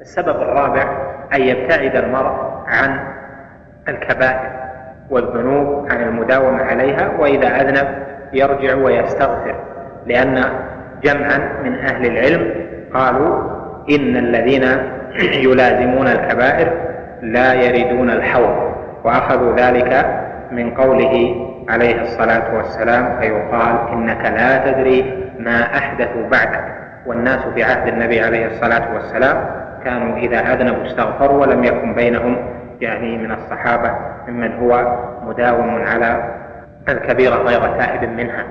[0.00, 0.82] السبب الرابع
[1.34, 3.00] أن يبتعد المرء عن
[3.88, 4.50] الكبائر
[5.10, 7.88] والذنوب عن المداومة عليها وإذا أذنب
[8.32, 9.54] يرجع ويستغفر
[10.06, 10.44] لأن
[11.02, 12.54] جمعا من أهل العلم
[12.94, 13.58] قالوا
[13.90, 14.64] إن الذين
[15.48, 16.72] يلازمون الكبائر
[17.22, 18.74] لا يردون الحوض
[19.04, 20.06] وأخذوا ذلك
[20.50, 26.64] من قوله عليه الصلاة والسلام فيقال إنك لا تدري ما أحدثوا بعدك
[27.06, 32.36] والناس في عهد النبي عليه الصلاة والسلام كانوا إذا أذنبوا استغفروا ولم يكن بينهم
[32.80, 33.92] يعني من الصحابة
[34.28, 36.34] ممن هو مداوم على
[36.88, 38.44] الكبيرة غير تائب منها.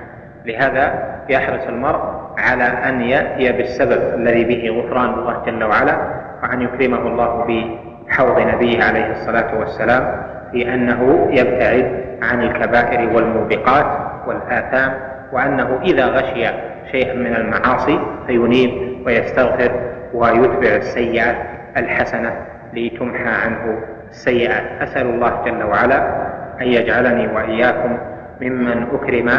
[0.45, 0.93] لهذا
[1.29, 1.99] يحرص المرء
[2.37, 5.97] على أن يأتي بالسبب الذي به غفران الله جل وعلا
[6.43, 13.85] وأن يكرمه الله بحوض نبيه عليه الصلاة والسلام في أنه يبتعد عن الكبائر والموبقات
[14.27, 14.93] والآثام
[15.31, 16.47] وأنه إذا غشي
[16.91, 18.71] شيئا من المعاصي فينيب
[19.05, 19.71] ويستغفر
[20.13, 21.35] ويتبع السيئة
[21.77, 22.31] الحسنة
[22.73, 23.79] لتمحى عنه
[24.09, 26.27] السيئات أسأل الله جل وعلا
[26.61, 27.97] أن يجعلني وإياكم
[28.41, 29.29] ممن أكرم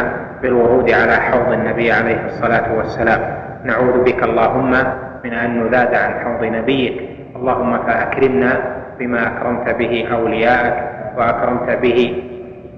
[0.41, 3.21] بالورود على حوض النبي عليه الصلاة والسلام.
[3.63, 4.71] نعوذ بك اللهم
[5.23, 7.01] من أن نذاد عن حوض نبيك.
[7.35, 8.61] اللهم فأكرمنا
[8.99, 12.23] بما أكرمت به أولياءك وأكرمت به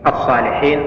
[0.07, 0.79] الصالحين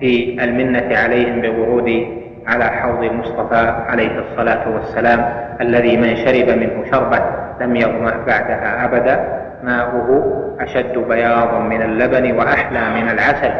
[0.00, 2.06] في المنة عليهم بالورود
[2.46, 7.18] على حوض المصطفى عليه الصلاة والسلام الذي من شرب منه شربة
[7.60, 9.42] لم يظمأ بعدها أبدا.
[9.62, 10.22] ماؤه
[10.60, 13.52] أشد بياضا من اللبن وأحلى من العسل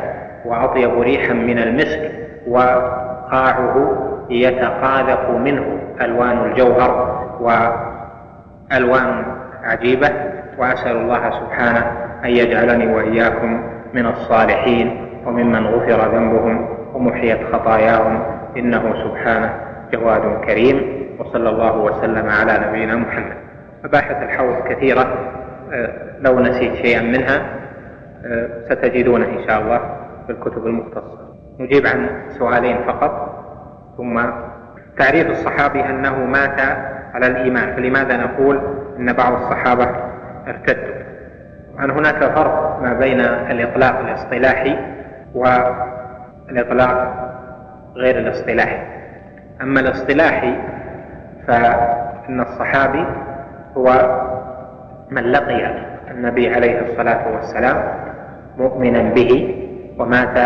[0.45, 2.11] وأطيب ريحا من المسك
[2.49, 3.99] وقاعه
[4.31, 9.25] يتقاذف منه ألوان الجوهر وألوان
[9.65, 10.11] عجيبة.
[10.59, 11.87] وأسأل الله سبحانه
[12.25, 13.63] أن يجعلني وإياكم
[13.95, 18.23] من الصالحين وممن غفر ذنبهم ومحيت خطاياهم
[18.57, 19.55] إنه سبحانه
[19.93, 23.37] جواد كريم وصلى الله وسلم على نبينا محمد.
[23.85, 25.07] مباحث الحوض كثيرة
[26.21, 27.43] لو نسيت شيئا منها
[28.69, 29.79] ستجدونه إن شاء الله
[30.27, 31.19] في الكتب المختصة.
[31.61, 32.09] نجيب عن
[32.39, 33.45] سؤالين فقط
[33.97, 34.21] ثم
[34.99, 36.61] تعريف الصحابي أنه مات
[37.15, 37.77] على الإيمان.
[37.77, 38.61] فلماذا نقول
[38.99, 39.89] أن بعض الصحابة
[40.49, 40.95] ارتدوا؟
[41.81, 44.79] أن هناك فرق ما بين الإطلاق الاصطلاحي
[45.35, 47.29] والإطلاق
[47.97, 48.79] غير الاصطلاحي.
[49.63, 50.55] أما الاصطلاحي
[51.47, 53.07] فإن الصحابي
[53.77, 54.19] هو
[55.11, 55.75] من لقي
[56.11, 57.77] النبي عليه الصلاة والسلام
[58.59, 59.65] مؤمنا به
[59.99, 60.39] ومات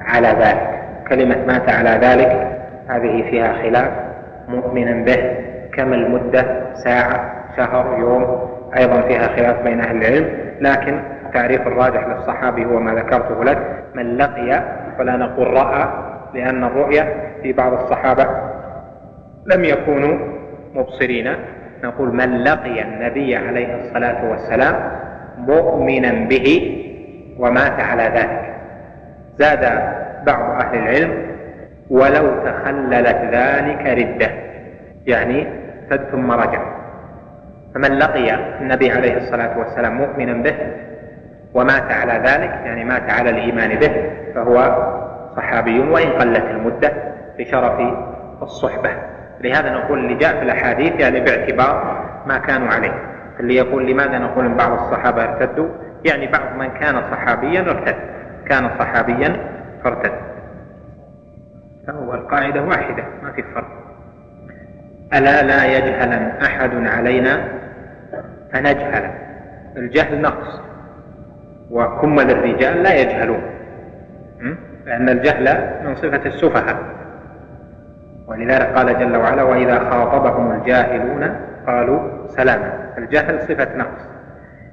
[0.00, 0.82] على ذلك.
[1.08, 3.90] كلمة مات على ذلك هذه فيها خلاف.
[4.48, 5.36] مؤمنا به
[5.74, 6.44] كم المدة؟
[6.74, 8.48] ساعة شهر يوم.
[8.76, 10.26] أيضا فيها خلاف بين أهل العلم.
[10.60, 13.58] لكن التعريف الراجح للصحابي هو ما ذكرته لك.
[13.94, 14.62] من لقي
[14.98, 15.88] ولا نقول رأى
[16.34, 18.26] لأن الرؤية في بعض الصحابة
[19.46, 20.18] لم يكونوا
[20.74, 21.32] مبصرين.
[21.84, 24.74] نقول من لقي النبي عليه الصلاة والسلام
[25.38, 26.76] مؤمنا به
[27.38, 28.54] ومات على ذلك.
[29.38, 29.60] زاد
[30.26, 31.26] بعض أهل العلم
[31.90, 34.30] ولو تخللت ذلك ردة
[35.06, 35.46] يعني
[35.92, 36.62] ارتد ثم رجع.
[37.74, 40.54] فمن لقي النبي عليه الصلاة والسلام مؤمنا به
[41.54, 43.90] ومات على ذلك يعني مات على الإيمان به
[44.34, 44.56] فهو
[45.36, 46.92] صحابي وإن قلت المدة
[47.38, 47.80] لشرف
[48.42, 48.90] الصحبة.
[49.40, 52.94] لهذا نقول اللي جاء في الأحاديث يعني باعتبار ما كانوا عليه.
[53.40, 55.68] اللي يقول لماذا نقول إن بعض الصحابة ارتدوا؟
[56.04, 57.96] يعني بعض من كان صحابيا ارتد.
[58.48, 59.36] كان صحابيا
[59.84, 60.12] فارتد.
[61.86, 63.68] فهو القاعدة واحدة ما في فرق.
[65.14, 67.48] ألا لا يجهلن أحد علينا؟
[68.52, 69.10] فنجهل.
[69.76, 70.60] الجهل نقص.
[71.70, 73.42] وكمل الرجال لا يجهلون.
[74.86, 76.76] لأن الجهل من صفة السفهاء.
[78.28, 81.36] ولذلك قال جل وعلا وإذا خاطبهم الجاهلون
[81.66, 84.02] قالوا سلاما الجهل صفة نقص.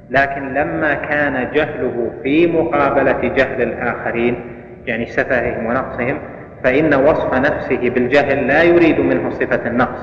[0.09, 4.35] لكن لما كان جهله في مقابلة جهل الآخرين
[4.85, 6.19] يعني سفههم ونقصهم
[6.63, 10.00] فإن وصف نفسه بالجهل لا يريد منه صفة النقص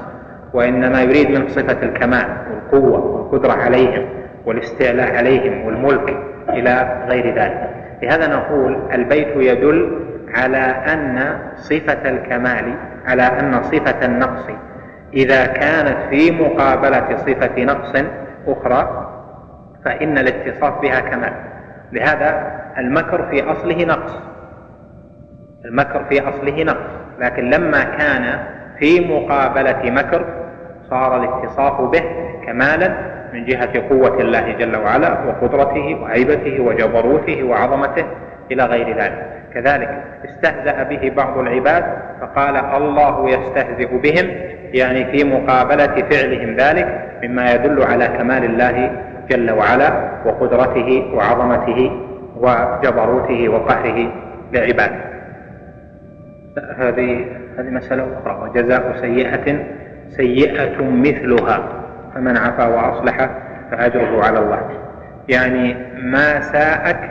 [0.54, 4.08] وإنما يريد منه صفة الكمال والقوة والقدرة عليهم
[4.46, 6.16] والاستعلاء عليهم والملك
[6.48, 7.70] إلى غير ذلك.
[8.02, 10.00] لهذا نقول البيت يدل
[10.34, 10.58] على
[10.92, 12.74] أن صفة الكمال
[13.06, 14.46] على أن صفة النقص.
[15.14, 18.04] إذا كانت في مقابلة صفة نقص
[18.46, 19.06] أخرى
[19.84, 21.32] فإن الاتصاف بها كمال.
[21.92, 24.18] لهذا المكر في أصله نقص.
[25.64, 26.90] المكر في أصله نقص.
[27.18, 28.38] لكن لما كان
[28.78, 30.24] في مقابلة مكر
[30.90, 32.02] صار الاتصاف به
[32.46, 38.04] كمالا من جهة قوة الله جل وعلا وقدرته وهيبته وجبروته وعظمته
[38.52, 39.26] إلى غير ذلك.
[39.54, 41.84] كذلك استهزأ به بعض العباد
[42.20, 44.30] فقال الله يستهزئ بهم
[44.74, 48.92] يعني في مقابلة فعلهم ذلك مما يدل على كمال الله
[49.30, 51.90] جل وعلا وقدرته وعظمته
[52.36, 54.12] وجبروته وقهره
[54.52, 55.10] لعباده
[56.76, 57.24] هذه
[57.58, 58.48] هذه مسألة أخرى.
[58.48, 59.58] وجزاء سيئة
[60.08, 61.79] سيئة مثلها.
[62.14, 63.30] فمن عفا وأصلح
[63.70, 64.70] فأجره على الله.
[65.28, 67.10] يعني ما ساءك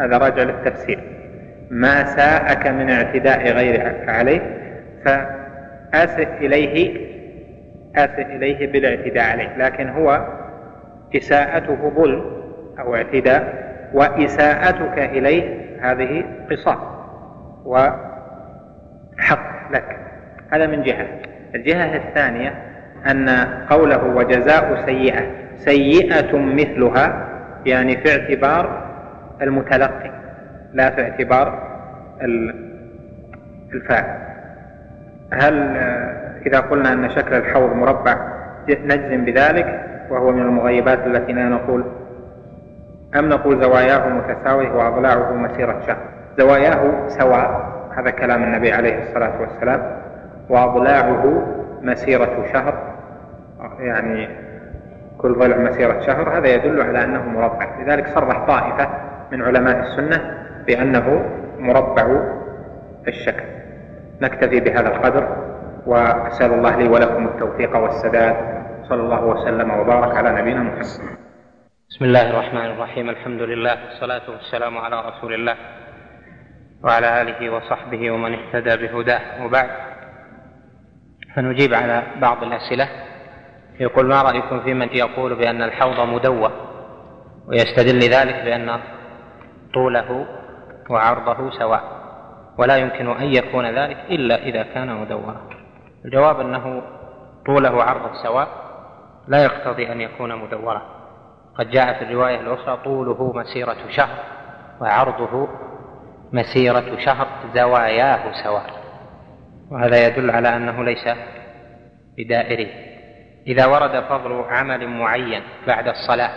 [0.00, 0.98] هذا راجع للتفسير.
[1.70, 4.40] ما ساءك من اعتداء غيرك عليه
[5.04, 6.96] فأسئ إليه
[7.96, 9.56] أسئ إليه بالاعتداء عليه.
[9.56, 10.26] لكن هو
[11.16, 12.24] إساءته ظلم
[12.78, 16.78] أو اعتداء وإساءتك إليه هذه قصاص
[17.64, 18.02] وحق
[19.72, 19.96] لك.
[20.52, 21.06] هذا من جهة.
[21.54, 22.71] الجهة الثانية
[23.10, 23.28] أن
[23.70, 25.22] قوله وجزاء سيئة
[25.56, 27.28] سيئة مثلها
[27.66, 28.82] يعني في اعتبار
[29.42, 30.10] المتلقي
[30.72, 31.72] لا في اعتبار
[33.74, 34.18] الفاعل.
[35.32, 35.76] هل
[36.46, 38.16] إذا قلنا أن شكل الحوض مربع
[38.68, 41.84] نجزم بذلك وهو من المغيبات التي لا نقول
[43.18, 45.96] أم نقول زواياه متساوية وأضلاعه مسيرة شهر؟
[46.38, 49.82] زواياه سواء هذا كلام النبي عليه الصلاة والسلام
[50.48, 51.42] وأضلاعه
[51.82, 52.91] مسيرة شهر.
[53.78, 54.28] يعني
[55.18, 57.80] كل ضلع مسيرة شهر هذا يدل على أنه مربع.
[57.80, 58.88] لذلك صرح طائفة
[59.32, 61.24] من علماء السنة بأنه
[61.58, 62.22] مربع
[63.08, 63.44] الشكل.
[64.20, 65.36] نكتفي بهذا القدر
[65.86, 68.36] وأسأل الله لي ولكم التوفيق والسداد.
[68.88, 71.16] صلى الله وسلم وبارك على نبينا محمد.
[71.90, 73.10] بسم الله الرحمن الرحيم.
[73.10, 75.56] الحمد لله والصلاة والسلام على رسول الله
[76.84, 79.44] وعلى آله وصحبه ومن اهتدى بهداه.
[79.44, 79.68] وبعد
[81.34, 82.88] فنجيب على بعض الأسئلة.
[83.80, 86.50] يقول ما رأيكم في من يقول بأن الحوض مدوى
[87.48, 88.80] ويستدل ذلك بأن
[89.74, 90.26] طوله
[90.90, 91.82] وعرضه سواء
[92.58, 95.36] ولا يمكن أن يكون ذلك إلا إذا كان مدورا
[96.04, 96.82] الجواب أنه
[97.46, 98.48] طوله وعرضه سواء
[99.28, 100.82] لا يقتضي أن يكون مدورا.
[101.58, 104.18] قد جاء في الرواية الأخرى طوله مسيرة شهر
[104.80, 105.48] وعرضه
[106.32, 108.70] مسيرة شهر زواياه سواء.
[109.70, 111.08] وهذا يدل على أنه ليس
[112.18, 112.91] بدائري.
[113.46, 116.30] إذا ورد فضل عمل معين بعد الصلاة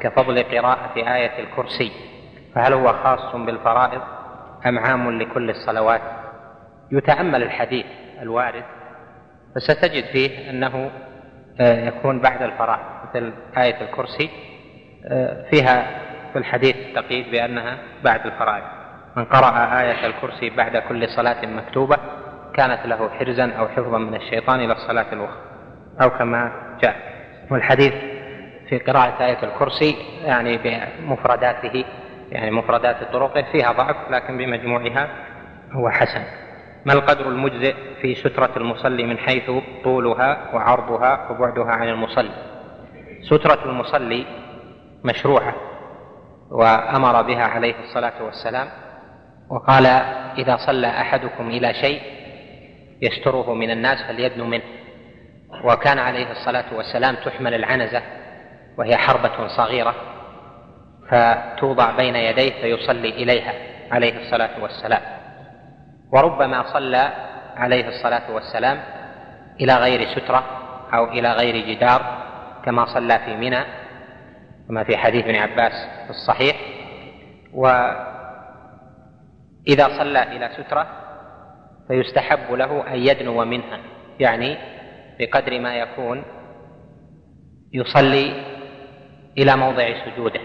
[0.00, 1.92] كفضل قراءة آية الكرسي
[2.54, 4.00] فهل هو خاص بالفرائض
[4.66, 6.00] أم عام لكل الصلوات؟
[6.92, 7.86] يتأمل الحديث
[8.22, 8.64] الوارد
[9.54, 10.90] فستجد فيه أنه
[11.60, 14.30] آه، يكون بعد الفرائض مثل آية الكرسي
[15.06, 16.00] آه، فيها
[16.32, 18.64] في الحديث تقييد بأنها بعد الفرائض.
[19.16, 21.96] من قرأ آية الكرسي بعد كل صلاة مكتوبة
[22.54, 25.40] كانت له حرزا أو حفظا من الشيطان إلى الصلاة الأخرى.
[26.02, 26.52] أو كما
[26.82, 26.96] جاء.
[27.50, 27.92] والحديث
[28.68, 31.84] في قراءة آية الكرسي يعني بمفرداته
[32.30, 35.08] يعني مفردات طرقه فيها ضعف لكن بمجموعها
[35.72, 36.22] هو حسن.
[36.86, 39.50] ما القدر المجزئ في سترة المصلي من حيث
[39.84, 42.30] طولها وعرضها وبعدها عن المصلي؟
[43.22, 44.26] سترة المصلي
[45.04, 45.54] مشروعة
[46.50, 48.68] وأمر بها عليه الصلاة والسلام
[49.50, 49.86] وقال
[50.38, 52.00] إذا صلى أحدكم إلى شيء
[53.02, 54.62] يستره من الناس فليدنو منه.
[55.64, 58.02] وكان عليه الصلاة والسلام تحمل العنزة
[58.78, 59.94] وهي حربة صغيرة
[61.10, 63.52] فتوضع بين يديه فيصلي إليها
[63.90, 65.02] عليه الصلاة والسلام.
[66.12, 67.12] وربما صلى
[67.56, 68.80] عليه الصلاة والسلام
[69.60, 70.44] إلى غير سترة
[70.94, 72.02] أو إلى غير جدار
[72.64, 73.64] كما صلى في منى
[74.68, 76.56] كما في حديث ابن عباس الصحيح.
[77.54, 78.08] وإذا
[79.98, 80.86] صلى إلى سترة
[81.88, 83.78] فيستحب له أن يدنو منها
[84.20, 84.77] يعني
[85.18, 86.22] بقدر ما يكون
[87.72, 88.32] يصلي
[89.38, 90.40] إلى موضع سجوده.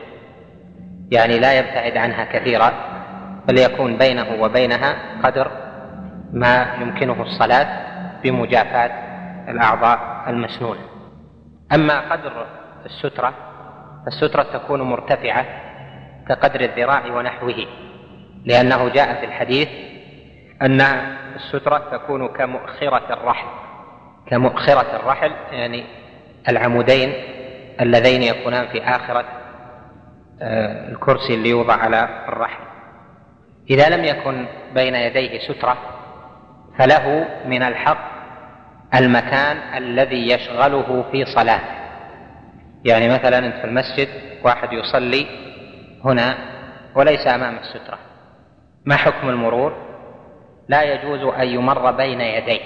[1.11, 2.71] يعني لا يبتعد عنها كثيرا
[3.47, 5.51] بل يكون بينه وبينها قدر
[6.33, 7.67] ما يمكنه الصلاة
[8.23, 8.91] بمجافاة
[9.51, 10.79] الأعضاء المسنونة
[11.73, 12.45] أما قدر
[12.85, 13.33] السترة
[14.05, 15.45] فالسترة تكون مرتفعة
[16.27, 17.55] كقدر الذراع ونحوه
[18.45, 19.67] لأنه جاء في الحديث
[20.61, 20.81] أن
[21.35, 23.47] السترة تكون كمؤخرة الرحل
[24.27, 25.83] كمؤخرة الرحل يعني
[26.49, 27.13] العمودين
[27.81, 29.25] اللذين يكونان في آخرة
[30.41, 32.63] آه، الكرسي اللي يوضع على الرحل.
[33.69, 35.77] إذا لم يكن بين يديه سترة
[36.77, 38.13] فله من الحق
[38.95, 41.83] المكان الذي يشغله في صلاته
[42.85, 44.07] يعني مثلا أنت في المسجد
[44.43, 45.27] واحد يصلي
[46.05, 46.37] هنا
[46.95, 47.99] وليس أمام السترة.
[48.85, 49.75] ما حكم المرور؟
[50.69, 52.61] لا يجوز أن يمر بين يديه.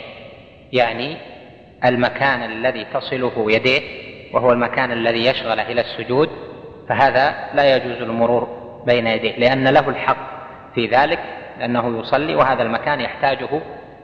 [0.74, 1.18] يعني
[1.86, 3.81] المكان الذي تصله يديه
[4.34, 6.29] وهو المكان الذي يشغله إلى السجود
[6.89, 8.48] فهذا لا يجوز المرور
[8.86, 10.17] بين يديه لأن له الحق
[10.75, 11.19] في ذلك
[11.60, 13.62] لأنه يصلي وهذا المكان يحتاجه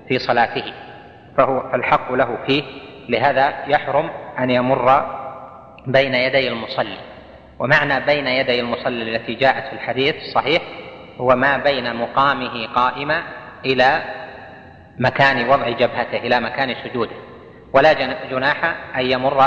[0.08, 0.64] في صلاته
[1.38, 2.64] فهو الحق له فيه
[3.10, 5.06] لهذا يحرم أن يمر
[5.88, 6.98] بين يدي المصلي.
[7.60, 10.62] ومعنى بين يدي المصلي التي جاءت في الحديث الصحيح
[11.18, 13.24] هو ما بين مقامه قائما
[13.66, 14.02] إلى
[15.00, 17.16] مكان وضع جبهته إلى مكان سجوده.
[17.74, 17.94] ولا
[18.30, 19.38] جناح أن يمر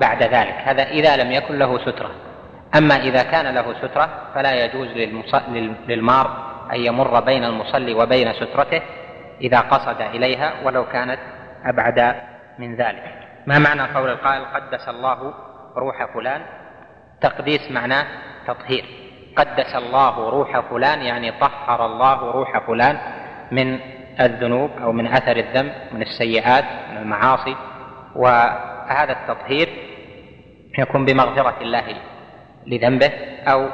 [0.00, 0.54] بعد ذلك.
[0.64, 2.10] هذا إذا لم يكن له سترة.
[2.76, 4.88] أما إذا كان له سترة فلا يجوز
[5.88, 8.82] للمار أن يمر بين المصلي وبين سترته
[9.40, 11.18] إذا قصد إليها ولو كانت
[11.64, 12.14] أبعد
[12.58, 13.02] من ذلك.
[13.46, 15.34] ما معنى قول القائل قدس الله
[15.76, 16.42] روح فلان؟
[17.20, 18.06] تقديس معناه
[18.46, 18.84] تطهير.
[19.36, 22.98] قدس الله روح فلان يعني طهر الله روح فلان
[23.50, 23.78] من
[24.20, 27.56] الذنوب أو من أثر الذنب من السيئات من المعاصي.
[28.16, 29.68] وهذا التطهير
[30.78, 31.84] يكون بمغفرة الله
[32.66, 33.10] لذنبه
[33.46, 33.68] أو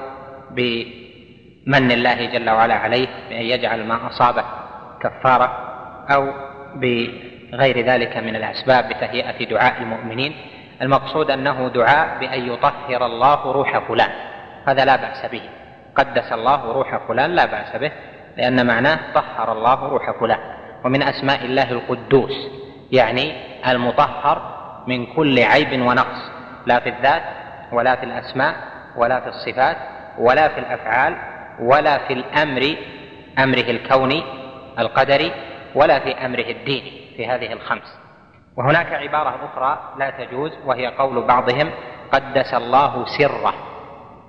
[0.50, 4.44] بمن الله جل وعلا عليه بأن يجعل ما أصابه
[5.00, 5.66] كفارة
[6.10, 6.32] أو
[6.76, 10.36] بغير ذلك من الأسباب بتهيئة دعاء المؤمنين.
[10.82, 14.10] المقصود أنه دعاء بأن يطهر الله روح فلان.
[14.66, 15.42] هذا لا بأس به.
[15.94, 17.92] قدس الله روح فلان لا بأس به
[18.36, 20.38] لأن معناه طهر الله روح فلان.
[20.84, 22.65] ومن أسماء الله القدوس.
[22.92, 23.32] يعني
[23.70, 26.30] المطهر من كل عيب ونقص
[26.66, 27.22] لا في الذات
[27.72, 28.54] ولا في الأسماء
[28.96, 29.76] ولا في الصفات
[30.18, 31.16] ولا في الأفعال
[31.60, 32.76] ولا في الأمر
[33.38, 34.22] أمره الكوني
[34.78, 35.32] القدري
[35.74, 37.98] ولا في أمره الديني في هذه الخمس.
[38.56, 41.70] وهناك عبارة أخرى لا تجوز وهي قول بعضهم
[42.12, 43.54] قدس الله سره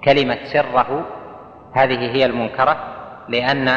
[0.04, 1.06] كلمة سره
[1.76, 2.78] هذه هي المنكرة
[3.30, 3.68] لأن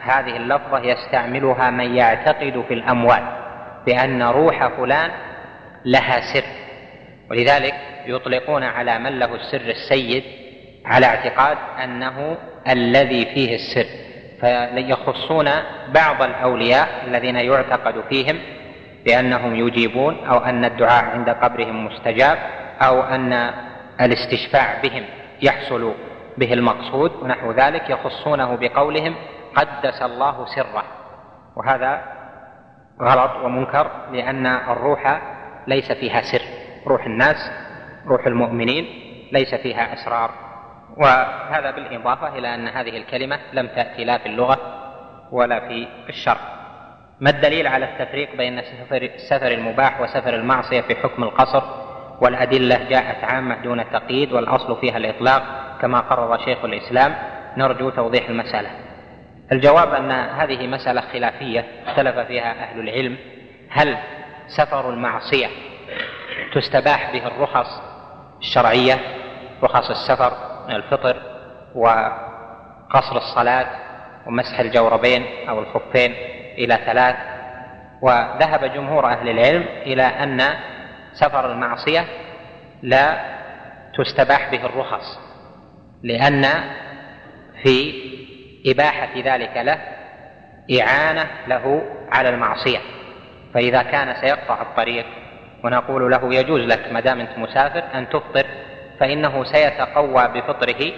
[0.00, 3.45] هذه اللفظة يستعملها من يعتقد في الأموال.
[3.86, 5.10] بأن روح فلان
[5.84, 6.44] لها سر.
[7.30, 7.74] ولذلك
[8.06, 10.24] يطلقون على من له السر السيد
[10.84, 12.36] على اعتقاد أنه
[12.68, 13.86] الذي فيه السر.
[14.40, 15.48] فيخصون
[15.94, 18.38] بعض الأولياء الذين يعتقد فيهم
[19.04, 22.38] بأنهم يجيبون أو أن الدعاء عند قبرهم مستجاب
[22.82, 23.50] أو أن
[24.00, 25.04] الاستشفاع بهم
[25.42, 25.94] يحصل
[26.38, 27.12] به المقصود.
[27.22, 29.14] ونحو ذلك يخصونه بقولهم
[29.54, 30.84] قدس الله سره.
[31.56, 32.15] وهذا
[33.02, 35.22] غلط ومنكر لأن الروح
[35.66, 36.42] ليس فيها سر.
[36.86, 37.36] روح الناس
[38.06, 38.86] روح المؤمنين
[39.32, 40.30] ليس فيها أسرار.
[40.96, 44.58] وهذا بالإضافة إلى أن هذه الكلمة لم تأتي لا في اللغة
[45.32, 46.40] ولا في الشرع.
[47.20, 48.58] ما الدليل على التفريق بين
[48.92, 51.62] السفر المباح وسفر المعصية في حكم القصر؟
[52.20, 55.42] والأدلة جاءت عامة دون تقييد والأصل فيها الإطلاق
[55.80, 57.14] كما قرر شيخ الإسلام.
[57.56, 58.70] نرجو توضيح المسألة.
[59.52, 63.16] الجواب أن هذه مسألة خلافية اختلف فيها أهل العلم.
[63.70, 63.98] هل
[64.46, 65.46] سفر المعصية
[66.54, 67.82] تستباح به الرخص
[68.40, 69.00] الشرعية
[69.62, 70.32] رخص السفر
[70.68, 71.22] من الفطر
[71.74, 73.66] وقصر الصلاة
[74.26, 76.14] ومسح الجوربين أو الخفين
[76.58, 77.16] إلى ثلاث؟
[78.02, 80.40] وذهب جمهور أهل العلم إلى أن
[81.12, 82.04] سفر المعصية
[82.82, 83.36] لا
[83.98, 85.18] تستباح به الرخص
[86.02, 86.44] لأن
[87.62, 87.94] في
[88.66, 89.78] إباحة ذلك له
[90.80, 91.82] إعانة له
[92.12, 92.78] على المعصية.
[93.54, 95.06] فإذا كان سيقطع الطريق
[95.64, 98.46] ونقول له يجوز لك ما دام أنت مسافر أن تفطر
[99.00, 100.92] فإنه سيتقوى بفطره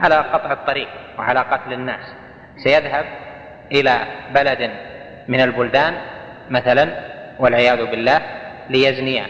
[0.00, 2.14] على قطع الطريق وعلى قتل الناس.
[2.64, 3.04] سيذهب
[3.72, 4.00] إلى
[4.34, 4.70] بلد
[5.28, 5.94] من البلدان
[6.50, 6.88] مثلا
[7.38, 8.20] والعياذ بالله
[8.70, 9.22] ليزني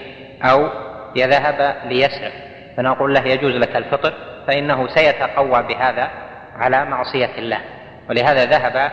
[0.42, 0.68] أو
[1.16, 2.32] يذهب ليسرق.
[2.76, 4.14] فنقول له يجوز لك الفطر
[4.46, 6.10] فإنه سيتقوى بهذا
[6.56, 7.60] على معصية الله.
[8.10, 8.92] ولهذا ذهب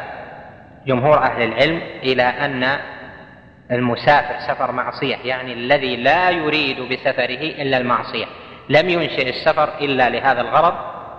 [0.88, 2.80] جمهور أهل العلم إلى أن
[3.72, 8.26] المسافر سفر معصية يعني الذي لا يريد بسفره إلا المعصية.
[8.70, 10.74] لم ينشئ السفر إلا لهذا الغرض.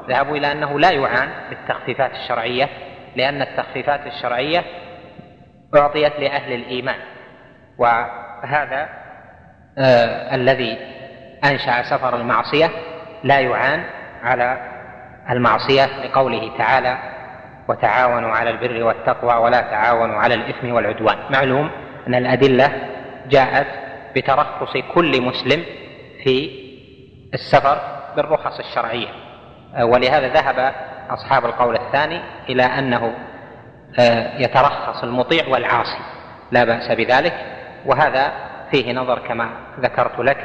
[0.09, 2.69] ذهبوا إلى أنه لا يعان بالتخفيفات الشرعية
[3.17, 4.65] لأن التخفيفات الشرعية
[5.77, 6.99] أعطيت لأهل الإيمان.
[7.79, 8.89] وهذا
[9.79, 10.79] آه الذي
[11.45, 12.71] أنشأ سفر المعصية
[13.25, 13.85] لا يعان
[14.23, 14.71] على
[15.31, 17.13] المعصية لقوله تعالى
[17.68, 21.16] وتعاونوا على البر والتقوى ولا تعاونوا على الإثم والعدوان.
[21.30, 21.71] معلوم
[22.06, 22.73] أن الأدلة
[23.28, 23.66] جاءت
[24.16, 25.64] بترخص كل مسلم
[26.25, 26.50] في
[27.35, 27.78] السفر
[28.16, 29.09] بالرخص الشرعية.
[29.76, 30.75] آه، ولهذا ذهب
[31.11, 33.14] أصحاب القول الثاني إلى أنه
[34.00, 35.99] آه، يترخص المطيع والعاصي.
[36.52, 37.35] لا بأس بذلك.
[37.87, 38.33] وهذا
[38.71, 40.37] فيه نظر كما ذكرت لك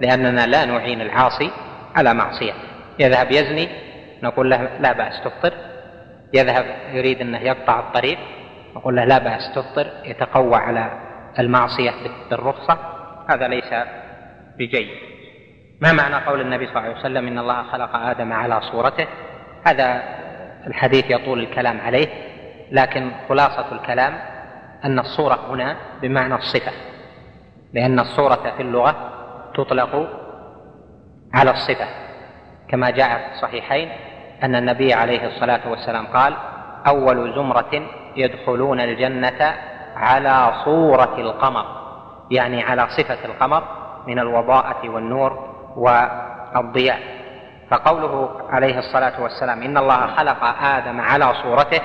[0.00, 1.50] لأننا لا نعين العاصي
[1.96, 2.52] على معصية
[2.98, 3.68] يذهب يزني
[4.22, 5.52] نقول له لا بأس تفطر.
[6.34, 8.18] يذهب يريد أنه يقطع الطريق
[8.76, 10.90] نقول له لا بأس تفطر يتقوى على
[11.38, 11.92] المعصية
[12.30, 12.78] بالرخصة.
[13.28, 13.74] هذا ليس
[14.58, 14.88] بجيد.
[15.80, 19.06] ما معنى قول النبي صلى الله عليه وسلم إن الله خلق آدم على صورته؟
[19.66, 20.02] هذا
[20.66, 22.08] الحديث يطول الكلام عليه
[22.70, 24.18] لكن خلاصة الكلام
[24.84, 26.72] أن الصورة هنا بمعنى الصفة
[27.72, 29.12] لأن الصورة في اللغة
[29.54, 30.08] تطلق
[31.34, 31.86] على الصفة
[32.68, 33.88] كما جاء في الصحيحين
[34.42, 36.34] أن النبي عليه الصلاة والسلام قال
[36.86, 37.82] أول زمرة
[38.16, 39.54] يدخلون الجنة
[39.96, 41.64] على صورة القمر
[42.30, 43.62] يعني على صفة القمر
[44.06, 46.98] من الوضاءة والنور والضياء.
[47.70, 51.80] فقوله عليه الصلاة والسلام إن الله خلق آدم على صورته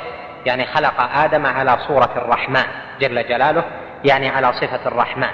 [0.45, 2.63] يعني خلق آدم على صورة الرحمن
[2.99, 3.63] جل جلاله
[4.05, 5.29] يعني على صفة الرحمن.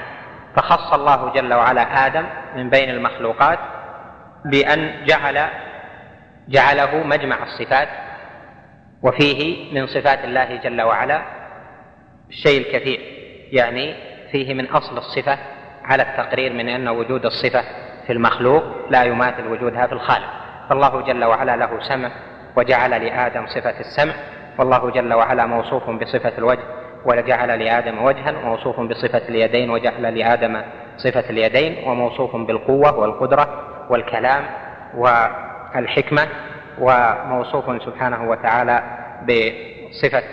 [0.56, 2.26] فخص الله جل وعلا آدم
[2.56, 3.60] من بين المخلوقات
[4.46, 5.48] بأن جعل
[6.48, 7.88] جعله مجمع الصفات
[9.04, 11.22] وفيه من صفات الله جل وعلا
[12.30, 13.00] الشيء الكثير
[13.52, 13.96] يعني
[14.32, 15.38] فيه من أصل الصفة
[15.84, 17.64] على التقرير من أن وجود الصفة
[18.08, 20.28] في المخلوق لا يماثل وجودها في الخالق.
[20.70, 22.12] فالله جل وعلا له سمع
[22.58, 24.14] وجعل لآدم صفة السمع
[24.60, 26.64] والله جل وعلا موصوف بصفة الوجه
[27.06, 30.62] وجعل لآدم وجها وموصوف بصفة اليدين وجعل لآدم
[30.98, 34.44] صفة اليدين وموصوف بالقوة والقدرة والكلام
[35.76, 36.28] والحكمة
[36.80, 38.84] وموصوف سبحانه وتعالى
[39.24, 40.24] بصفة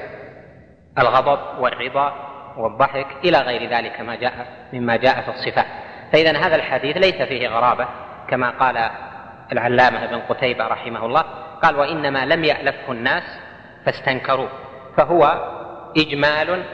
[0.98, 2.12] الغضب والرضا
[2.56, 5.66] والضحك إلى غير ذلك ما جاء مما جاء في الصفات
[6.12, 7.88] فإذا هذا الحديث ليس فيه غرابة
[8.28, 8.90] كما قال
[9.52, 11.24] العلامة ابن قتيبة رحمه الله
[11.62, 13.22] قال وإنما لم يألفه الناس
[13.86, 14.48] فاستنكروه
[14.96, 15.50] فهو
[15.96, 16.64] إجمال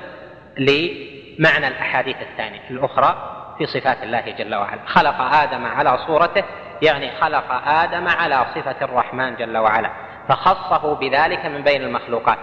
[0.58, 4.80] لمعنى الأحاديث الثانية الأخرى في صفات الله جل وعلا.
[4.86, 6.44] خلق آدم على صورته
[6.84, 9.90] يعني خلق آدم على صفة الرحمن جل وعلا
[10.28, 12.38] فخصه بذلك من بين المخلوقات.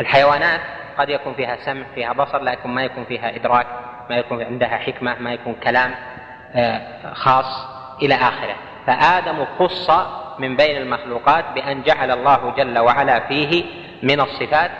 [0.00, 0.60] الحيوانات
[0.98, 3.66] قد يكون فيها سمع فيها بصر لكن ما يكون فيها إدراك
[4.10, 5.94] ما يكون عندها حكمة ما يكون كلام
[6.54, 7.66] آه، خاص
[8.02, 8.54] إلى آخره.
[8.86, 9.90] فآدم خص
[10.38, 13.64] من بين المخلوقات بأن جعل الله جل وعلا فيه
[14.02, 14.70] من الصفات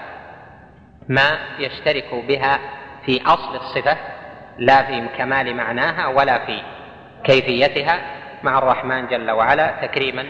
[1.08, 2.58] ما يشترك بها
[3.06, 3.96] في أصل الصفة
[4.58, 6.62] لا في كمال معناها ولا في
[7.24, 8.21] كيفيتها.
[8.44, 10.26] مع الرحمن جل وعلا تكريما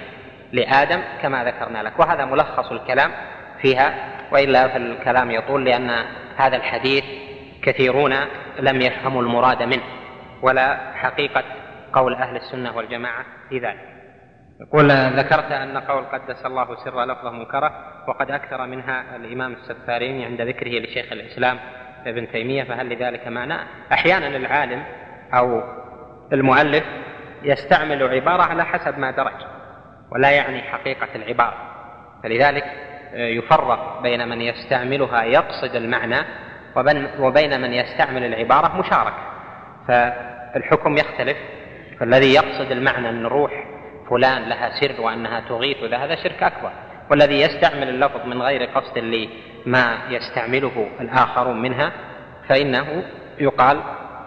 [0.52, 1.98] لآدم كما ذكرنا لك.
[1.98, 3.10] وهذا ملخص الكلام
[3.62, 3.94] فيها
[4.32, 6.04] وإلا فالكلام يطول لأن
[6.36, 7.04] هذا الحديث
[7.62, 8.14] كثيرون
[8.58, 9.82] لم يفهموا المراد منه
[10.42, 11.42] ولا حقيقة
[11.92, 13.92] قول أهل السنة والجماعة في ذلك.
[14.60, 17.72] يقول ذكرت أن قول قدس الله سر لفظه منكرة
[18.08, 21.58] وقد أكثر منها الإمام السفاريني عند ذكره لشيخ الإسلام
[22.06, 23.54] ابن تيمية فهل لذلك معنى؟
[23.92, 24.82] أحيانا العالم
[25.34, 25.62] أو
[26.32, 26.84] المؤلف
[27.44, 29.34] يستعمل عبارة على حسب ما درج
[30.10, 31.54] ولا يعني حقيقة العبارة.
[32.22, 32.64] فلذلك
[33.14, 36.26] يفرق بين من يستعملها يقصد المعنى
[37.18, 39.32] وبين من يستعمل العبارة مشاركة.
[39.88, 41.36] فالحكم يختلف
[42.00, 43.64] فالذي يقصد المعنى أن روح
[44.10, 46.72] فلان لها سر وأنها تغيث هذا شرك أكبر.
[47.10, 51.92] والذي يستعمل اللفظ من غير قصد لما يستعمله الآخرون منها
[52.48, 53.04] فإنه
[53.38, 53.80] يقال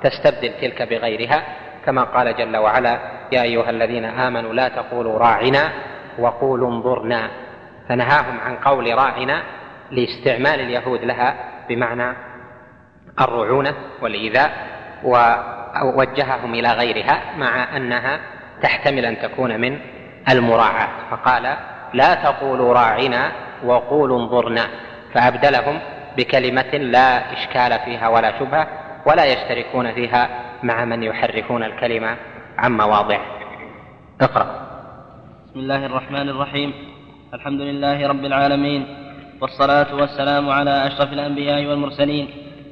[0.03, 1.43] تستبدل تلك بغيرها
[1.85, 2.99] كما قال جل وعلا
[3.31, 5.71] يا أيها الذين آمنوا لا تقولوا راعنا
[6.19, 7.29] وقولوا انظرنا.
[7.89, 9.43] فنهاهم عن قول راعنا
[9.91, 11.35] لاستعمال اليهود لها
[11.69, 12.15] بمعنى
[13.21, 14.51] الرعونة والإيذاء
[15.03, 18.19] ووجههم إلى غيرها مع أنها
[18.61, 19.79] تحتمل أن تكون من
[20.29, 20.87] المراعاة.
[21.11, 21.57] فقال
[21.93, 23.31] لا تقولوا راعنا
[23.63, 24.67] وقولوا انظرنا.
[25.13, 25.79] فأبدلهم
[26.17, 28.67] بكلمة لا إشكال فيها ولا شبهة
[29.05, 30.29] ولا يشتركون فيها
[30.63, 32.17] مع من يحرفون الكلمة
[32.57, 33.21] عن مواضعه
[34.21, 34.47] اقرأ
[35.47, 36.73] بسم الله الرحمن الرحيم.
[37.33, 38.85] الحمد لله رب العالمين
[39.41, 42.29] والصلاة والسلام على أشرف الأنبياء والمرسلين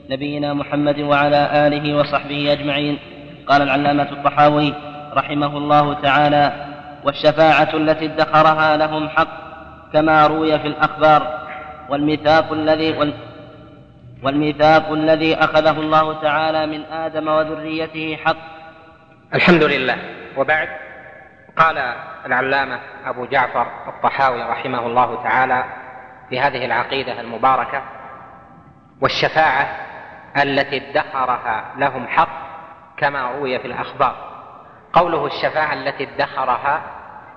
[0.10, 3.00] نبينا محمد وعلى آله وصحبه أجمعين.
[3.48, 4.74] قال العلامة الطحاوي
[5.14, 6.54] رحمه الله تعالى
[7.04, 9.44] والشفاعة التي ادخرها لهم حق
[9.94, 11.40] كما روي في الأخبار
[11.90, 13.00] والميثاق الذي
[14.24, 18.38] والميثاق الذي أخذه الله تعالى من آدم وذريته حق.
[19.36, 19.98] الحمد لله.
[20.38, 20.70] وبعد
[21.58, 21.78] قال
[22.26, 25.64] العلامة أبو جعفر الطحاوي رحمه الله تعالى
[26.30, 27.82] في هذه العقيدة المباركة
[29.02, 29.68] والشفاعة
[30.44, 32.44] التي ادخرها لهم حق
[32.98, 34.16] كما روي في الأخبار.
[34.94, 36.82] قوله الشفاعة التي ادخرها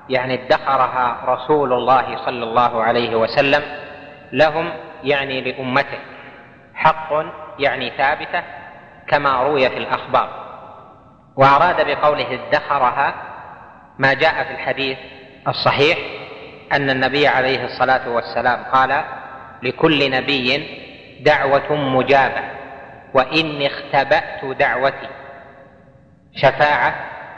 [0.09, 3.63] يعني ادخرها رسول الله صلى الله عليه وسلم
[4.33, 4.71] لهم
[5.05, 5.99] يعني لأمته.
[6.77, 7.13] حق
[7.59, 8.43] يعني ثابتة
[9.09, 10.47] كما روي في الأخبار.
[11.37, 13.15] وأراد بقوله ادخرها
[13.99, 14.99] ما جاء في الحديث
[15.49, 15.99] الصحيح
[16.73, 19.05] أن النبي عليه الصلاة والسلام قال
[19.63, 20.67] لكل نبي
[21.21, 22.43] دعوة مجابة
[23.15, 25.09] وإني اختبأت دعوتي
[26.37, 26.95] شفاعة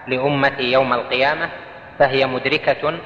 [0.06, 1.50] لأمتي يوم القيامة
[1.98, 2.98] فهي مدركة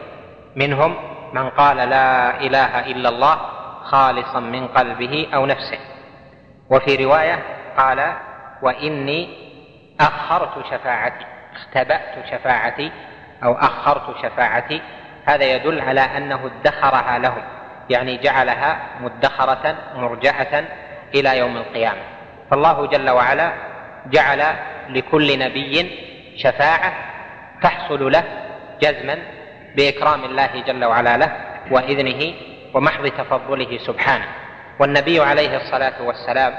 [0.56, 0.94] منهم
[1.32, 3.36] من قال لا إله إلا الله
[3.84, 5.78] خالصا من قلبه أو نفسه.
[6.72, 7.38] وفي رواية
[7.78, 8.12] قال
[8.62, 9.28] وإني
[10.00, 12.92] أخرت شفاعتي اختبأت شفاعتي
[13.44, 14.82] أو أخرت شفاعتي.
[15.24, 17.42] هذا يدل على أنه ادخرها لهم
[17.90, 20.64] يعني جعلها مدخرة مرجعة
[21.14, 22.02] إلى يوم القيامة.
[22.50, 23.52] فالله جل وعلا
[24.06, 24.42] جعل
[24.88, 25.98] لكل نبي
[26.36, 26.92] شفاعة
[27.62, 28.24] تحصل له
[28.82, 29.18] جزما
[29.76, 31.36] بإكرام الله جل وعلا له
[31.70, 32.34] وإذنه
[32.74, 34.41] ومحض تفضله سبحانه.
[34.78, 36.54] والنبي عليه الصلاة والسلام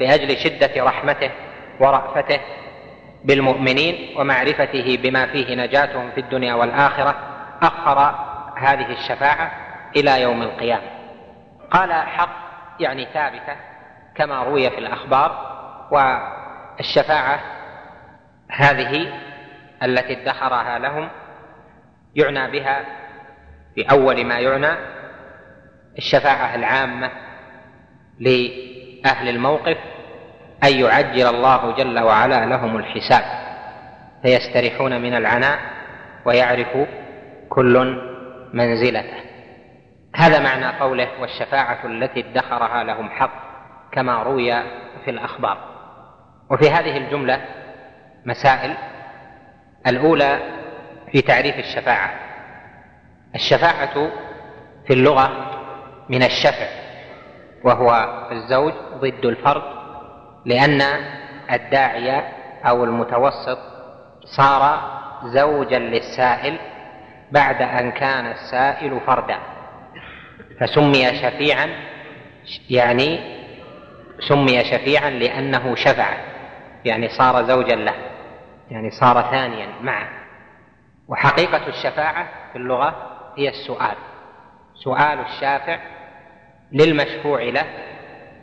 [0.00, 1.30] لأجل شدة رحمته
[1.80, 2.40] ورأفته
[3.24, 7.14] بالمؤمنين ومعرفته بما فيه نجاتهم في الدنيا والآخرة
[7.62, 8.14] أخر
[8.56, 9.52] هذه الشفاعة
[9.96, 10.90] إلى يوم القيامة.
[11.70, 12.48] قال حق
[12.80, 13.56] يعني ثابتة
[14.14, 15.48] كما روي في الأخبار
[15.90, 17.40] والشفاعة
[18.48, 19.12] هذه
[19.82, 21.08] التي ادخرها لهم
[22.14, 22.84] يعنى بها
[23.74, 24.78] في أول ما يعنى
[25.98, 27.10] الشفاعة العامة
[28.20, 29.76] لأهل الموقف
[30.64, 33.24] أن يعجل الله جل وعلا لهم الحساب
[34.22, 35.58] فيستريحون من العناء
[36.24, 36.88] ويعرف
[37.48, 38.02] كل
[38.52, 39.16] منزلته.
[40.16, 43.30] هذا معنى قوله والشفاعة التي ادخرها لهم حق
[43.92, 44.62] كما روي
[45.04, 45.58] في الأخبار.
[46.50, 47.44] وفي هذه الجملة
[48.24, 48.74] مسائل
[49.86, 50.38] الأولى
[51.12, 52.10] في تعريف الشفاعة.
[53.34, 54.10] الشفاعة
[54.86, 55.30] في اللغة
[56.08, 56.87] من الشفع.
[57.64, 59.62] وهو الزوج ضد الفرد
[60.44, 60.82] لأن
[61.52, 62.32] الداعية
[62.64, 63.58] أو المتوسط
[64.24, 64.80] صار
[65.24, 66.58] زوجا للسائل
[67.32, 69.38] بعد أن كان السائل فردا.
[70.60, 71.68] فسمي شفيعا
[72.70, 73.38] يعني
[74.28, 76.14] سمي شفيعا لأنه شفع
[76.84, 77.94] يعني صار زوجا له
[78.70, 80.08] يعني صار ثانيا معه.
[81.08, 82.94] وحقيقة الشفاعة في اللغة
[83.36, 83.96] هي السؤال
[84.74, 85.78] سؤال الشافع
[86.72, 87.64] للمشفوع له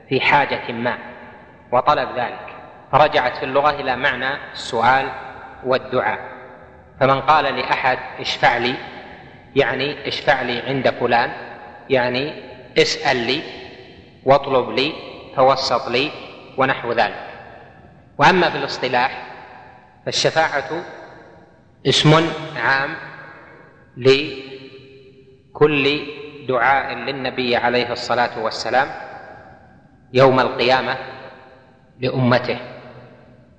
[0.10, 0.98] في حاجة ما
[1.72, 2.40] وطلب ذلك.
[2.92, 5.10] فرجعت في اللغة إلى معنى السؤال
[5.66, 6.20] والدعاء.
[7.00, 8.76] فمن قال لأحد اشفع لي
[9.56, 11.32] يعني اشفع لي عند فلان
[11.90, 12.34] يعني
[12.78, 13.42] اسأل لي
[14.24, 14.94] واطلب لي
[15.36, 16.12] توسط لي
[16.58, 17.26] ونحو ذلك.
[18.18, 19.22] وأما في الاصطلاح
[20.06, 20.84] فالشفاعة
[21.88, 22.96] اسم عام
[23.98, 24.46] لكل
[26.48, 28.88] دعاء للنبي عليه الصلاة والسلام
[30.14, 30.98] يوم القيامة
[32.00, 32.58] لأمته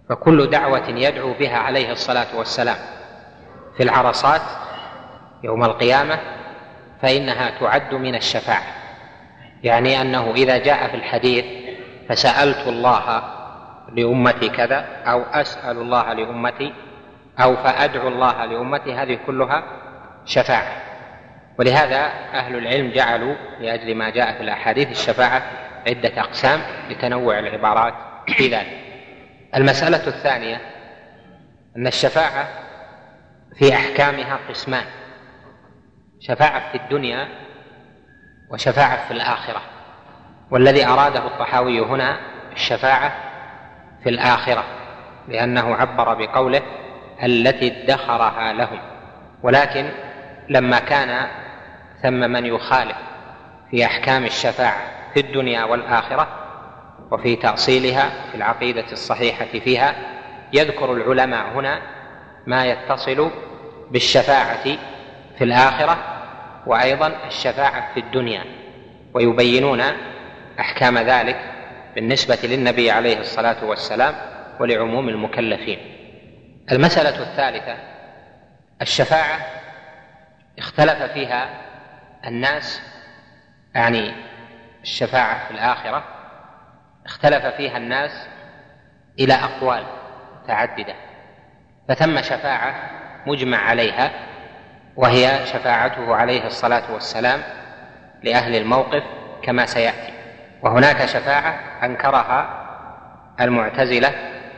[0.09, 2.77] فكل دعوة يدعو بها عليه الصلاة والسلام
[3.77, 4.43] في العرصات
[5.43, 6.19] يوم القيامة
[7.03, 8.63] فإنها تعد من الشفاعة.
[9.63, 11.45] يعني أنه إذا جاء في الحديث
[12.09, 13.23] فسألت الله
[13.93, 16.73] لأمتي كذا أو أسأل الله لأمتي
[17.39, 19.63] أو فأدعو الله لأمتي هذه كلها
[20.25, 20.86] شفاعة.
[21.59, 25.43] ولهذا أهل العلم جعلوا لأجل ما جاء في الأحاديث الشفاعة
[25.87, 27.95] عدة أقسام لتنوع العبارات
[28.29, 28.79] في ذلك.
[29.57, 30.61] المسألة الثانية
[31.77, 32.49] أن الشفاعة
[33.59, 34.85] في أحكامها قسمان
[36.21, 37.29] شفاعة في الدنيا
[38.51, 39.63] وشفاعة في الآخرة.
[40.51, 42.17] والذي أراده الطحاوي هنا
[42.53, 43.13] الشفاعة
[44.03, 44.65] في الآخرة
[45.29, 46.63] لأنه عبر بقوله
[47.23, 48.79] التي ادخرها لهم.
[49.43, 49.91] ولكن
[50.49, 51.27] لما كان
[52.07, 52.97] ثم من يخالف
[53.71, 54.81] في أحكام الشفاعة
[55.15, 56.29] في الدنيا والآخرة
[57.11, 59.95] وفي تأصيلها في العقيدة الصحيحة فيها
[60.53, 61.83] يذكر العلماء هنا
[62.47, 63.31] ما يتصل
[63.91, 64.63] بالشفاعة
[65.39, 65.99] في الآخرة
[66.67, 68.45] وأيضا الشفاعة في الدنيا
[69.15, 69.83] ويبينون
[70.61, 71.41] أحكام ذلك
[71.95, 74.15] بالنسبة للنبي عليه الصلاة والسلام
[74.61, 75.79] ولعموم المكلفين.
[76.73, 77.77] المسألة الثالثة
[78.83, 79.39] الشفاعة
[80.59, 81.66] اختلف فيها
[82.27, 82.83] الناس
[83.75, 84.13] يعني
[84.83, 86.05] الشفاعة في الآخرة
[87.07, 88.27] اختلف فيها الناس
[89.19, 89.85] إلى أقوال
[90.43, 90.95] متعددة
[91.89, 92.75] فثم شفاعة
[93.27, 94.11] مجمع عليها
[94.97, 97.43] وهي شفاعته عليه الصلاة والسلام
[98.23, 99.03] لأهل الموقف
[99.43, 100.13] كما سيأتي.
[100.63, 102.67] وهناك شفاعة أنكرها
[103.41, 104.15] المعتزلة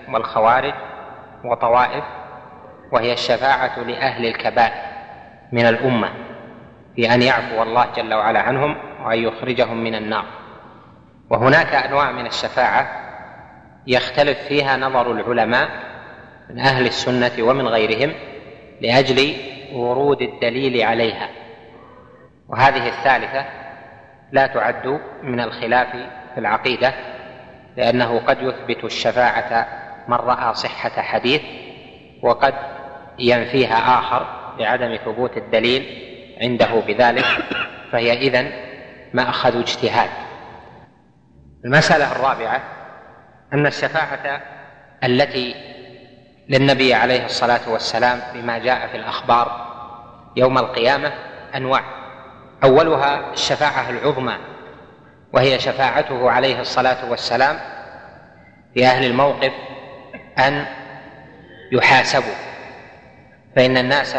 [0.08, 0.74] والخوارج
[1.44, 2.04] وطوائف
[2.92, 4.82] وهي الشفاعة لأهل الكبائر
[5.52, 6.27] من الأمة.
[6.98, 10.24] في أن يعفو الله جل وعلا عنهم وأن يخرجهم من النار.
[11.30, 12.88] وهناك أنواع من الشفاعة
[13.86, 15.68] يختلف فيها نظر العلماء
[16.50, 18.14] من أهل السنة ومن غيرهم
[18.80, 19.36] لأجل
[19.72, 21.28] ورود الدليل عليها.
[22.48, 23.44] وهذه الثالثة
[24.32, 25.88] لا تعد من الخلاف
[26.34, 26.94] في العقيدة
[27.76, 29.68] لأنه قد يثبت الشفاعة
[30.08, 31.42] من رأى صحة حديث
[32.22, 32.54] وقد
[33.18, 34.26] ينفيها آخر
[34.58, 36.07] لعدم ثبوت الدليل
[36.40, 37.26] عنده بذلك
[37.92, 38.52] فهي إذن
[39.14, 40.10] مأخذ اجتهاد.
[41.64, 42.62] المسألة الرابعة
[43.52, 44.42] أن الشفاعة
[45.04, 45.54] التي
[46.48, 49.68] للنبي عليه الصلاة والسلام بما جاء في الأخبار
[50.36, 51.12] يوم القيامة
[51.54, 51.84] أنواع.
[52.64, 54.36] أولها الشفاعة العظمى
[55.32, 57.58] وهي شفاعته عليه الصلاة والسلام
[58.74, 59.52] في أهل الموقف
[60.38, 60.66] أن
[61.72, 62.34] يحاسبوا
[63.56, 64.16] فإن الناس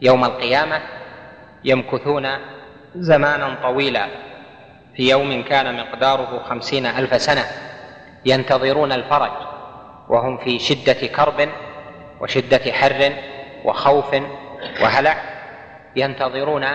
[0.00, 0.80] يوم القيامة
[1.64, 2.28] يمكثون
[2.96, 4.06] زمانا طويلا
[4.96, 7.44] في يوم كان مقداره خمسين ألف سنة
[8.24, 9.32] ينتظرون الفرج
[10.08, 11.48] وهم في شدة كرب
[12.20, 13.12] وشدة حر
[13.64, 14.16] وخوف
[14.82, 15.16] وهلع
[15.96, 16.66] ينتظرون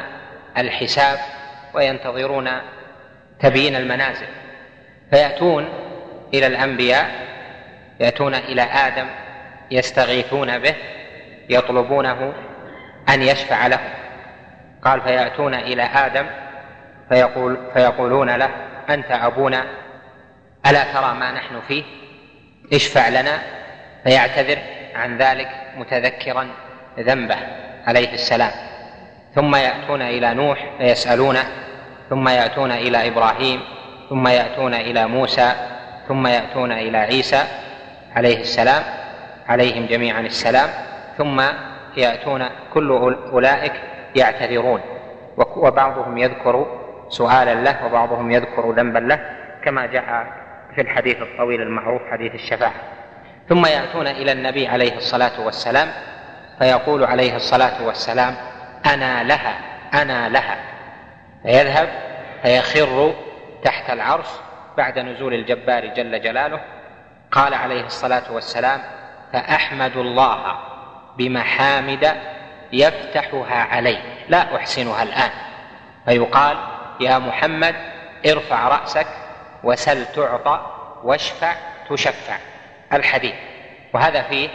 [0.57, 1.19] الحساب
[1.73, 2.49] وينتظرون
[3.39, 4.27] تبيين المنازل
[5.11, 5.69] فيأتون
[6.33, 7.11] إلى الأنبياء
[7.99, 9.07] يأتون إلى آدم
[9.71, 10.75] يستغيثون به
[11.49, 12.33] يطلبونه
[13.09, 13.89] أن يشفع لهم.
[14.83, 16.25] قال فيأتون إلى آدم
[17.09, 18.49] فيقول فيقولون له
[18.89, 19.65] أنت أبونا
[20.67, 21.83] ألا ترى ما نحن فيه؟
[22.73, 23.39] اشفع لنا
[24.03, 24.57] فيعتذر
[24.95, 26.47] عن ذلك متذكرا
[26.99, 27.37] ذنبه
[27.87, 28.51] عليه السلام.
[29.35, 31.43] ثم يأتون إلى نوح فيسألونه
[32.09, 33.61] ثم يأتون إلى إبراهيم
[34.09, 35.53] ثم يأتون إلى موسى
[36.07, 37.43] ثم يأتون إلى عيسى
[38.15, 38.83] عليه السلام
[39.47, 40.69] عليهم جميعا السلام
[41.17, 41.41] ثم
[41.97, 42.89] يأتون كل
[43.31, 43.73] أولئك
[44.15, 44.81] يعتذرون.
[45.37, 46.65] وبعضهم يذكر
[47.09, 49.19] سؤالا له وبعضهم يذكر ذنبا له
[49.63, 50.27] كما جاء
[50.75, 52.73] في الحديث الطويل المعروف حديث الشفاعة.
[53.49, 55.87] ثم يأتون إلى النبي عليه الصلاة والسلام
[56.59, 58.35] فيقول عليه الصلاة والسلام
[58.93, 59.59] أنا لها
[59.93, 60.57] أنا لها.
[61.43, 61.89] فيذهب
[62.43, 63.13] فيخر
[63.63, 64.27] تحت العرش
[64.77, 66.61] بعد نزول الجبار جل جلاله.
[67.31, 68.81] قال عليه الصلاة والسلام
[69.33, 70.70] فأحمد الله.
[71.17, 72.13] بمحامد
[72.73, 73.97] يفتحها علي
[74.29, 75.31] لا أحسنها الآن.
[76.05, 76.57] فيقال
[76.99, 77.75] يا محمد
[78.25, 79.07] ارفع رأسك
[79.63, 80.65] وسل تعطى
[81.03, 81.55] واشفع
[81.89, 82.37] تشفع.
[82.93, 83.35] الحديث.
[83.93, 84.49] وهذا فيه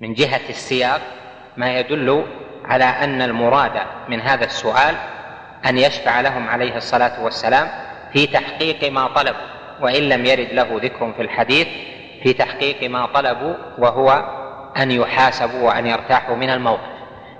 [0.00, 1.00] من جهة السياق
[1.56, 2.26] ما يدل
[2.64, 4.96] على أن المراد من هذا السؤال
[5.66, 7.68] أن يشفع لهم عليه الصلاة والسلام
[8.12, 9.46] في تحقيق ما طلبوا
[9.80, 11.68] وإن لم يرد له ذكر في الحديث
[12.22, 14.24] في تحقيق ما طلبوا وهو
[14.76, 16.94] أن يحاسبوا وأن يرتاحوا من الموقف.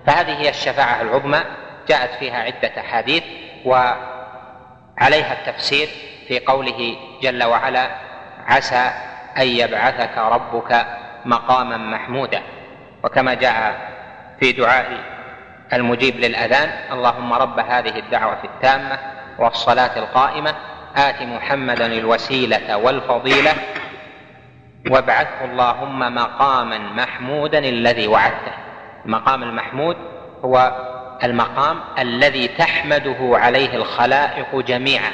[0.07, 1.41] فهذه هي الشفاعة العظمى
[1.89, 3.23] جاءت فيها عدة أحاديث
[3.65, 5.89] وعليها التفسير
[6.29, 7.91] في قوله جل وعلا
[8.47, 8.91] عسى
[9.39, 10.87] أن يبعثك ربك
[11.25, 12.43] مقاما محمودا.
[13.05, 13.77] وكما جاء
[14.41, 15.15] في دعاء
[15.73, 18.99] المجيب للأذان اللهم رب هذه الدعوة التامة
[19.39, 20.55] والصلاة القائمة
[20.97, 23.53] آت محمدا الوسيلة والفضيلة
[24.91, 28.53] وابعثه اللهم مقاما محمودا الذي وعدته.
[29.07, 29.97] المقام المحمود
[30.45, 30.73] هو
[31.25, 35.13] المقام الذي تحمده عليه الخلائق جميعا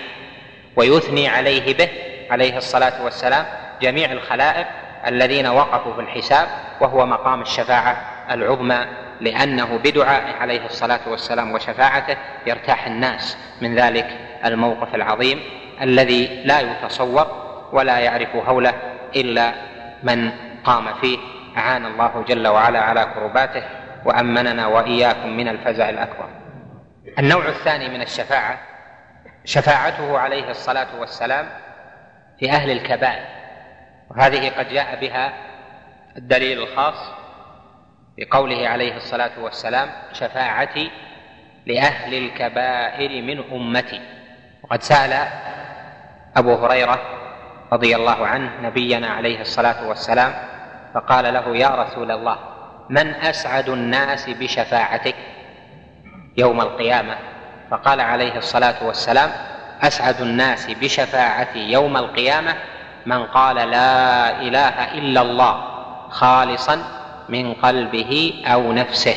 [0.76, 1.88] ويثني عليه به
[2.30, 3.46] عليه الصلاة والسلام
[3.82, 4.66] جميع الخلائق
[5.06, 6.48] الذين وقفوا في الحساب
[6.80, 7.96] وهو مقام الشفاعة
[8.30, 8.86] العظمى
[9.20, 15.40] لأنه بدعائه عليه الصلاة والسلام وشفاعته يرتاح الناس من ذلك الموقف العظيم
[15.82, 17.26] الذي لا يتصور
[17.72, 18.74] ولا يعرف هوله
[19.16, 19.52] إلا
[20.02, 20.30] من
[20.64, 21.18] قام فيه.
[21.56, 23.62] أعان الله جل وعلا على كرباته
[24.04, 26.28] وأمننا وإياكم من الفزع الأكبر.
[27.18, 28.58] النوع الثاني من الشفاعة
[29.44, 31.46] شفاعته عليه الصلاة والسلام
[32.38, 33.24] في أهل الكبائر.
[34.10, 35.32] وهذه قد جاء بها
[36.16, 37.12] الدليل الخاص
[38.18, 40.90] بقوله عليه الصلاة والسلام شفاعتي
[41.66, 44.00] لأهل الكبائر من أمتي.
[44.62, 45.28] وقد سأل
[46.36, 47.19] أبو هريرة
[47.72, 50.34] رضي الله عنه نبينا عليه الصلاة والسلام
[50.94, 52.36] فقال له يا رسول الله
[52.90, 55.14] من أسعد الناس بشفاعتك
[56.36, 57.16] يوم القيامة؟
[57.70, 59.30] فقال عليه الصلاة والسلام
[59.82, 62.54] أسعد الناس بشفاعتي يوم القيامة
[63.06, 65.64] من قال لا إله إلا الله
[66.10, 66.82] خالصا
[67.28, 69.14] من قلبه أو نفسه.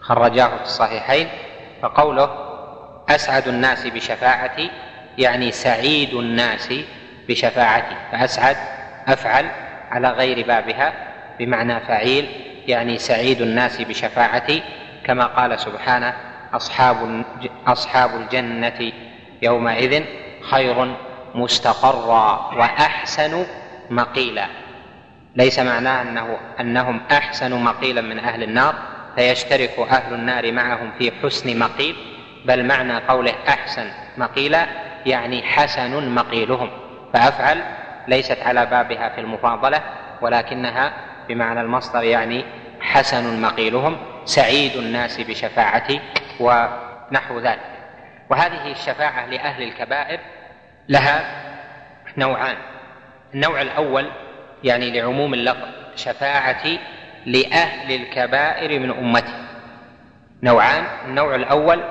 [0.00, 1.28] خرجاه في الصحيحين
[1.82, 2.30] فقوله
[3.08, 4.70] أسعد الناس بشفاعتي
[5.18, 6.72] يعني سعيد الناس
[7.28, 8.56] بشفاعتي فأسعد
[9.08, 9.46] أفعل
[9.90, 10.92] على غير بابها
[11.38, 12.28] بمعنى فعيل
[12.66, 14.62] يعني سعيد الناس بشفاعتي
[15.04, 16.14] كما قال سبحانه
[16.54, 17.24] أصحاب
[17.66, 18.92] أصحاب الجنة
[19.42, 20.04] يومئذ
[20.50, 20.96] خير
[21.34, 23.46] مستقرا وأحسن
[23.90, 24.46] مقيلا.
[25.36, 28.74] ليس معناه أنه أنهم أحسن مقيلا من أهل النار
[29.16, 31.96] فيشترك أهل النار معهم في حسن مقيل
[32.44, 34.66] بل معنى قوله أحسن مقيلا
[35.06, 36.70] يعني حسن مقيلهم.
[37.16, 37.62] فأفعل
[38.08, 39.80] ليست على بابها في المفاضلة
[40.20, 40.92] ولكنها
[41.28, 42.44] بمعنى المصدر يعني
[42.80, 46.00] حسن مقيلهم سعيد الناس بشفاعتي
[46.40, 47.60] ونحو ذلك.
[48.30, 50.20] وهذه الشفاعة لأهل الكبائر
[50.88, 51.24] لها
[52.16, 52.56] نوعان.
[53.34, 54.10] النوع الأول
[54.64, 56.78] يعني لعموم اللفظ شفاعتي
[57.26, 59.46] لأهل الكبائر من أمتي.
[60.42, 61.82] نوعان النوع الأول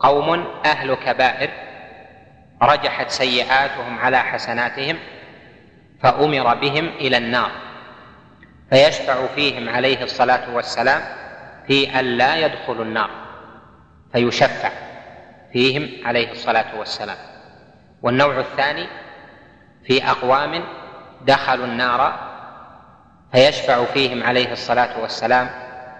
[0.00, 1.50] قوم أهل كبائر
[2.62, 4.98] رجحت سيئاتهم على حسناتهم
[6.02, 7.50] فأمر بهم إلى النار
[8.70, 11.02] فيشفع فيهم عليه الصلاة والسلام
[11.66, 13.10] في أن لا يدخلوا النار
[14.12, 14.70] فيشفع
[15.52, 17.16] فيهم عليه الصلاة والسلام.
[18.02, 18.86] والنوع الثاني
[19.86, 20.64] في أقوام
[21.26, 22.32] دخلوا النار
[23.32, 25.50] فيشفع فيهم عليه الصلاة والسلام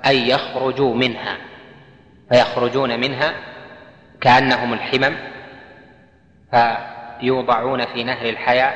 [0.06, 1.36] أن يخرجوا منها
[2.32, 3.34] فيخرجون منها
[4.20, 5.31] كأنهم الحمم
[6.52, 8.72] فيوضعون في نهر الحياة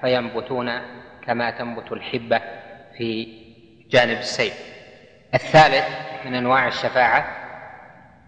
[0.00, 0.80] فينبتون
[1.26, 2.40] كما تنبت الحبة
[2.96, 3.28] في
[3.90, 4.54] جانب السيف
[5.34, 5.84] الثالث
[6.24, 7.24] من أنواع الشفاعة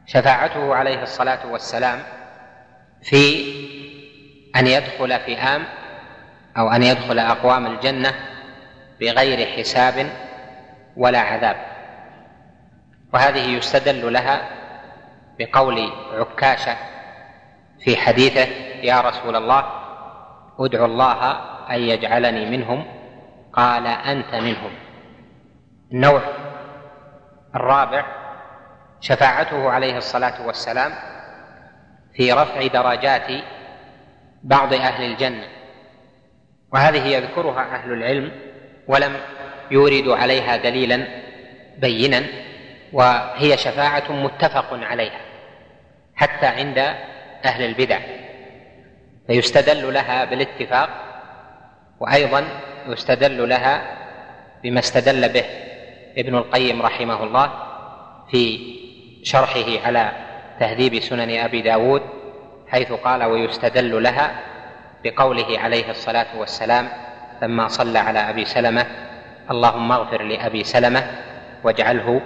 [0.07, 1.99] شفاعته عليه الصلاة والسلام
[3.03, 3.55] في
[4.57, 5.65] أن يدخل فئام
[6.59, 8.15] أو أن يدخل أقوام الجنة
[9.01, 10.11] بغير حساب
[10.97, 11.57] ولا عذاب.
[13.13, 14.49] وهذه يستدل لها
[15.39, 16.77] بقول عكاشة
[17.85, 19.64] في حديثه يا رسول الله
[20.61, 21.31] ادعو الله
[21.71, 22.85] أن يجعلني منهم
[23.53, 24.71] قال أنت منهم.
[25.93, 26.23] النوع
[27.55, 28.05] الرابع
[29.01, 30.93] شفاعته عليه الصلاة والسلام
[32.14, 33.43] في رفع درجات
[34.43, 35.45] بعض أهل الجنة.
[36.73, 38.33] وهذه يذكرها أهل العلم
[38.88, 39.16] ولم
[39.71, 41.07] يوردوا عليها دليلا
[41.79, 42.23] بينا
[42.93, 45.21] وهي شفاعة متفق عليها
[46.14, 46.79] حتى عند
[47.45, 47.99] أهل البدع.
[49.27, 50.89] فيستدل لها بالاتفاق
[52.01, 52.45] وأيضا
[52.87, 53.97] يستدل لها
[54.63, 55.45] بما استدل به
[56.19, 57.53] ابن القيم رحمه الله
[58.31, 58.59] في
[59.23, 60.13] شرحه على
[60.61, 62.03] تهذيب سنن أبي داود
[62.69, 64.41] حيث قال ويستدل لها
[65.05, 66.89] بقوله عليه الصلاة والسلام
[67.43, 68.87] لما صلى على أبي سلمة
[69.51, 71.11] اللهم اغفر لأبي سلمة
[71.65, 72.21] واجعله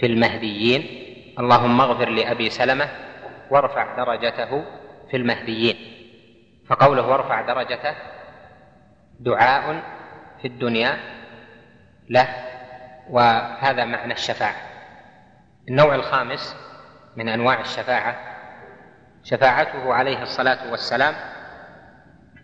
[0.00, 0.86] في المهديين
[1.38, 2.88] اللهم اغفر لأبي سلمة
[3.50, 4.64] وارفع درجته
[5.10, 5.76] في المهديين
[6.68, 7.94] فقوله وارفع درجته
[9.20, 9.82] دعاء
[10.42, 10.98] في الدنيا
[12.10, 12.28] له
[13.10, 14.56] وهذا معنى الشفاعة.
[15.68, 16.56] النوع الخامس
[17.16, 18.16] من أنواع الشفاعة
[19.24, 21.14] شفاعته عليه الصلاة والسلام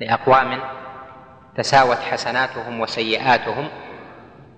[0.00, 0.60] لأقوام
[1.56, 3.68] تساوت حسناتهم وسيئاتهم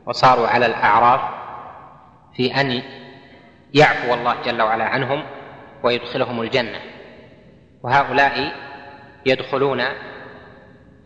[0.06, 1.20] وصاروا على الأعراف
[2.36, 2.82] في أن
[3.74, 5.24] يعفو الله جل وعلا عنهم
[5.82, 6.80] ويدخلهم الجنة.
[7.82, 8.52] وهؤلاء
[9.26, 9.82] يدخلون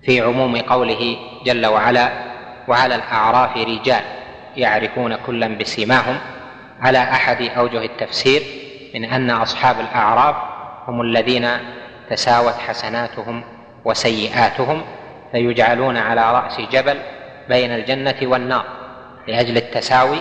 [0.03, 2.13] في عموم قوله جل وعلا
[2.69, 4.03] وعلى الأعراف رجال
[4.57, 6.19] يعرفون كلا بسيماهم
[6.81, 8.43] على أحد أوجه التفسير
[8.95, 10.37] من أن أصحاب الأعراف
[10.89, 11.49] هم الذين
[12.11, 13.45] تساوت حسناتهم
[13.85, 14.83] وسيئاتهم
[15.33, 16.99] فيجعلون على رأس جبل
[17.49, 18.65] بين الجنة والنار
[19.29, 20.19] لأجل التساوي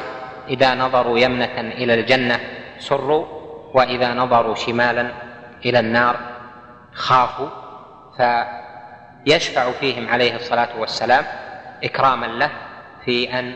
[0.50, 2.40] إذا نظروا يمنة إلى الجنة
[2.80, 3.26] سروا
[3.74, 5.12] وإذا نظروا شمالا
[5.66, 6.16] إلى النار
[6.94, 7.63] خافوا.
[8.18, 11.26] فيشفع فيهم عليه الصلاة والسلام
[11.84, 12.52] إكراما له
[13.06, 13.54] في أن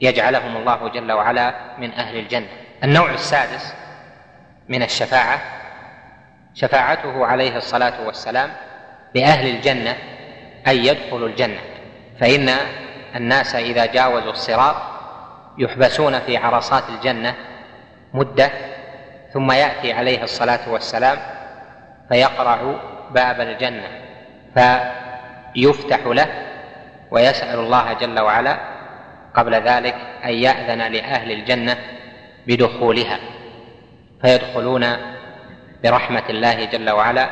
[0.00, 2.48] يجعلهم الله جل وعلا من أهل الجنة.
[2.84, 3.74] النوع السادس
[4.68, 5.40] من الشفاعة
[6.54, 8.50] شفاعته عليه الصلاة والسلام
[9.14, 9.96] لأهل الجنة
[10.66, 11.60] أن يدخلوا الجنة.
[12.20, 12.48] فإن
[13.16, 14.76] الناس إذا جاوزوا الصراط
[15.58, 17.34] يحبسون في عرصات الجنة
[18.14, 18.50] مدة
[19.32, 21.18] ثم يأتي عليه الصلاة والسلام
[22.08, 22.74] فيقرع
[23.10, 23.88] باب الجنة
[24.54, 26.26] فيفتح له
[27.10, 28.58] ويسأل الله جل وعلا
[29.34, 31.76] قبل ذلك أن يأذن لأهل الجنة
[32.46, 33.18] بدخولها
[34.22, 34.86] فيدخلون
[35.84, 37.30] برحمة الله جل وعلا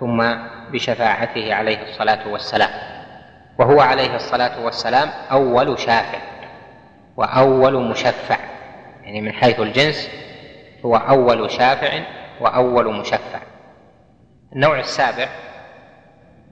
[0.00, 0.34] ثم
[0.72, 2.70] بشفاعته عليه الصلاة والسلام.
[3.58, 6.18] وهو عليه الصلاة والسلام أول شافع
[7.16, 8.36] وأول مشفع
[9.02, 10.10] يعني من حيث الجنس
[10.84, 12.00] هو أول شافع
[12.40, 13.38] وأول مشفع.
[14.56, 15.28] النوع السابع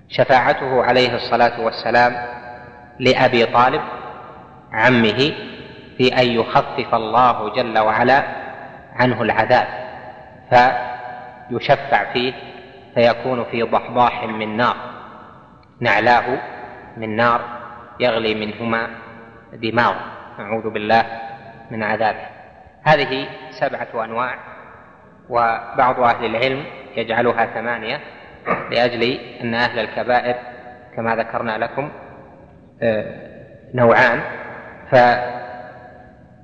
[0.08, 2.16] شفاعته عليه الصلاة والسلام
[2.98, 3.82] لأبي طالب
[4.72, 5.32] عمه
[5.98, 8.22] في أن يخفف الله جل وعلا
[8.92, 9.66] عنه العذاب
[10.50, 12.32] فيشفع فيه
[12.94, 14.76] فيكون في ضحضاح من نار
[15.80, 16.40] نعلاه
[16.96, 17.40] من نار
[18.00, 18.88] يغلي منهما
[19.52, 19.94] دماغ
[20.38, 21.04] نعوذ بالله
[21.70, 22.26] من عذابه.
[22.84, 24.38] هذه سبعة أنواع
[25.28, 26.64] وبعض أهل العلم
[26.96, 28.00] يجعلها ثمانية
[28.70, 30.34] لأجل أن أهل الكبائر
[30.96, 31.90] كما ذكرنا لكم
[32.82, 33.14] آه،
[33.74, 34.20] نوعان.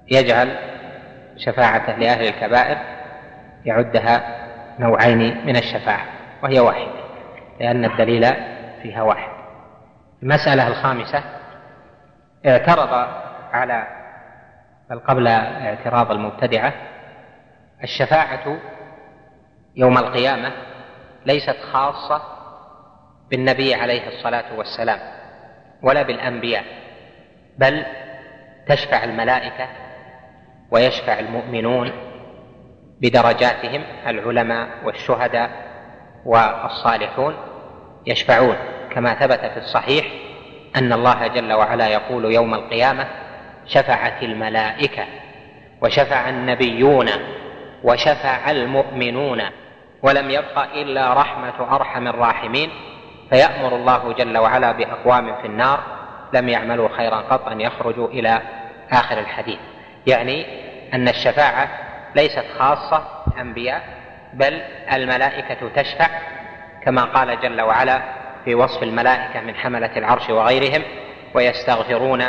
[0.07, 0.59] فيجعل
[1.36, 2.78] شفاعته لأهل الكبائر
[3.64, 4.42] يعدها
[4.78, 6.05] نوعين من الشفاعة
[6.42, 7.03] وهي واحدة
[7.61, 8.26] لأن الدليل
[8.82, 9.32] فيها واحد.
[10.22, 11.22] المسألة الخامسة
[12.46, 13.09] اعترض
[13.53, 13.86] على
[14.90, 16.72] بل قبل اعتراض المبتدعة
[17.82, 18.59] الشفاعة
[19.77, 20.53] يوم القيامة
[21.27, 22.23] ليست خاصة
[23.31, 24.99] بالنبي عليه الصلاة والسلام
[25.83, 26.64] ولا بالأنبياء
[27.59, 27.85] بل
[28.68, 29.68] تشفع الملائكة
[30.70, 31.93] ويشفع المؤمنون
[33.01, 35.51] بدرجاتهم العلماء والشهداء
[36.25, 37.35] والصالحون
[38.07, 38.57] يشفعون.
[38.91, 40.07] كما ثبت في الصحيح
[40.77, 43.07] أن الله جل وعلا يقول يوم القيامة
[43.66, 45.05] شفعت الملائكة
[45.83, 47.09] وشفع النبيون
[47.85, 49.43] وشفع المؤمنون
[50.03, 52.70] ولم يبق إلا رحمة أرحم الراحمين.
[53.30, 55.80] فيأمر الله جل وعلا بأقوام في النار.
[56.32, 58.42] لم يعملوا خيرا قط أن يخرجوا إلى
[58.92, 59.59] آخر الحديث.
[60.07, 60.46] يعني
[60.94, 61.68] أن الشفاعة
[62.14, 63.05] ليست خاصة
[63.40, 63.82] أنبياء
[64.32, 66.07] بل الملائكة تشفع
[66.84, 68.03] كما قال جل وعلا
[68.44, 70.82] في وصف الملائكة من حملة العرش وغيرهم
[71.34, 72.24] ويستغفرون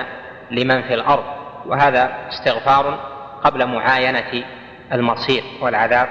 [0.52, 1.24] لمن في الأرض.
[1.66, 3.00] وهذا استغفار
[3.44, 4.44] قبل معاينة
[4.94, 6.08] المصير والعذاب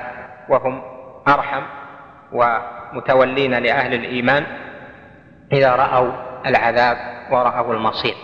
[0.48, 0.91] وهم
[1.28, 1.62] أرحم
[2.32, 4.46] ومتولين لأهل الإيمان
[5.52, 6.12] إذا رأوا
[6.46, 6.96] العذاب
[7.30, 8.14] ورأوا المصير.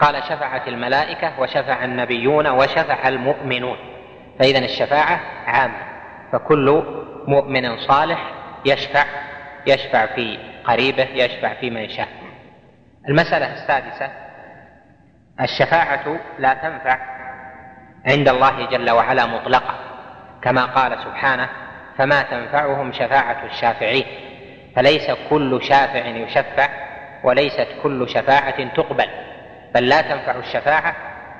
[0.00, 3.76] قال شفعت الملائكة وشفع النبيون وشفع المؤمنون.
[4.38, 5.94] فإذا الشفاعة عامة.
[6.32, 6.82] فكل
[7.26, 8.32] مؤمن صالح
[8.64, 9.04] يشفع
[9.66, 12.08] يشفع في قريبه يشفع في من شاء
[13.08, 14.10] المسألة السادسة
[15.40, 16.98] الشفاعة لا تنفع
[18.06, 19.74] عند الله جل وعلا مطلقة
[20.42, 21.48] كما قال سبحانه
[21.98, 24.04] فما تنفعهم شفاعة الشافعين
[24.76, 26.68] فليس كل شافع يشفع
[27.24, 29.08] وليست كل شفاعة تقبل.
[29.74, 30.96] بل لا تنفع الشفاعة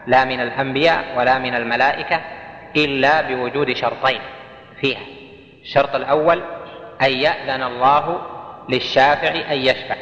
[0.07, 2.21] لا من الأنبياء ولا من الملائكة
[2.77, 4.21] إلا بوجود شرطين
[4.81, 5.03] فيها.
[5.63, 6.43] الشرط الأول
[7.03, 8.21] أن يأذن الله
[8.69, 9.97] للشافع أن يشفع.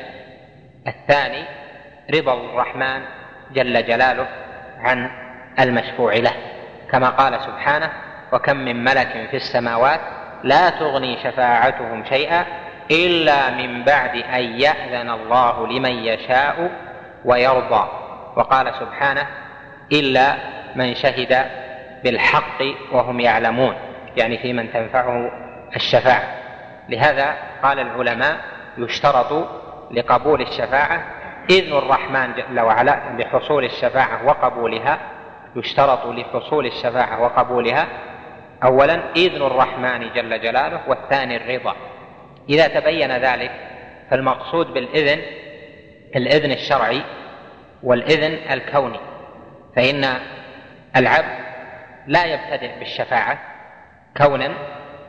[0.86, 1.44] الثاني
[2.14, 3.02] رضا الرحمن
[3.52, 4.26] جل جلاله
[4.78, 5.10] عن
[5.60, 6.32] المشفوع له.
[6.90, 7.92] كما قال سبحانه
[8.32, 10.00] وكم من ملك في السماوات
[10.44, 12.44] لا تغني شفاعتهم شيئا
[12.90, 16.70] إلا من بعد أن يأذن الله لمن يشاء
[17.24, 17.88] ويرضى.
[18.36, 19.26] وقال سبحانه
[19.92, 20.34] إلا
[20.74, 21.46] من شهد
[22.04, 22.62] بالحق
[22.92, 23.74] وهم يعلمون.
[24.16, 25.30] يعني في من تنفعه
[25.76, 26.42] الشفاعة.
[26.88, 28.36] لهذا قال العلماء
[28.78, 29.48] يشترط
[29.90, 31.02] لقبول الشفاعة
[31.50, 34.98] إذن الرحمن جل وعلا لحصول الشفاعة وقبولها
[35.56, 37.86] يشترط لحصول الشفاعة وقبولها
[38.64, 41.76] أولا إذن الرحمن جل جلاله والثاني الرضا.
[42.48, 43.52] إذا تبين ذلك
[44.10, 45.22] فالمقصود بالإذن
[46.16, 47.02] الإذن الشرعي
[47.82, 49.00] والإذن الكوني
[49.76, 50.04] فإن
[50.96, 51.42] العبد
[52.06, 53.38] لا يبتدئ بالشفاعة
[54.16, 54.52] كونا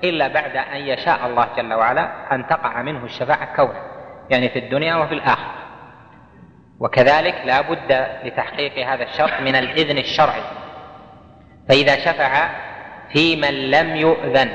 [0.04, 3.82] إلا بعد أن يشاء الله جل وعلا أن تقع منه الشفاعة كونا
[4.30, 5.54] يعني في الدنيا وفي الآخرة.
[6.80, 10.44] وكذلك لا بد لتحقيق هذا الشرط من الإذن الشرعي.
[11.70, 12.50] فإذا شفع
[13.12, 14.50] في من لم يؤذن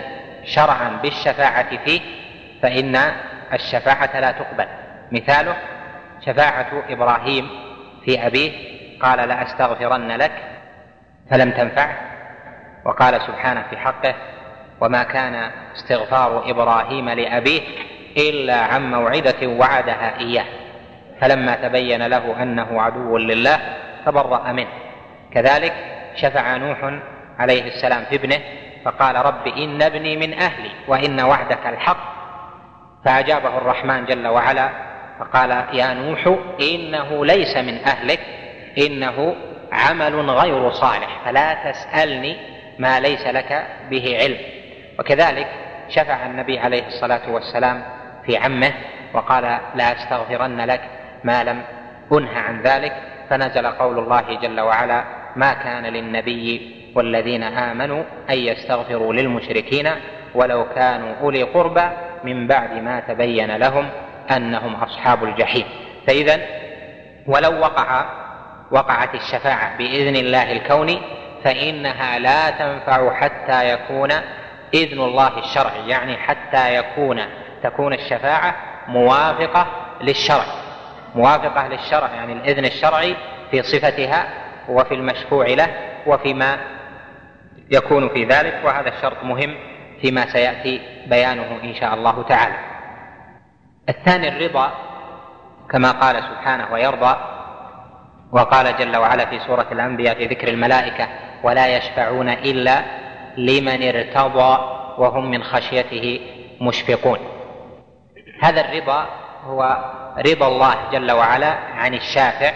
[0.45, 2.01] شرعا بالشفاعة فيه
[2.63, 2.97] فإن
[3.53, 4.67] الشفاعة لا تقبل.
[5.13, 5.57] مثاله
[6.27, 7.49] شفاعة إبراهيم
[8.05, 8.53] في أبيه
[9.01, 10.33] قال لأستغفرن لك
[11.31, 11.97] فلم تنفعه.
[12.85, 14.15] وقال سبحانه في حقه
[14.81, 17.61] وما كان استغفار إبراهيم لأبيه
[18.17, 20.45] إلا عن موعدة وعدها إياه.
[21.21, 23.59] فلما تبين له أنه عدو لله
[24.07, 24.69] تبرأ منه.
[25.33, 25.75] كذلك
[26.17, 27.01] شفع نوح
[27.39, 28.39] عليه السلام في ابنه
[28.85, 32.19] فقال رب إن ابني من أهلي وإن وعدك الحق.
[33.05, 34.71] فأجابه الرحمن جل وعلا
[35.19, 38.21] فقال يا نوح إنه ليس من أهلك
[38.79, 39.37] إنه
[39.73, 42.37] عمل غير صالح فلا تسألني
[42.79, 44.39] ما ليس لك به علم.
[44.99, 45.47] وكذلك
[45.89, 47.83] شفع النبي عليه الصلاة والسلام
[48.27, 48.73] في عمه
[49.15, 50.81] وقال لا أستغفرن لك
[51.25, 51.63] ما لم
[52.11, 52.93] أنه عن ذلك.
[53.31, 55.05] فنزل قول الله جل وعلا
[55.37, 59.91] ما كان للنبي والذين آمنوا أن يستغفروا للمشركين
[60.35, 61.89] ولو كانوا أولي قربى
[62.25, 63.89] من بعد ما تبين لهم
[64.31, 65.65] أنهم أصحاب الجحيم.
[66.07, 66.41] فإذا
[67.27, 68.05] ولو وقع
[68.71, 71.01] وقعت الشفاعة بإذن الله الكوني
[71.45, 74.11] فإنها لا تنفع حتى يكون
[74.75, 77.21] إذن الله الشرعي يعني حتى يكون
[77.63, 78.55] تكون الشفاعة
[78.89, 79.67] موافقة
[80.01, 80.45] للشرع.
[81.15, 83.17] موافقة للشرع يعني الإذن الشرعي
[83.51, 84.29] في صفتها
[84.69, 85.69] وفي المشفوع له
[86.07, 86.59] وفيما
[87.71, 89.55] يكون في ذلك وهذا الشرط مهم
[90.01, 92.55] فيما سيأتي بيانه إن شاء الله تعالى.
[93.89, 94.73] الثاني الرضا
[95.71, 97.17] كما قال سبحانه ويرضى
[98.33, 101.09] وقال جل وعلا في سورة الأنبياء في ذكر الملائكة
[101.43, 102.83] ولا يشفعون إلا
[103.37, 104.59] لمن ارتضى
[104.99, 106.21] وهم من خشيته
[106.61, 107.19] مشفقون.
[108.43, 109.07] هذا الرضا
[109.45, 109.79] هو
[110.19, 112.53] رضا الله جل وعلا عن الشافع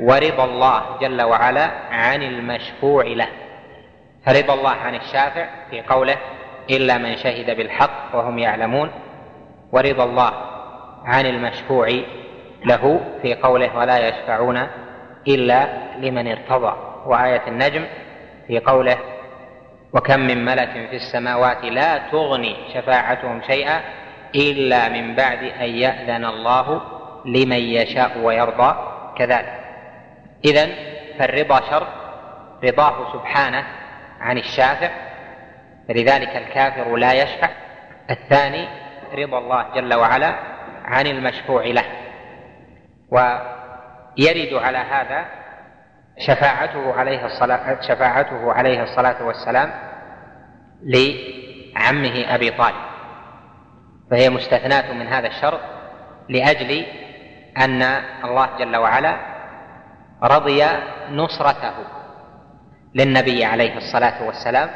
[0.00, 3.28] ورضا الله جل وعلا عن المشفوع له.
[4.26, 6.16] فرضا الله عن الشافع في قوله
[6.70, 8.90] إلا من شهد بالحق وهم يعلمون
[9.72, 10.32] ورضا الله
[11.04, 11.88] عن المشفوع
[12.64, 14.66] له في قوله ولا يشفعون
[15.28, 15.68] إلا
[15.98, 17.84] لمن ارتضى وآية النجم
[18.46, 18.98] في قوله
[19.92, 23.80] وكم من ملك في السماوات لا تغني شفاعتهم شيئا
[24.34, 26.82] إلا من بعد أن يأذن الله
[27.24, 28.76] لمن يشاء ويرضى
[29.18, 29.60] كذلك.
[30.44, 30.68] إذا
[31.18, 31.88] فالرضا شرط
[32.64, 33.64] رضاه سبحانه
[34.22, 34.90] عن الشافع
[35.88, 37.48] فلذلك الكافر لا يشفع.
[38.10, 38.68] الثاني
[39.14, 40.34] رضا الله جل وعلا
[40.84, 41.84] عن المشفوع له.
[43.10, 45.24] ويرد على هذا
[46.26, 49.72] شفاعته عليه الصلاة شفاعته عليه الصلاة والسلام
[50.82, 52.92] لعمه أبي طالب.
[54.10, 55.60] فهي مستثناة من هذا الشرط
[56.28, 56.86] لأجل
[57.58, 57.82] أن
[58.24, 59.16] الله جل وعلا
[60.22, 60.64] رضي
[61.10, 62.01] نصرته.
[62.94, 64.70] للنبي عليه الصلاة والسلام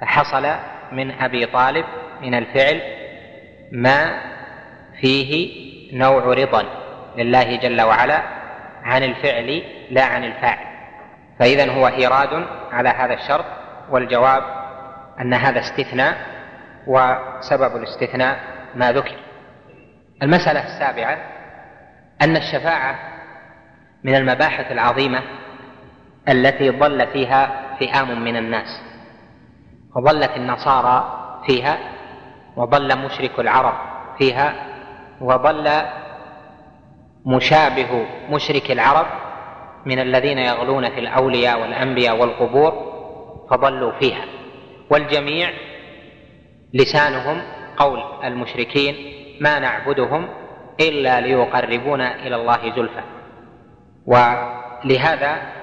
[0.00, 0.46] فحصل
[0.92, 1.84] من أبي طالب
[2.20, 2.82] من الفعل
[3.72, 4.22] ما
[5.00, 5.62] فيه
[5.92, 6.64] نوع رضا
[7.16, 8.22] لله جل وعلا
[8.82, 10.66] عن الفعل لا عن الفاعل.
[11.38, 13.44] فإذا هو إيراد على هذا الشرط
[13.90, 14.42] والجواب
[15.20, 16.16] أن هذا استثناء
[16.86, 18.40] وسبب الاستثناء
[18.74, 19.16] ما ذكر.
[20.22, 21.18] المسألة السابعة
[22.22, 22.98] أن الشفاعة
[24.04, 25.22] من المباحث العظيمة
[26.28, 28.82] التي ضل فيها فئام من الناس.
[29.96, 31.78] وضلت النصارى فيها
[32.56, 33.74] وضل مشرك العرب
[34.18, 34.54] فيها
[35.20, 35.82] وضل
[37.26, 39.06] مشابه مشرك العرب
[39.86, 42.72] من الذين يغلون في الأولياء والأنبياء والقبور
[43.50, 44.24] فضلوا فيها.
[44.90, 45.50] والجميع
[46.74, 47.42] لسانهم
[47.76, 48.94] قول المشركين
[49.40, 50.28] ما نعبدهم
[50.80, 53.02] إلا ليقربونا إلى الله زلفى.
[54.06, 55.61] ولهذا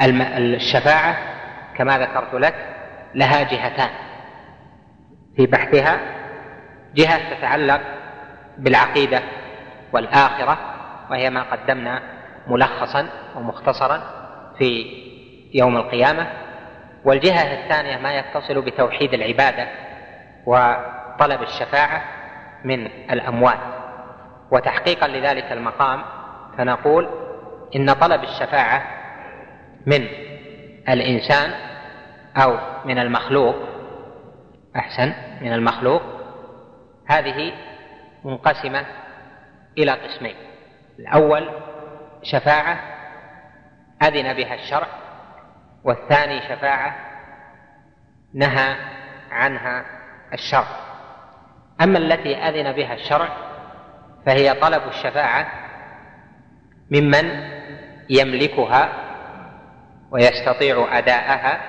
[0.00, 1.16] الشفاعة
[1.76, 2.54] كما ذكرت لك
[3.14, 3.90] لها جهتان.
[5.36, 6.00] في بحثها
[6.94, 7.80] جهة تتعلق
[8.58, 9.22] بالعقيدة
[9.92, 10.58] والآخرة
[11.10, 12.02] وهي ما قدمنا
[12.46, 14.02] ملخصا ومختصرا
[14.58, 14.86] في
[15.54, 16.26] يوم القيامة.
[17.04, 19.68] والجهة الثانية ما يتصل بتوحيد العبادة
[20.46, 22.02] وطلب الشفاعة
[22.64, 23.58] من الأموات.
[24.50, 26.02] وتحقيقا لذلك المقام
[26.58, 27.08] فنقول
[27.76, 28.95] إن طلب الشفاعة
[29.86, 30.08] من
[30.88, 31.50] الإنسان
[32.36, 33.56] أو من المخلوق.
[34.76, 36.02] أحسن من المخلوق.
[37.06, 37.52] هذه
[38.24, 38.86] منقسمة
[39.78, 40.34] إلى قسمين.
[40.98, 41.50] الأول
[42.22, 42.78] شفاعة
[44.02, 44.86] أذن بها الشرع
[45.84, 46.96] والثاني شفاعة
[48.34, 48.76] نهى
[49.30, 49.84] عنها
[50.32, 50.66] الشرع.
[51.80, 53.28] أما التي أذن بها الشرع
[54.26, 55.46] فهي طلب الشفاعة
[56.90, 57.56] ممن
[58.10, 59.05] يملكها
[60.16, 61.60] ويستطيع أداءها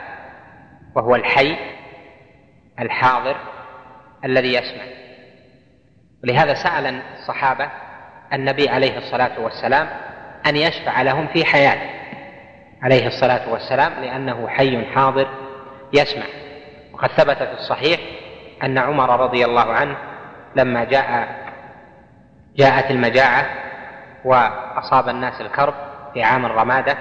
[0.95, 1.57] وهو الحي
[2.79, 3.37] الحاضر
[4.25, 4.83] الذي يسمع.
[6.23, 7.69] ولهذا سأل الصحابة
[8.33, 9.87] النبي عليه الصلاة والسلام
[10.45, 11.89] أن يشفع لهم في حياته.
[12.81, 15.27] عليه الصلاة والسلام لأنه حي حاضر
[15.93, 16.25] يسمع.
[16.93, 17.99] وقد ثبت في الصحيح
[18.63, 19.97] أن عمر رضي الله عنه
[20.55, 21.27] لما جاء
[22.55, 23.45] جاءت المجاعة
[24.25, 25.73] وأصاب الناس الكرب
[26.13, 26.97] في عام الرمادة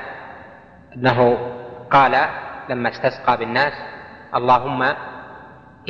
[0.96, 1.38] أنه
[1.90, 2.28] قال
[2.68, 3.72] لما استسقى بالناس
[4.34, 4.82] اللهم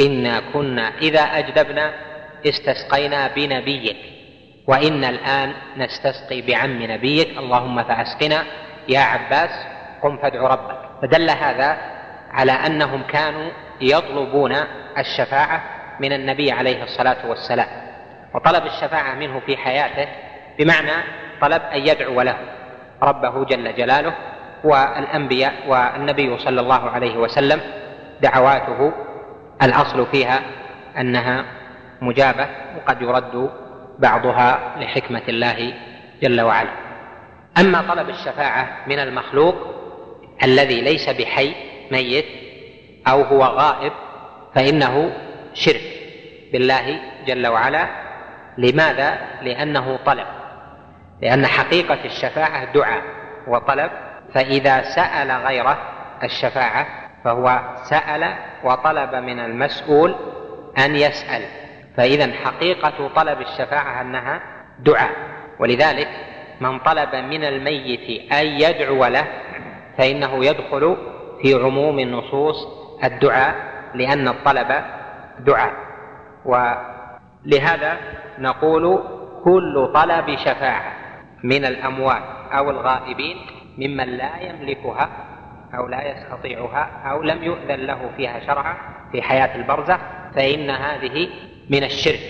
[0.00, 1.92] إنا كنا إذا أجدبنا
[2.46, 3.96] استسقينا بنبيك
[4.68, 8.44] وإن الآن نستسقي بعم نبيك اللهم فأسقنا.
[8.88, 9.50] يا عباس
[10.02, 10.78] قم فادع ربك.
[11.02, 11.78] فدل هذا
[12.30, 13.50] على أنهم كانوا
[13.80, 14.56] يطلبون
[14.98, 15.62] الشفاعة
[16.00, 17.68] من النبي عليه الصلاة والسلام
[18.34, 20.08] وطلب الشفاعة منه في حياته
[20.58, 20.92] بمعنى
[21.40, 22.36] طلب أن يدعو له
[23.02, 24.14] ربه جل جلاله
[24.66, 27.60] والأنبياء والنبي صلى الله عليه وسلم
[28.20, 28.92] دعواته
[29.62, 30.40] الأصل فيها
[30.98, 31.44] أنها
[32.00, 32.46] مجابة
[32.76, 33.50] وقد يرد
[33.98, 35.74] بعضها لحكمة الله
[36.22, 36.70] جل وعلا.
[37.60, 39.54] أما طلب الشفاعة من المخلوق
[40.42, 41.54] الذي ليس بحي
[41.90, 42.26] ميت
[43.08, 43.92] أو هو غائب
[44.54, 45.12] فإنه
[45.54, 45.82] شرك
[46.52, 47.86] بالله جل وعلا.
[48.58, 50.26] لماذا؟ لأنه طلب.
[51.22, 53.02] لأن حقيقة الشفاعة دعاء
[53.48, 53.90] وطلب.
[54.36, 55.78] فإذا سأل غيره
[56.22, 56.86] الشفاعة
[57.24, 58.34] فهو سأل
[58.64, 60.14] وطلب من المسؤول
[60.78, 61.42] أن يسأل.
[61.96, 64.40] فإذا حقيقة طلب الشفاعة أنها
[64.78, 65.10] دعاء.
[65.60, 66.08] ولذلك
[66.60, 69.26] من طلب من الميت أن يدعو له
[69.98, 70.96] فإنه يدخل
[71.42, 72.56] في عموم النصوص
[73.04, 73.54] الدعاء
[73.94, 74.84] لأن الطلب
[75.38, 75.72] دعاء.
[76.44, 77.96] ولهذا
[78.38, 79.02] نقول
[79.44, 80.92] كل طلب شفاعة
[81.44, 82.22] من الأموات
[82.52, 85.10] أو الغائبين ممن لا يملكها
[85.74, 88.76] أو لا يستطيعها أو لم يؤذن له فيها شرعا
[89.12, 89.98] في حياة البرزخ
[90.34, 91.28] فإن هذه
[91.70, 92.20] من الشرك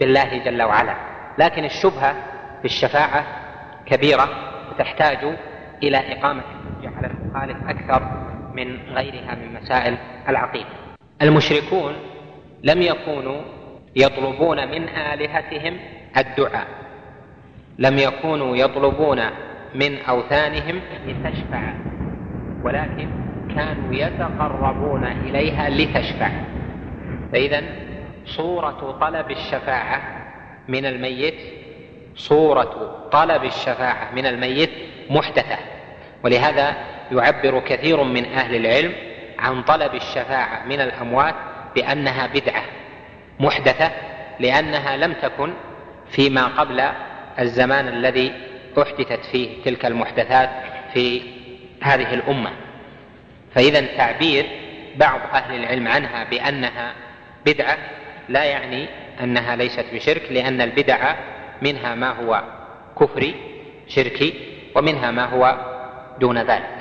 [0.00, 0.94] بالله جل وعلا.
[1.38, 2.12] لكن الشبهة
[2.58, 3.26] في الشفاعة
[3.86, 4.28] كبيرة
[4.70, 5.18] وتحتاج
[5.82, 8.02] إلى إقامة الحجة على المخالف أكثر
[8.54, 10.68] من غيرها من مسائل العقيدة.
[11.22, 11.92] المشركون
[12.62, 13.40] لم يكونوا
[13.96, 15.78] يطلبون من آلهتهم
[16.16, 16.66] الدعاء.
[17.78, 19.20] لم يكونوا يطلبون
[19.74, 21.72] من أوثانهم لتشفع.
[22.64, 23.08] ولكن
[23.54, 26.30] كانوا يتقربون إليها لتشفع.
[27.32, 27.62] فإذا
[28.26, 30.02] صورة طلب الشفاعة
[30.68, 31.34] من الميت
[32.16, 34.70] صورة طلب الشفاعة من الميت
[35.10, 35.58] محدثة.
[36.24, 36.76] ولهذا
[37.12, 38.92] يعبر كثير من أهل العلم
[39.38, 41.34] عن طلب الشفاعة من الأموات
[41.74, 42.62] بأنها بدعة
[43.40, 43.90] محدثة
[44.40, 45.52] لأنها لم تكن
[46.10, 46.82] فيما قبل
[47.38, 48.32] الزمان الذي
[48.82, 50.50] أحدثت فيه تلك المحدثات
[50.94, 51.22] في
[51.82, 52.50] هذه الأمة.
[53.54, 54.46] فإذا تعبير
[54.96, 56.94] بعض أهل العلم عنها بأنها
[57.46, 57.78] بدعة
[58.28, 58.88] لا يعني
[59.22, 61.14] أنها ليست بشرك لأن البدع
[61.62, 62.42] منها ما هو
[63.00, 63.34] كفري
[63.88, 64.34] شركي
[64.76, 65.56] ومنها ما هو
[66.20, 66.78] دون ذلك.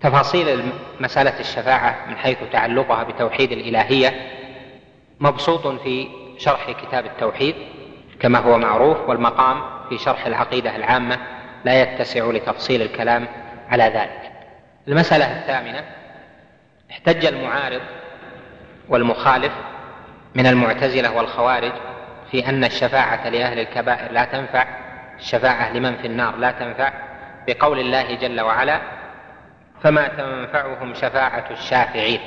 [0.00, 0.62] تفاصيل
[1.00, 4.30] مسألة الشفاعة من حيث تعلقها بتوحيد الإلهية
[5.20, 6.08] مبسوط في
[6.38, 7.54] شرح كتاب التوحيد
[8.20, 11.18] كما هو معروف والمقام في شرح العقيدة العامة
[11.64, 13.28] لا يتسع لتفصيل الكلام
[13.68, 14.32] على ذلك.
[14.88, 15.84] المسألة الثامنة
[16.90, 17.80] احتج المعارض
[18.88, 19.52] والمخالف
[20.34, 21.72] من المعتزلة والخوارج
[22.30, 24.66] في أن الشفاعة لأهل الكبائر لا تنفع
[25.18, 26.92] الشفاعة لمن في النار لا تنفع
[27.46, 28.80] بقول الله جل وعلا
[29.82, 32.20] فما تنفعهم شفاعة الشافعين.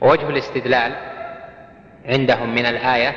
[0.00, 0.92] ووجه الاستدلال
[2.04, 3.16] عندهم من الآية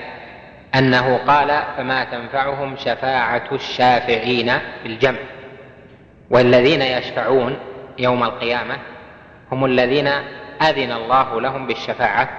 [0.76, 4.54] أنه قال فما تنفعهم شفاعة الشافعين
[4.84, 5.20] بالجمع.
[6.30, 7.60] والذين يشفعون
[7.98, 8.78] يوم القيامة
[9.52, 10.08] هم الذين
[10.62, 12.30] أذن الله لهم بالشفاعة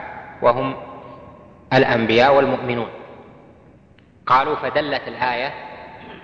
[0.43, 0.75] وهم
[1.73, 2.89] الأنبياء والمؤمنون.
[4.27, 5.53] قالوا فدلت الآية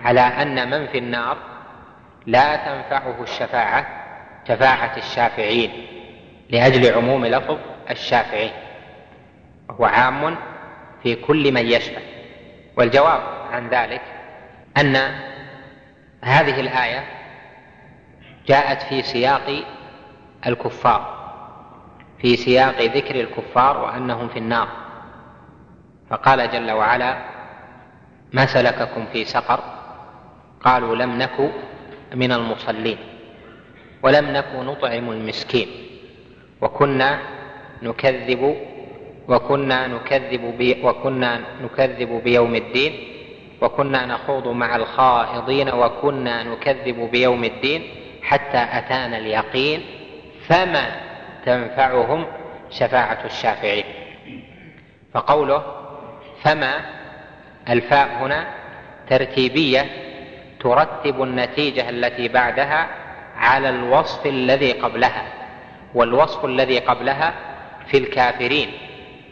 [0.01, 1.37] على أن من في النار
[2.25, 3.85] لا تنفعه الشفاعة
[4.47, 5.71] شفاعة الشافعين
[6.49, 7.57] لأجل عموم لفظ
[7.89, 8.51] الشافعين.
[9.69, 10.35] وهو عام
[11.03, 12.01] في كل من يشفع
[12.77, 13.21] والجواب
[13.51, 14.01] عن ذلك
[14.77, 14.95] أن
[16.21, 17.03] هذه الآية
[18.47, 19.63] جاءت في سياق
[20.47, 21.21] الكفار
[22.21, 24.67] في سياق ذكر الكفار وأنهم في النار.
[26.09, 27.17] فقال جل وعلا
[28.33, 29.59] ما سلككم في سقر؟
[30.63, 31.51] قالوا لم نك
[32.15, 32.97] من المصلين
[34.03, 35.67] ولم نك نطعم المسكين
[36.61, 37.19] وكنا
[37.81, 38.55] نكذب
[39.27, 42.93] وكنا نكذب بي وكنا نكذب بيوم الدين
[43.61, 47.81] وكنا نخوض مع الخائضين وكنا نكذب بيوم الدين
[48.23, 49.81] حتى أتانا اليقين
[50.47, 50.85] فما
[51.45, 52.25] تنفعهم
[52.69, 53.83] شفاعة الشافعين.
[55.13, 55.63] فقوله
[56.43, 56.73] فما
[57.69, 58.47] الفاء هنا
[59.09, 59.85] ترتيبية
[60.59, 62.87] ترتب النتيجة التي بعدها
[63.35, 65.23] على الوصف الذي قبلها
[65.95, 67.33] والوصف الذي قبلها
[67.87, 68.71] في الكافرين.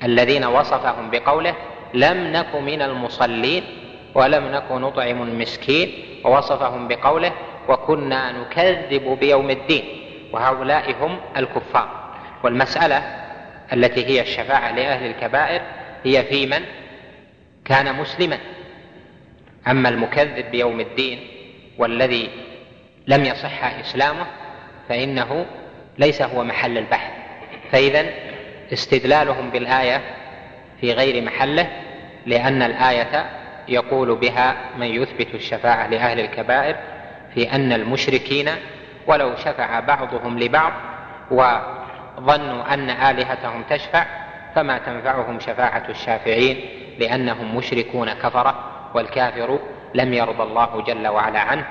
[0.04, 1.56] الذين وصفهم بقوله
[1.94, 3.64] لم نك من المصلين
[4.16, 5.92] ولم نك نطعم المسكين
[6.24, 7.32] ووصفهم بقوله
[7.68, 9.84] وكنا نكذب بيوم الدين
[10.32, 11.90] وهؤلاء هم الكفار.
[12.44, 12.98] والمسألة
[13.74, 15.62] التي هي الشفاعة لأهل الكبائر
[16.04, 16.62] هي في من؟
[17.66, 18.38] كان مسلما.
[19.68, 21.20] أما المكذب بيوم الدين
[21.78, 22.30] والذي
[23.08, 24.26] لم يصح إسلامه
[24.90, 25.46] فإنه
[25.98, 27.12] ليس هو محل البحث.
[27.72, 28.29] فإذا
[28.74, 30.02] استدلالهم بالآية
[30.82, 31.68] في غير محله
[32.26, 33.26] لأن الآية
[33.68, 36.76] يقول بها من يثبت الشفاعة لأهل الكبائر
[37.34, 38.50] في أن المشركين
[39.08, 40.74] ولو شفع بعضهم لبعض
[41.32, 44.06] وظنوا أن آلهتهم تشفع
[44.56, 46.58] فما تنفعهم شفاعة الشافعين
[47.00, 48.56] لأنهم مشركون كفرة
[48.94, 49.60] والكافر
[49.94, 51.66] لم يرضى الله جل وعلا عنه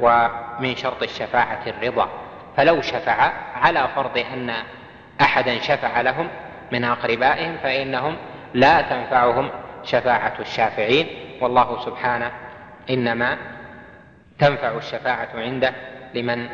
[0.00, 2.08] ومن شرط الشفاعة الرضا.
[2.56, 4.52] فلو شفع على فرض أن
[5.20, 6.28] أحدا شفع لهم
[6.72, 8.16] من أقربائهم فإنهم
[8.54, 9.50] لا تنفعهم
[9.84, 11.06] شفاعة الشافعين.
[11.40, 12.30] والله سبحانه
[12.90, 13.36] إنما
[14.38, 15.74] تنفع الشفاعة عنده
[16.14, 16.48] لمن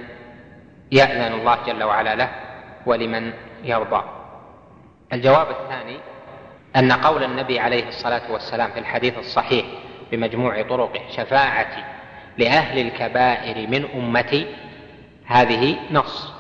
[0.93, 2.31] يأذن الله جل وعلا له
[2.87, 3.33] ولمن
[3.65, 4.03] يرضى.
[5.13, 5.97] الجواب الثاني
[6.77, 9.67] أن قول النبي عليه الصلاة والسلام في الحديث الصحيح
[10.13, 11.85] بمجموع طرقه شفاعتي
[12.39, 14.47] لأهل الكبائر من أمتي
[15.27, 16.33] هذه نص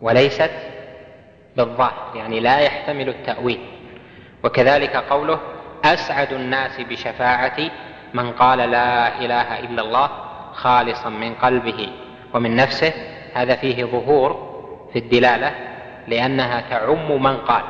[0.00, 0.50] وليست
[1.56, 3.60] بالظاهر يعني لا يحتمل التأويل.
[4.44, 5.38] وكذلك قوله
[5.84, 7.70] أسعد الناس بشفاعتي
[8.14, 10.10] من قال لا إله إلا الله
[10.52, 11.88] خالصا من قلبه
[12.34, 12.92] ومن نفسه
[13.34, 14.56] هذا فيه ظهور
[14.92, 15.54] في الدلالة
[16.08, 17.62] لأنها تعم من قال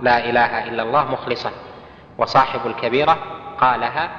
[0.00, 1.50] لا إله إلا الله مخلصا.
[2.18, 3.18] وصاحب الكبيرة
[3.60, 4.10] قالها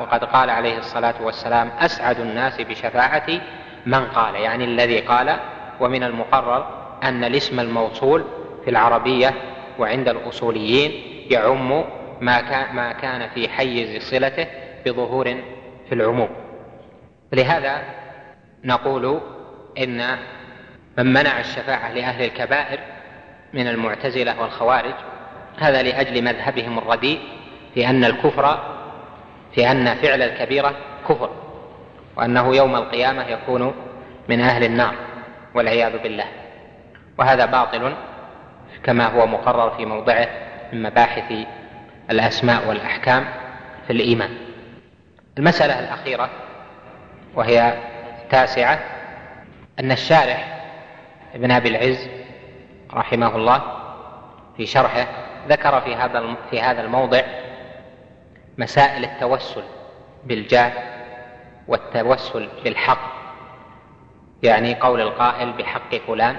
[0.00, 3.40] وقد قال عليه الصلاة والسلام أسعد الناس بشفاعتي
[3.86, 5.36] من قال يعني الذي قال
[5.80, 8.24] ومن المقرر أن الاسم الموصول
[8.64, 9.34] في العربية
[9.78, 10.90] وعند الأصوليين
[11.30, 11.84] يعم
[12.20, 14.46] ما كان, ما كان في حيز صلته
[14.86, 15.24] بظهور
[15.88, 16.28] في العموم.
[17.32, 17.82] لهذا
[18.64, 19.20] نقول
[19.78, 20.18] إن
[20.98, 22.78] من منع الشفاعة لأهل الكبائر
[23.52, 24.94] من المعتزلة والخوارج
[25.58, 27.20] هذا لأجل مذهبهم الرديء
[27.74, 28.58] في أن الكفر
[29.54, 30.76] في أن فعل الكبيرة
[31.08, 31.30] كفر
[32.16, 33.74] وأنه يوم القيامة يكون
[34.28, 34.94] من أهل النار
[35.54, 36.24] والعياذ بالله.
[37.18, 37.94] وهذا باطل
[38.82, 40.28] كما هو مقرر في موضعه
[40.72, 41.46] من مباحث
[42.10, 43.24] الأسماء والأحكام
[43.86, 44.30] في الإيمان.
[45.38, 46.30] المسألة الأخيرة
[47.34, 47.74] وهي
[48.30, 48.78] تاسعة
[49.80, 50.62] أن الشارح
[51.34, 52.08] ابن أبي العز
[52.94, 53.62] رحمه الله
[54.56, 55.06] في شرحه
[55.48, 57.22] ذكر في هذا في هذا الموضع
[58.58, 59.62] مسائل التوسل
[60.24, 60.72] بالجاه
[61.68, 63.12] والتوسل بالحق
[64.42, 66.36] يعني قول القائل بحق فلان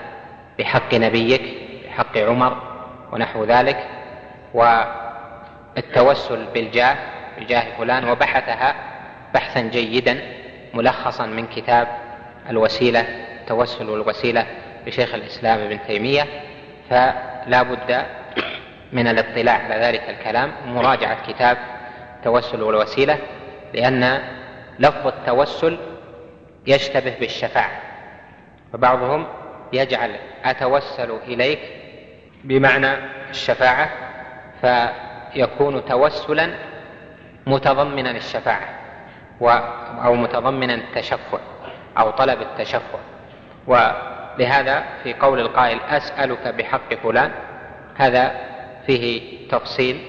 [0.60, 1.42] بحق نبيك
[1.86, 2.58] بحق عمر
[3.12, 3.88] ونحو ذلك
[4.54, 6.96] والتوسل بالجاه
[7.40, 8.76] بجاه فلان وبحثها
[9.34, 10.22] بحثا جيدا
[10.74, 11.88] ملخصا من كتاب
[12.50, 13.00] الوسيلة
[13.42, 14.46] التوسل والوسيله
[14.88, 16.28] لشيخ الإسلام ابن تيمية
[16.90, 18.06] فلا بد
[18.92, 21.58] من الاطلاع على ذلك الكلام ومراجعه كتاب
[22.18, 23.18] التوسل والوسيلة
[23.74, 24.22] لأن
[24.80, 25.78] لفظ التوسل
[26.68, 27.72] يشتبه بالشفاعة.
[28.74, 29.28] فبعضهم
[29.74, 30.16] يجعل
[30.46, 31.60] أتوسل إليك
[32.44, 32.94] بمعنى
[33.30, 33.90] الشفاعة
[34.62, 36.50] فيكون توسلا
[37.48, 38.70] متضمنا الشفاعة
[40.06, 41.40] أو متضمنا التشفع
[41.98, 43.00] أو طلب التشفع.
[43.68, 47.32] ولهذا في قول القائل أسألك بحق فلان
[47.96, 48.32] هذا
[48.88, 50.02] فيه تفصيل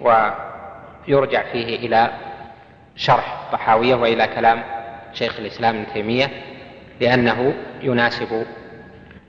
[0.00, 2.10] ويرجع فيه إلى
[2.96, 4.62] شرح طحاوية وإلى كلام
[5.12, 6.30] شيخ الإسلام ابن تيمية
[7.00, 8.46] لأنه يناسب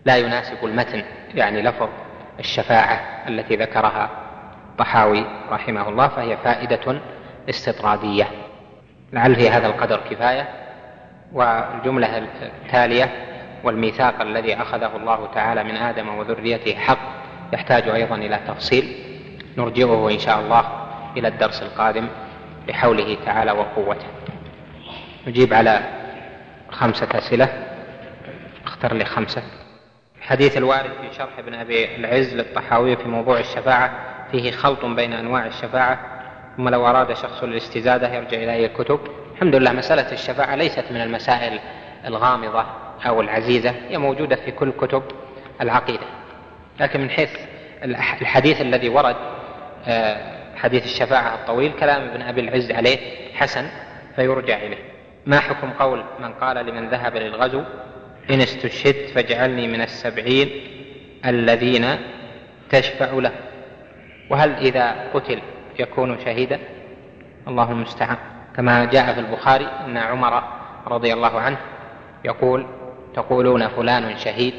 [0.05, 1.03] لا يناسب المتن
[1.35, 1.89] يعني لفظ
[2.39, 4.09] الشفاعة التي ذكرها
[4.77, 7.01] طحاوي رحمه الله فهي فائدة
[7.49, 8.27] استطرادية.
[9.13, 10.47] لعل في هذا القدر كفاية.
[11.33, 13.11] والجملة التالية
[13.63, 16.99] والميثاق الذي أخذه الله تعالى من آدم وذريته حق
[17.53, 18.95] يحتاج أيضا إلى تفصيل.
[19.57, 20.65] نرجعه إن شاء الله
[21.17, 22.07] إلى الدرس القادم
[22.67, 24.07] بحوله تعالى وقوته.
[25.27, 25.79] نجيب على
[26.69, 27.49] خمسة أسئلة.
[28.65, 29.41] اختر لي خمسة.
[30.25, 33.91] الحديث الوارد في شرح ابن أبي العز للطحاوي في موضوع الشفاعة
[34.31, 35.99] فيه خلط بين أنواع الشفاعة
[36.57, 38.99] ثم لو أراد شخص الاستزادة يرجع إلى أي الكتب
[39.33, 41.59] الحمد لله مسألة الشفاعة ليست من المسائل
[42.05, 42.65] الغامضة
[43.07, 45.03] أو العزيزة هي موجودة في كل كتب
[45.61, 46.05] العقيدة.
[46.79, 47.29] لكن من حيث
[48.21, 49.15] الحديث الذي ورد
[49.87, 50.17] آه،
[50.55, 52.97] حديث الشفاعة الطويل كلام ابن أبي العز عليه
[53.33, 53.67] حسن
[54.15, 54.83] فيرجع إليه.
[55.25, 57.63] ما حكم قول من قال لمن ذهب للغزو؟
[58.29, 60.49] إن استشهدت فاجعلني من السبعين
[61.25, 61.85] الذين
[62.69, 63.31] تشفع له
[64.29, 65.39] وهل إذا قتل
[65.79, 66.59] يكون شهيدا؟
[67.47, 68.17] الله المستعان.
[68.55, 70.43] كما جاء في البخاري أن عمر
[70.87, 71.57] رضي الله عنه
[72.25, 72.65] يقول
[73.15, 74.53] تقولون فلان شهيد؟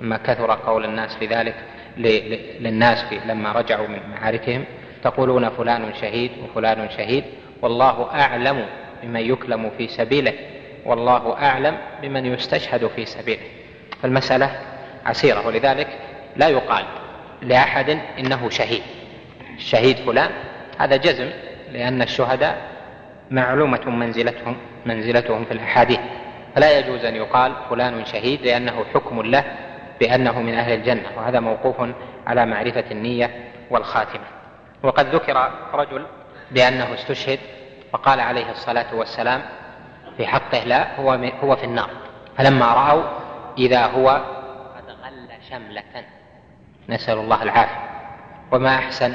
[0.00, 1.54] لما كثر قول الناس بذلك
[2.60, 4.64] للناس في لما رجعوا من معاركهم
[5.02, 7.24] تقولون فلان شهيد وفلان شهيد
[7.62, 8.66] والله أعلم
[9.02, 10.32] بمن يكلم في سبيله.
[10.86, 13.42] والله أعلم بمن يستشهد في سبيله.
[14.02, 14.50] فالمسألة
[15.06, 15.88] عسيرة ولذلك
[16.36, 16.84] لا يقال
[17.42, 18.82] لأحد إنه شهيد.
[19.56, 20.30] الشهيد فلان
[20.78, 21.30] هذا جزم
[21.72, 22.56] لأن الشهداء
[23.30, 24.56] معلومة منزلتهم
[24.86, 26.00] منزلتهم في الأحاديث.
[26.54, 29.44] فلا يجوز أن يقال فلان شهيد لأنه حكم له
[30.00, 31.76] بأنه من أهل الجنة وهذا موقوف
[32.26, 33.30] على معرفة النية
[33.70, 34.24] والخاتمة.
[34.82, 36.06] وقد ذكر رجل
[36.50, 37.38] بأنه استشهد
[37.92, 39.42] وقال عليه الصلاة والسلام
[40.20, 41.12] في حقه لا هو
[41.44, 41.90] هو في النار.
[42.36, 43.02] فلما رأوا
[43.58, 44.08] إذا هو
[44.76, 46.04] قد غل شملة.
[46.88, 47.80] نسأل الله العافية.
[48.52, 49.14] وما أحسن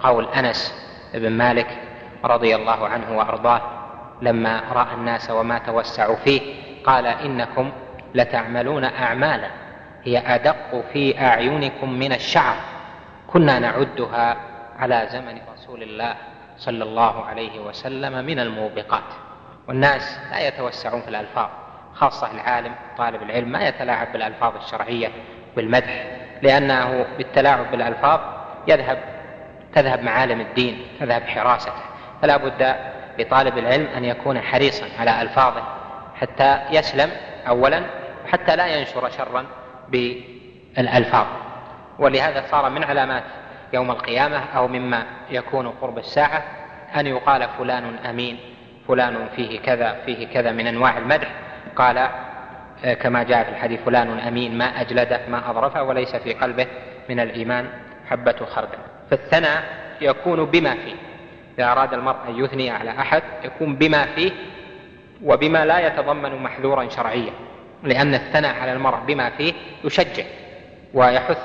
[0.00, 0.74] قول أنس
[1.14, 1.66] بن مالك
[2.24, 3.60] رضي الله عنه وأرضاه
[4.22, 6.40] لما رأى الناس وما توسعوا فيه
[6.84, 7.72] قال إنكم
[8.14, 9.50] لتعملون أعمالا
[10.04, 12.56] هي أدق في أعينكم من الشعر.
[13.26, 14.36] كنا نعدها
[14.78, 16.14] على زمن رسول الله
[16.58, 19.23] صلى الله عليه وسلم من الموبقات.
[19.68, 21.48] والناس لا يتوسعون في الألفاظ
[21.94, 25.08] خاصة العالم طالب العلم ما يتلاعب بالألفاظ الشرعية
[25.56, 26.04] بالمدح
[26.42, 28.20] لأنه بالتلاعب بالألفاظ
[28.68, 28.98] يذهب
[29.74, 31.72] تذهب معالم الدين تذهب حراسته
[32.22, 32.76] فلا بد
[33.18, 35.62] لطالب العلم أن يكون حريصا على ألفاظه
[36.20, 37.10] حتى يسلم
[37.48, 37.82] أولا
[38.26, 39.46] حتى لا ينشر شرا
[40.78, 41.26] الألفاظ
[41.98, 43.24] ولهذا صار من علامات
[43.72, 46.42] يوم القيامة أو مما يكون قرب الساعة
[46.96, 48.38] أن يقال فلان أمين.
[48.88, 51.28] فلان فيه كذا فيه كذا من أنواع المدح.
[51.76, 51.98] قال
[52.84, 56.66] آه، كما جاء في الحديث فلان أمين ما أجلده ما أظرفه وليس في قلبه
[57.08, 57.68] من الإيمان
[58.10, 58.78] حبة خردل.
[59.10, 59.64] فالثناء
[60.00, 60.94] يكون بما فيه.
[61.58, 64.32] إذا أراد المرء أن يثني على أحد يكون بما فيه
[65.22, 67.32] وبما لا يتضمن محذورا شرعيا.
[67.82, 69.52] لأن الثناء على المرء بما فيه
[69.84, 70.24] يشجع
[70.94, 71.38] ويحث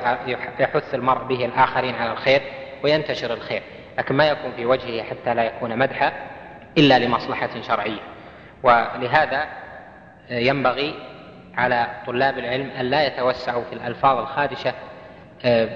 [0.60, 2.42] يحث المرء به الآخرين على الخير
[2.84, 3.62] وينتشر الخير.
[3.98, 6.12] لكن ما يكون في وجهه حتى لا يكون مدحا.
[6.78, 8.00] إلا لمصلحة شرعية.
[8.64, 9.48] ولهذا
[10.30, 10.94] ينبغي
[11.58, 14.74] على طلاب العلم أن لا يتوسعوا في الألفاظ الخادشة
[15.46, 15.70] آه،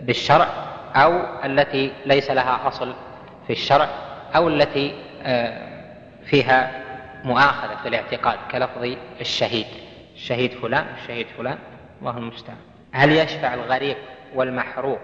[0.00, 0.46] بالشرع
[0.94, 2.94] أو التي ليس لها أصل
[3.46, 3.88] في الشرع
[4.36, 5.68] أو التي آه،
[6.24, 6.70] فيها
[7.24, 9.66] مؤاخذة في الاعتقاد كلفظ الشهيد.
[10.14, 11.58] الشهيد فلان الشهيد فلان
[12.00, 12.58] الله المستعان.
[12.92, 13.96] هل يشفع الغريق
[14.34, 15.00] والمحروق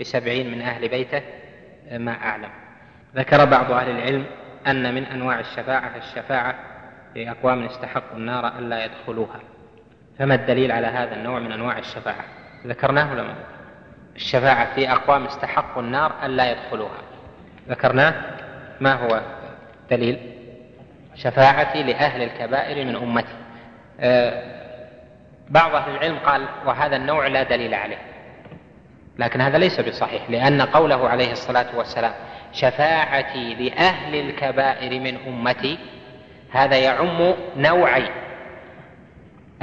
[0.00, 1.22] بسبعين من أهل بيته؟
[1.92, 2.50] ما أعلم.
[3.16, 4.24] ذكر بعض أهل العلم
[4.68, 6.54] أن من أنواع الشفاعة الشفاعة
[7.14, 9.40] في أقوام استحقوا النار ألا يدخلوها.
[10.18, 12.24] فما الدليل على هذا النوع من أنواع الشفاعة؟
[12.66, 13.34] ذكرناه لما
[14.16, 16.98] الشفاعة في أقوام استحقوا النار ألا يدخلوها.
[17.68, 18.14] ذكرناه؟
[18.80, 19.20] ما هو
[19.90, 20.18] دليل؟
[21.14, 23.34] شفاعتي لأهل الكبائر من أمتي.
[24.00, 24.58] آه،
[25.48, 27.98] بعض أهل العلم قال وهذا النوع لا دليل عليه.
[29.18, 32.12] لكن هذا ليس بصحيح لأن قوله عليه الصلاة والسلام
[32.52, 35.78] شفاعتي لأهل الكبائر من أمتي
[36.50, 38.08] هذا يعم نوعي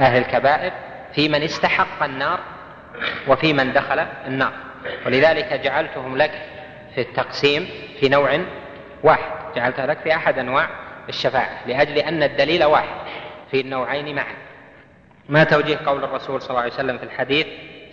[0.00, 0.72] أهل الكبائر
[1.14, 2.40] في من استحق النار
[3.28, 4.52] وفي من دخل النار.
[5.06, 6.30] ولذلك جعلتهم لك
[6.94, 7.68] في التقسيم
[8.00, 8.40] في نوع
[9.02, 9.30] واحد.
[9.56, 10.68] جعلتها لك في أحد أنواع
[11.08, 12.96] الشفاعة لأجل أن الدليل واحد
[13.50, 14.34] في النوعين معا.
[15.28, 17.46] ما توجيه قول الرسول صلى الله عليه وسلم في الحديث؟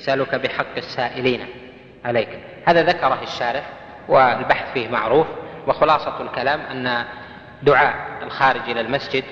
[0.06, 1.46] سألك بحق السائلين
[2.06, 2.30] عليك.
[2.66, 3.64] هذا ذكره الشارح
[4.08, 5.28] والبحث فيه معروف
[5.68, 7.06] وخلاصة الكلام أن
[7.62, 9.24] دعاء الخارج إلى المسجد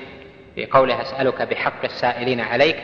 [0.56, 2.76] في قوله أسألك بحق السائلين عليك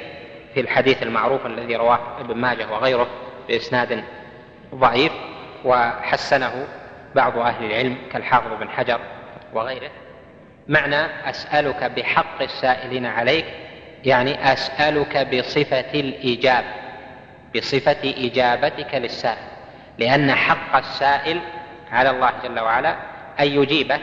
[0.53, 3.07] في الحديث المعروف الذي رواه ابن ماجه وغيره
[3.47, 4.03] بإسناد
[4.75, 5.11] ضعيف
[5.65, 6.67] وحسنه
[7.15, 8.99] بعض أهل العلم كالحافظ بن حجر
[9.53, 9.89] وغيره.
[10.67, 13.45] معنى أسألك بحق السائلين عليك
[14.05, 16.86] يعني أسألك بصفة الإجابة
[17.57, 19.47] بصفة إجابتك للسائل
[19.97, 21.41] لأن حق السائل
[21.91, 22.95] على الله جل وعلا
[23.39, 23.99] أن يجيبه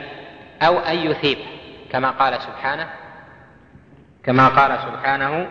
[0.63, 1.45] أو أن يثيبه
[1.93, 2.89] كما قال سبحانه
[4.25, 5.49] كما قال سبحانه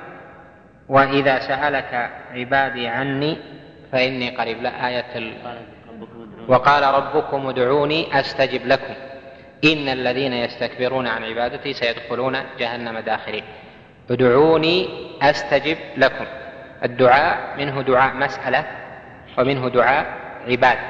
[0.89, 3.37] وإذا سألك عبادي عني
[3.91, 4.61] فإني قريب.
[4.61, 5.33] لا آية ال...
[6.47, 8.93] وقال ربكم ادعوني أستجب لكم.
[9.63, 13.43] إن الذين يستكبرون عن عبادتي سيدخلون جهنم داخرين.
[14.09, 14.89] ادعوني
[15.21, 16.25] أستجب لكم.
[16.84, 18.65] الدعاء منه دعاء مسألة
[19.38, 20.05] ومنه دعاء
[20.47, 20.81] عبادة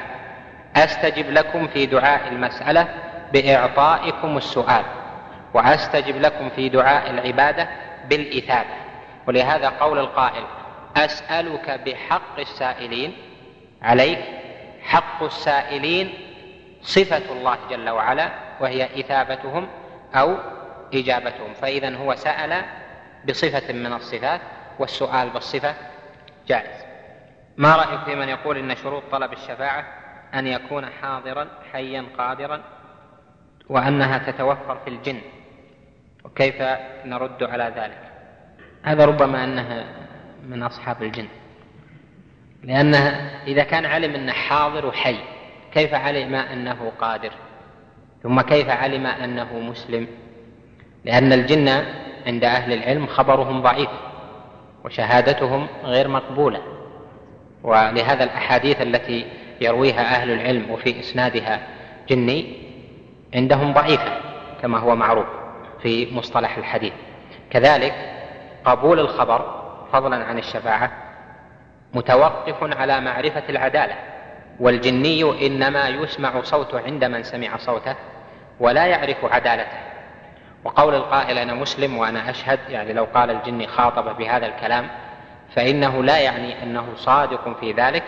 [0.76, 2.88] أستجب لكم في دعاء المسألة
[3.34, 4.84] بإعطائكم السؤال
[5.54, 7.70] وأستجب لكم في دعاء العبادة
[8.10, 8.70] بالإثابة.
[9.28, 10.44] ولهذا قول القائل
[10.98, 13.14] أسألك بحق السائلين
[13.82, 14.20] عليك
[14.84, 16.14] حق السائلين
[16.82, 18.30] صفة الله جل وعلا
[18.60, 19.68] وهي إثابتهم
[20.16, 20.36] أو
[20.94, 21.54] إجابتهم.
[21.62, 22.62] فإذا هو سأل
[23.30, 24.42] بصفة من الصفات
[24.80, 25.76] والسؤال بالصفة
[26.48, 26.86] جائز.
[27.58, 29.86] ما رأيك في من يقول إن شروط طلب الشفاعة
[30.34, 32.62] أن يكون حاضرا حيا قادرا
[33.70, 35.22] وأنها تتوفر في الجن؟
[36.24, 36.62] وكيف
[37.06, 38.00] نرد على ذلك؟
[38.84, 39.86] هذا ربما أنها
[40.48, 41.28] من أصحاب الجن.
[42.64, 45.18] لأنها إذا كان علم أنه حاضر وحي
[45.74, 47.32] كيف علم أنه قادر؟
[48.24, 50.08] ثم كيف علم أنه مسلم؟
[51.06, 51.86] لأن الجن
[52.28, 53.90] عند أهل العلم خبرهم ضعيف.
[54.86, 56.62] وشهادتهم غير مقبولة.
[57.64, 59.26] ولهذا الأحاديث التي
[59.62, 61.60] يرويها أهل العلم وفي إسنادها
[62.10, 62.58] جني
[63.36, 64.18] عندهم ضعيفة
[64.62, 65.28] كما هو معروف
[65.82, 66.94] في مصطلح الحديث.
[67.50, 67.94] كذلك
[68.66, 69.64] قبول الخبر
[69.94, 70.92] فضلا عن الشفاعة
[71.94, 73.96] متوقف على معرفة العدالة
[74.60, 77.96] والجني إنما يسمع صوته عند من سمع صوته
[78.60, 79.93] ولا يعرف عدالته.
[80.64, 84.88] وقول القائل أنا مسلم وأنا أشهد يعني لو قال الجني خاطب بهذا الكلام
[85.56, 88.04] فإنه لا يعني أنه صادق في ذلك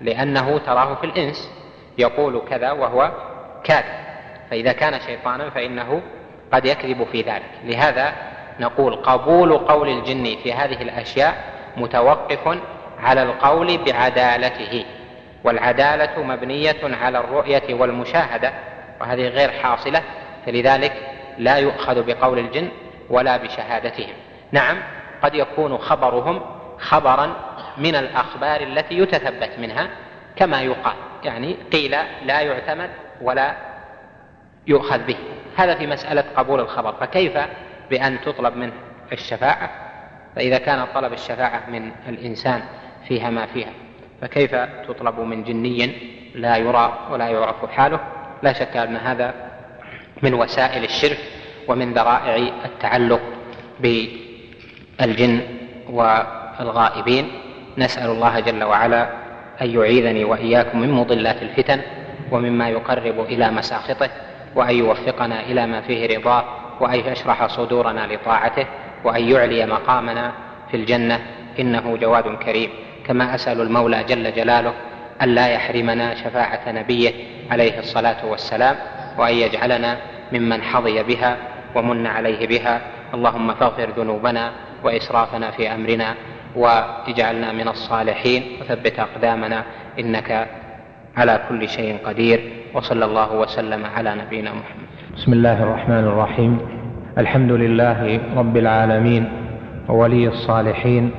[0.00, 1.50] لأنه تراه في الإنس
[1.98, 3.12] يقول كذا وهو
[3.64, 4.02] كاذب.
[4.50, 6.02] فإذا كان شيطانا فإنه
[6.52, 7.50] قد يكذب في ذلك.
[7.64, 8.12] لهذا
[8.60, 11.34] نقول قبول قول الجن في هذه الأشياء
[11.76, 12.58] متوقف
[13.02, 14.84] على القول بعدالته
[15.44, 18.52] والعدالة مبنية على الرؤية والمشاهدة
[19.00, 20.02] وهذه غير حاصلة.
[20.46, 22.68] فلذلك لا يؤخذ بقول الجن
[23.10, 24.14] ولا بشهادتهم.
[24.52, 24.78] نعم
[25.22, 26.42] قد يكون خبرهم
[26.78, 27.36] خبرا
[27.78, 29.88] من الأخبار التي يتثبت منها
[30.36, 30.94] كما يقال.
[31.24, 32.90] يعني قيل لا يعتمد
[33.22, 33.56] ولا
[34.66, 35.16] يؤخذ به.
[35.56, 36.92] هذا في مسألة قبول الخبر.
[36.92, 37.38] فكيف
[37.90, 38.72] بأن تطلب منه
[39.12, 39.70] الشفاعة؟
[40.36, 42.62] فإذا كان طلب الشفاعة من الإنسان
[43.08, 43.72] فيها ما فيها.
[44.20, 44.54] فكيف
[44.88, 45.92] تطلب من جني
[46.34, 48.00] لا يرى ولا يعرف حاله؟
[48.42, 49.51] لا شك أن هذا
[50.22, 51.18] من وسائل الشرك
[51.68, 53.20] ومن ذرائع التعلق
[53.80, 55.40] بالجن
[55.90, 57.28] والغائبين.
[57.78, 59.08] نسأل الله جل وعلا
[59.62, 61.80] أن يعيذني وإياكم من مضلات الفتن
[62.30, 64.10] ومما يقرب إلى مساخطه
[64.54, 66.44] وأن يوفقنا إلى ما فيه رضاه
[66.80, 68.66] وأن يشرح صدورنا لطاعته
[69.04, 70.32] وأن يعلي مقامنا
[70.70, 71.20] في الجنة.
[71.58, 72.70] إنه جواد كريم.
[73.06, 74.74] كما أسأل المولى جل جلاله
[75.22, 77.12] أن لا يحرمنا شفاعة نبيه
[77.50, 78.76] عليه الصلاة والسلام
[79.18, 79.96] وأن يجعلنا
[80.32, 81.36] ممن حظي بها
[81.76, 82.80] ومن عليه بها.
[83.14, 84.50] اللهم فاغفر ذنوبنا
[84.84, 86.14] وإسرافنا في أمرنا
[86.56, 88.42] واجعلنا من الصالحين.
[88.60, 89.64] وثبت أقدامنا
[90.00, 90.46] إنك
[91.16, 92.40] على كل شيء قدير.
[92.74, 94.88] وصلى الله وسلم على نبينا محمد.
[95.16, 96.58] بسم الله الرحمن الرحيم.
[97.18, 99.28] الحمد لله رب العالمين
[99.88, 101.10] وولي الصالحين.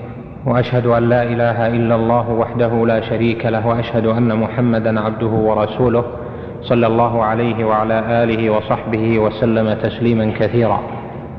[0.45, 3.67] وأشهد أن لا إله إلا الله وحده لا شريك له.
[3.67, 6.05] وأشهد أن محمدا عبده ورسوله.
[6.63, 10.79] صلى الله عليه وعلى آله وصحبه وسلم تسليما كثيرا.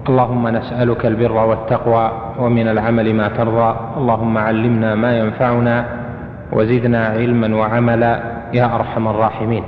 [0.09, 3.77] اللهم نسألك البر والتقوى ومن العمل ما ترضى.
[3.97, 5.87] اللهم علمنا ما ينفعنا
[6.53, 8.23] وزدنا علما وعملا
[8.53, 9.65] يا أرحم الراحمين.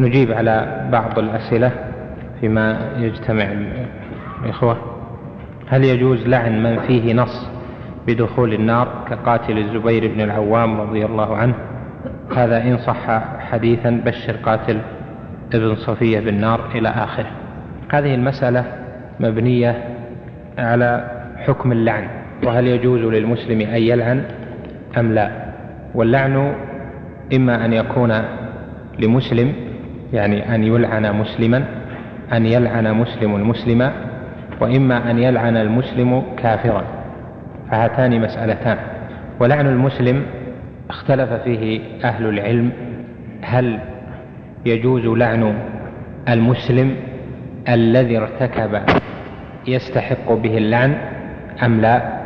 [0.00, 1.72] نجيب على بعض الأسئلة
[2.40, 3.46] فيما يجتمع
[4.44, 4.76] الإخوة.
[5.68, 7.50] هل يجوز لعن من فيه نص
[8.06, 11.54] بدخول النار كقاتل الزبير بن العوام رضي الله عنه؟
[12.36, 14.78] هذا إن صح حديثا بشر قاتل
[15.54, 17.30] ابن صفية بالنار إلى آخره.
[17.92, 18.64] هذه المسألة
[19.20, 19.84] مبنية
[20.58, 22.08] على حكم اللعن
[22.44, 24.24] وهل يجوز للمسلم أن يلعن
[24.98, 25.30] أم لا؟
[25.94, 26.54] واللعن
[27.34, 28.22] إما أن يكون
[28.98, 29.52] لمسلم
[30.12, 31.64] يعني أن يلعن مسلما
[32.32, 33.92] أن يلعن مسلم مسلما
[34.60, 36.84] وإما أن يلعن المسلم كافرا.
[37.70, 38.76] فهاتان مسألتان.
[39.40, 40.22] ولعن المسلم
[40.90, 42.72] اختلف فيه أهل العلم
[43.42, 43.78] هل
[44.66, 45.54] يجوز لعن
[46.28, 46.96] المسلم
[47.68, 48.80] الذي ارتكب
[49.66, 50.94] يستحق به اللعن
[51.64, 52.20] أم لا؟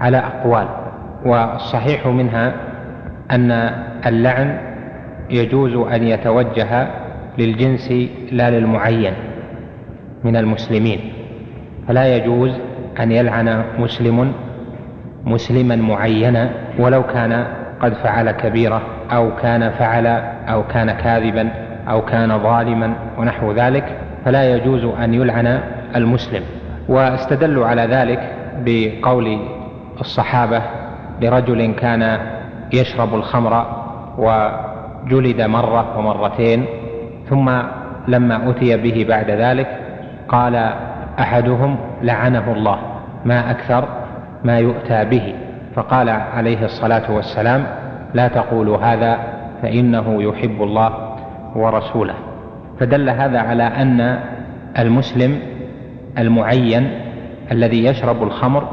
[0.00, 0.68] على أقوال.
[1.26, 2.54] والصحيح منها
[3.30, 3.50] أن
[4.06, 4.58] اللعن
[5.30, 6.88] يجوز أن يتوجه
[7.38, 7.92] للجنس
[8.32, 9.12] لا للمعين
[10.24, 11.00] من المسلمين.
[11.88, 12.52] فلا يجوز
[13.00, 14.32] أن يلعن مسلم
[15.24, 20.06] مسلما معينا ولو كان قد فعل كبيرة أو كان فعل
[20.48, 21.50] أو كان كاذبا
[21.90, 23.84] أو كان ظالما ونحو ذلك
[24.24, 25.60] فلا يجوز أن يلعن
[25.96, 26.42] المسلم.
[26.88, 28.20] واستدلوا على ذلك
[28.66, 29.38] بقول
[30.00, 30.62] الصحابة
[31.20, 32.18] لرجل كان
[32.72, 33.66] يشرب الخمر
[34.18, 36.64] وجلد مرة ومرتين
[37.28, 37.50] ثم
[38.08, 39.68] لما أتي به بعد ذلك
[40.28, 40.72] قال
[41.20, 42.78] أحدهم لعنه الله
[43.24, 43.88] ما أكثر
[44.44, 45.34] ما يؤتى به.
[45.78, 47.66] فقال عليه الصلاة والسلام
[48.14, 49.18] لا تقولوا هذا
[49.62, 51.16] فإنه يحب الله
[51.56, 52.14] ورسوله.
[52.80, 54.20] فدل هذا على أن
[54.78, 55.38] المسلم
[56.18, 56.90] المعين
[57.52, 58.68] الذي يشرب الخمر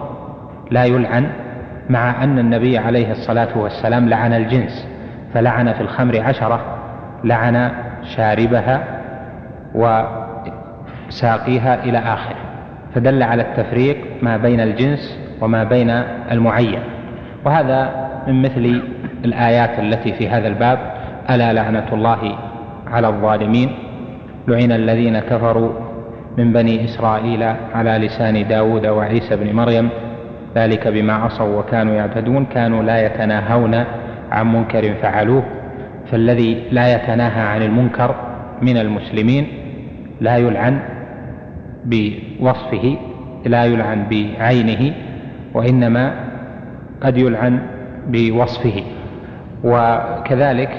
[0.71, 1.29] لا يلعن
[1.89, 4.87] مع أن النبي عليه الصلاة والسلام لعن الجنس
[5.33, 6.59] فلعن في الخمر عشرة
[7.23, 7.71] لعن
[8.03, 8.83] شاربها
[11.09, 12.35] وساقيها إلى آخره.
[12.95, 15.89] فدل على التفريق ما بين الجنس وما بين
[16.31, 16.94] المعين.
[17.45, 18.81] وهذا من مثل
[19.25, 20.79] الآيات التي في هذا الباب
[21.29, 22.37] ألا لعنة الله
[22.87, 23.69] على الظالمين؟
[24.47, 25.69] لعن الذين كفروا
[26.37, 27.43] من بني إسرائيل
[27.73, 29.89] على لسان داود وعيسى بن مريم
[30.55, 33.83] ذلك بما عصوا وكانوا يعتدون كانوا لا يتناهون
[34.31, 35.43] عن منكر فعلوه
[36.11, 38.15] فالذي لا يتناهى عن المنكر
[38.61, 39.47] من المسلمين
[40.21, 40.79] لا يلعن
[41.85, 42.97] بوصفه
[43.45, 44.93] لا يلعن بعينه
[45.53, 46.24] وإنما
[47.01, 47.59] قد يلعن
[48.07, 48.83] بوصفه.
[49.63, 50.69] وكذلك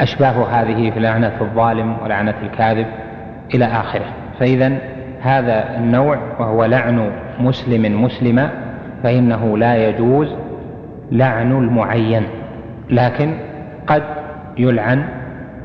[0.00, 2.86] أشباه هذه في لعنة الظالم ولعنة الكاذب
[3.54, 4.04] إلى آخره.
[4.40, 4.78] فإذا
[5.20, 8.50] هذا النوع وهو لعن مسلم مسلما
[9.02, 10.34] فإنه لا يجوز
[11.12, 12.22] لعن المعين
[12.90, 13.34] لكن
[13.86, 14.02] قد
[14.58, 15.04] يلعن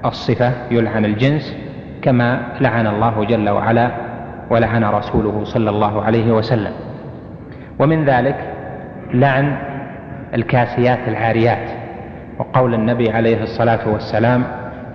[0.06, 1.58] الصفة يلعن الجنس
[2.02, 3.92] كما لعن الله جل وعلا
[4.50, 6.72] ولعن رسوله صلى الله عليه وسلم.
[7.80, 8.36] ومن ذلك
[9.14, 9.58] لعن
[10.34, 11.70] الكاسيات العاريات
[12.40, 14.44] وقول النبي عليه الصلاة والسلام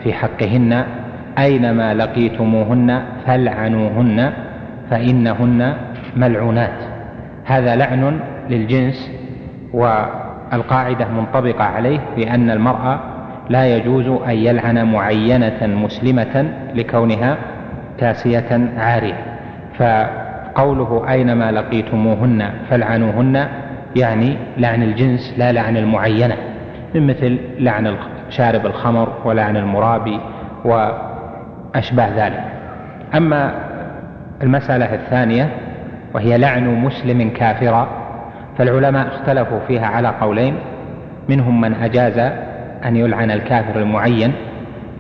[0.03, 0.85] في حقهن
[1.39, 4.33] أينما لقيتموهن فالعنوهن
[4.91, 5.75] فإنهن
[6.17, 6.79] ملعونات.
[7.45, 8.21] هذا لعن
[8.51, 9.11] للجنس
[9.73, 13.01] والقاعدة منطبقة عليه بأن المرأة
[13.51, 17.37] لا يجوز أن يلعن معينة مسلمة لكونها
[17.99, 19.19] كاسية عارية.
[19.79, 23.49] فقوله أينما لقيتموهن فالعنوهن
[23.97, 26.37] يعني لعن الجنس لا لعن المعينة
[26.95, 27.97] من مثل لعن
[28.31, 30.21] شارب الخمر ولعن المرابي
[30.65, 32.45] وأشباه ذلك.
[33.15, 33.55] أما
[34.43, 35.51] المسألة الثانية
[36.15, 37.89] وهي لعن مسلم كافرا
[38.59, 40.55] فالعلماء اختلفوا فيها على قولين
[41.29, 42.19] منهم من أجاز
[42.85, 44.33] أن يلعن الكافر المعين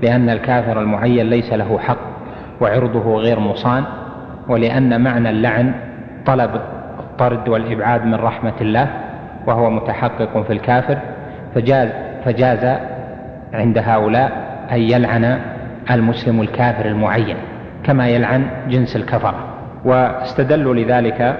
[0.02, 1.98] لأن الكافر المعين ليس له حق
[2.60, 3.84] وعرضه غير مصان
[4.48, 5.74] ولأن معنى اللعن
[6.26, 6.50] طلب
[7.16, 8.88] الطرد والإبعاد من رحمة الله
[9.46, 10.98] وهو متحقق في الكافر
[11.54, 11.88] فجاز
[12.24, 12.78] فجاز
[13.54, 14.32] عند هؤلاء
[14.72, 15.38] أن يلعن
[15.90, 17.36] المسلم الكافر المعين
[17.84, 19.34] كما يلعن جنس الكفرة.
[19.84, 21.36] واستدلوا لذلك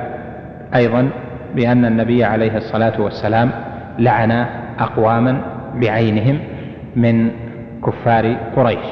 [0.74, 1.08] أيضا
[1.54, 3.50] بأن النبي عليه الصلاة والسلام
[3.98, 4.46] لعن
[4.78, 5.40] أقواما
[5.74, 6.38] بعينهم
[6.96, 7.30] من
[7.86, 8.86] كفار قريش.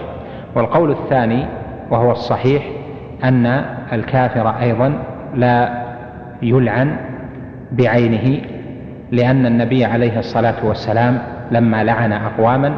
[0.55, 1.47] والقول الثاني
[1.91, 2.62] وهو الصحيح
[3.24, 4.93] أن الكافر أيضا
[5.35, 5.84] لا
[6.43, 6.97] يلعن
[7.72, 8.41] بعينه
[9.12, 11.18] لأن النبي عليه الصلاة والسلام
[11.51, 12.74] لما لعن أقواما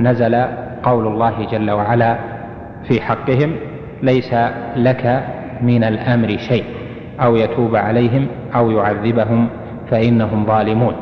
[0.00, 0.44] نزل
[0.82, 2.16] قول الله جل وعلا
[2.88, 3.56] في حقهم
[4.02, 4.34] ليس
[4.76, 5.22] لك
[5.62, 6.64] من الأمر شيء
[7.20, 9.48] أو يتوب عليهم أو يعذبهم
[9.90, 10.94] فإنهم ظالمون.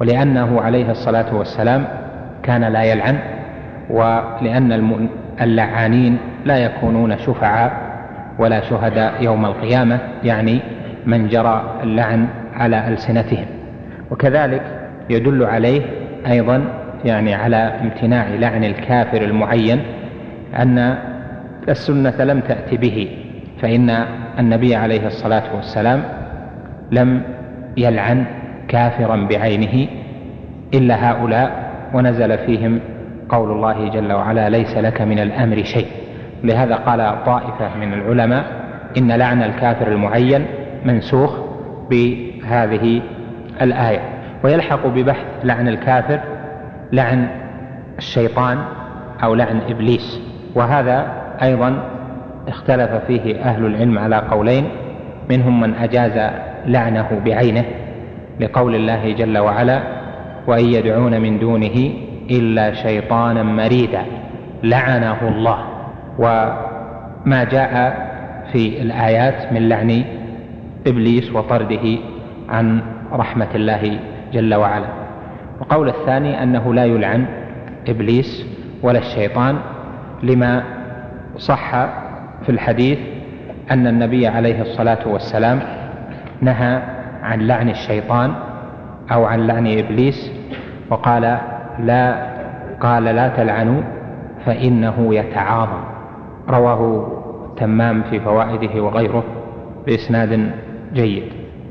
[0.00, 1.84] ولأنه عليه الصلاة والسلام
[2.42, 3.18] كان لا يلعن
[3.90, 5.08] ولأن
[5.40, 7.72] اللعانين لا يكونون شفعاء
[8.38, 10.60] ولا شهداء يوم القيامة يعني
[11.06, 13.46] من جرى اللعن على ألسنتهم.
[14.10, 14.62] وكذلك
[15.10, 15.82] يدل عليه
[16.26, 16.64] أيضا
[17.04, 19.82] يعني على امتناع لعن الكافر المعين
[20.58, 20.98] أن
[21.68, 23.08] السنة لم تأت به
[23.62, 23.90] فإن
[24.38, 26.02] النبي عليه الصلاة والسلام
[26.92, 27.22] لم
[27.76, 28.24] يلعن
[28.68, 29.88] كافرا بعينه
[30.74, 32.80] إلا هؤلاء ونزل فيهم
[33.28, 35.86] قول الله جل وعلا ليس لك من الأمر شيء
[36.44, 38.44] لهذا قال طائفة من العلماء
[38.98, 40.46] إن لعن الكافر المعين
[40.86, 41.36] منسوخ
[41.90, 43.02] بهذه
[43.62, 44.00] الآية
[44.44, 46.20] ويلحق ببحث لعن الكافر
[46.92, 47.28] لعن
[47.98, 48.58] الشيطان
[49.24, 50.20] أو لعن إبليس.
[50.54, 51.06] وهذا
[51.42, 51.78] أيضا
[52.48, 54.68] اختلف فيه أهل العلم على قولين
[55.30, 56.32] منهم من أجاز
[56.66, 57.64] لعنه بعينه
[58.40, 59.80] لقول الله جل وعلا
[60.46, 61.90] وإن يدعون من دونه
[62.30, 64.02] إلا شيطانا مريدا
[64.62, 65.58] لعنه الله.
[66.18, 68.06] وما جاء
[68.52, 70.04] في الآيات من لعن
[70.86, 71.98] إبليس وطرده
[72.48, 72.80] عن
[73.12, 74.00] رحمة الله
[74.32, 74.86] جل وعلا.
[75.60, 77.26] وقول الثاني أنه لا يلعن
[77.88, 78.46] إبليس
[78.82, 79.58] ولا الشيطان
[80.22, 80.62] لما
[81.36, 81.70] صح
[82.42, 82.98] في الحديث
[83.70, 85.60] أن النبي عليه الصلاة والسلام
[86.40, 86.82] نهى
[87.22, 88.32] عن لعن الشيطان
[89.12, 90.32] أو عن لعن إبليس
[90.90, 91.38] وقال
[91.78, 92.26] لا
[92.80, 93.82] قال لا تلعنوا
[94.46, 95.84] فإنه يتعاظم.
[96.48, 97.12] رواه
[97.56, 99.24] تمام في فوائده وغيره
[99.86, 100.50] بإسناد
[100.96, 101.22] جيد.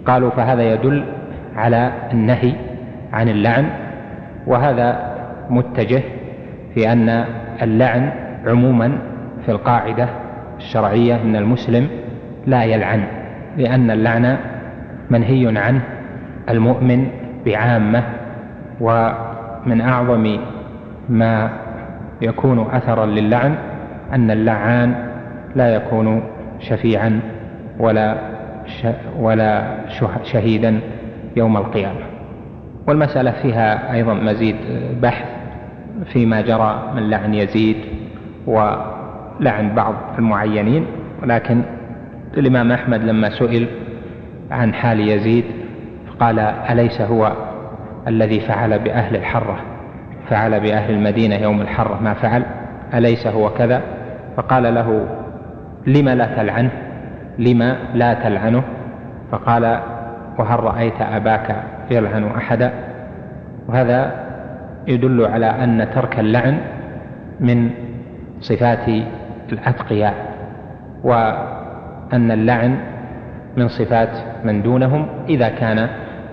[0.06, 1.04] قالوا فهذا يدل
[1.56, 2.54] على النهي
[3.14, 3.66] عن اللعن
[4.48, 5.16] وهذا
[5.50, 6.02] متجه
[6.74, 7.26] في أن
[7.62, 8.10] اللعن
[8.48, 8.98] عموما
[9.46, 10.08] في القاعدة
[10.58, 11.88] الشرعية من المسلم
[12.48, 13.04] لا يلعن
[13.58, 14.38] لأن اللعن
[15.10, 15.82] منهي عنه
[16.50, 17.08] المؤمن
[17.46, 18.04] بعامة
[18.82, 20.38] ومن أعظم
[21.10, 21.50] ما
[22.22, 23.56] يكون أثرا للعن
[24.14, 24.96] أن اللعان
[25.56, 26.24] لا يكون
[26.60, 27.20] شفيعا
[27.80, 28.35] ولا
[29.20, 29.78] ولا
[30.24, 30.80] شهيدا
[31.38, 32.00] يوم القيامة.
[32.88, 34.56] والمسألة فيها أيضا مزيد
[35.02, 35.26] بحث
[36.06, 37.78] فيما جرى من لعن يزيد
[38.48, 40.86] ولعن بعض المعينين
[41.24, 41.62] ولكن
[42.38, 43.68] الإمام أحمد لما سئل
[44.52, 45.44] عن حال يزيد
[46.20, 47.32] قال أليس هو
[48.08, 49.58] الذي فعل بأهل الحرة؟
[50.30, 52.44] فعل بأهل المدينة يوم الحرة ما فعل؟
[52.94, 53.82] أليس هو كذا؟
[54.38, 55.06] فقال له
[55.88, 56.72] لم لا تلعنه
[57.38, 58.64] لم لا تلعنه؟
[59.32, 59.80] فقال
[60.40, 61.56] وهل رأيت أباك
[61.92, 62.72] يلعن أحدا؟
[63.68, 64.12] وهذا
[64.88, 66.58] يدل على أن ترك اللعن
[67.40, 67.70] من
[68.40, 68.88] صفات
[69.52, 70.14] الأتقياء
[71.04, 72.78] وأن اللعن
[73.58, 74.10] من صفات
[74.44, 75.90] من دونهم إذا كان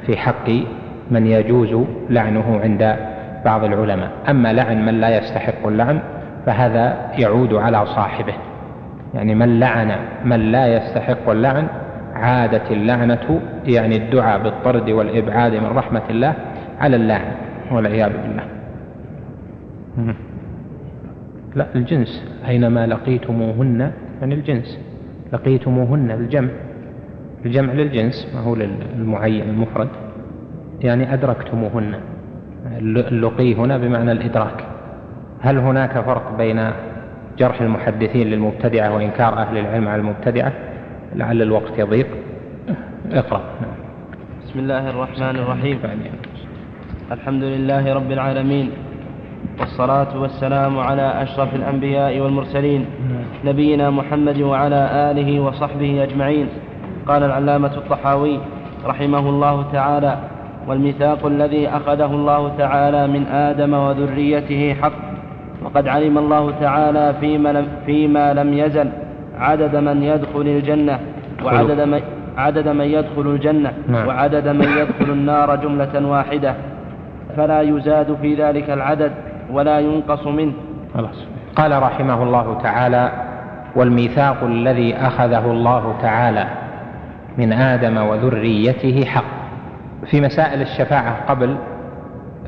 [0.06, 0.50] في حق
[1.10, 2.96] من يجوز لعنه عند
[3.44, 4.10] بعض العلماء.
[4.28, 6.00] أما لعن من لا يستحق اللعن
[6.46, 8.34] فهذا يعود على صاحبه.
[9.14, 11.66] يعني من لعن من لا يستحق اللعن
[12.14, 16.34] عادت اللعنة يعني الدعاء بالطرد والإبعاد من رحمة الله
[16.80, 17.32] على اللاعن
[17.70, 18.44] والعياذ بالله.
[21.56, 22.24] لا الجنس.
[22.48, 24.78] أينما لقيتموهن يعني الجنس.
[25.32, 26.48] لقيتموهن الجمع
[27.44, 29.88] الجمع للجنس ما هو للمعين المفرد
[30.80, 31.94] يعني أدركتموهن.
[32.78, 34.64] اللقي هنا بمعنى الإدراك.
[35.40, 36.70] هل هناك فرق بين
[37.38, 40.52] جرح المحدثين للمبتدعة وإنكار أهل العلم على المبتدعة
[41.14, 42.06] لعل الوقت يضيق.
[43.12, 43.40] اقرأ.
[44.44, 45.78] بسم الله الرحمن الرحيم.
[47.12, 48.70] الحمد لله رب العالمين
[49.60, 52.86] والصلاة والسلام على أشرف الأنبياء والمرسلين
[53.44, 56.48] نبينا محمد وعلى آله وصحبه أجمعين.
[57.06, 58.38] قال العلامة الطحاوي
[58.86, 60.18] رحمه الله تعالى
[60.66, 65.11] والميثاق الذي أخذه الله تعالى من آدم وذريته حق
[65.64, 68.88] وقد علم الله تعالى فيما لم, فيما لم يزل
[69.38, 70.98] عدد من يدخل الجنة
[71.44, 72.00] وعدد من
[72.36, 74.06] عدد من يدخل الجنة نعم.
[74.08, 76.54] وعدد من يدخل النار جملة واحدة.
[77.36, 79.12] فلا يزاد في ذلك العدد
[79.50, 80.52] ولا ينقص منه.
[81.56, 83.12] قال رحمه الله تعالى
[83.76, 86.46] والميثاق الذي أخذه الله تعالى
[87.38, 89.24] من آدم وذريته حق.
[90.06, 91.56] في مسائل الشفاعة قبل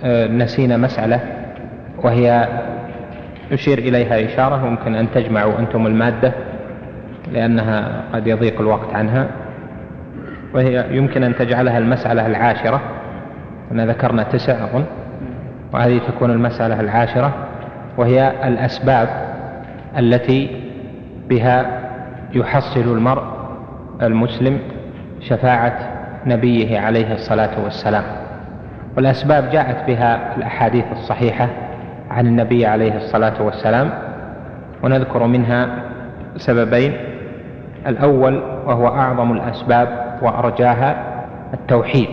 [0.04, 1.20] آه، نسينا مسألة
[2.02, 2.48] وهي
[3.50, 6.32] يشير إليها إشارة ممكن أن تجمعوا أنتم المادة
[7.32, 9.26] لأنها قد يضيق الوقت عنها.
[10.54, 12.80] وهي يمكن أن تجعلها المسألة العاشرة.
[13.72, 14.84] أنا ذكرنا تسع أظن.
[15.72, 17.32] وهذه تكون المسألة العاشرة.
[17.96, 19.08] وهي الأسباب
[19.98, 20.62] التي
[21.28, 21.80] بها
[22.34, 23.22] يحصل المرء
[24.02, 24.58] المسلم
[25.20, 25.78] شفاعة
[26.26, 28.04] نبيه عليه الصلاة والسلام.
[28.96, 31.48] والأسباب جاءت بها الأحاديث الصحيحة.
[32.14, 33.90] عن النبي عليه الصلاة والسلام
[34.82, 35.68] ونذكر منها
[36.36, 36.92] سببين.
[37.86, 40.96] الأول وهو أعظم الأسباب وأرجاها
[41.54, 42.08] التوحيد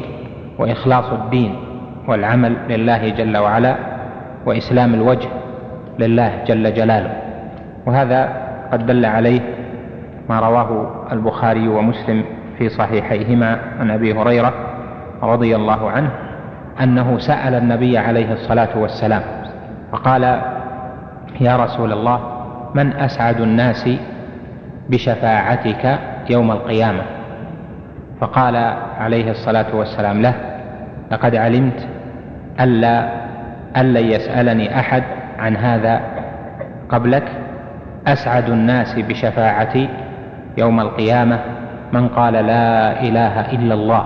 [0.58, 1.56] وإخلاص الدين
[2.08, 3.76] والعمل لله جل وعلا
[4.46, 5.28] وإسلام الوجه
[6.00, 7.12] لله جل جلاله.
[7.86, 8.30] وهذا
[8.72, 9.42] قد دل عليه
[10.30, 12.24] ما رواه البخاري ومسلم
[12.58, 14.54] في صحيحيهما عن أبي هريرة
[15.24, 16.10] رضي الله عنه
[16.84, 19.22] أنه سأل النبي عليه الصلاة والسلام
[19.92, 20.24] فقال
[21.42, 22.20] يا رسول الله
[22.76, 23.90] من أسعد الناس
[24.90, 26.00] بشفاعتك
[26.30, 27.02] يوم القيامة؟
[28.22, 28.56] فقال
[29.00, 30.34] عليه الصلاة والسلام له
[31.12, 31.88] لقد علمت
[32.60, 33.10] ألا
[33.78, 35.04] ألا يسألني أحد
[35.40, 36.02] عن هذا
[36.90, 37.24] قبلك.
[38.08, 39.90] أسعد الناس بشفاعتي
[40.58, 41.40] يوم القيامة؟
[41.94, 44.06] من قال لا إله إلا الله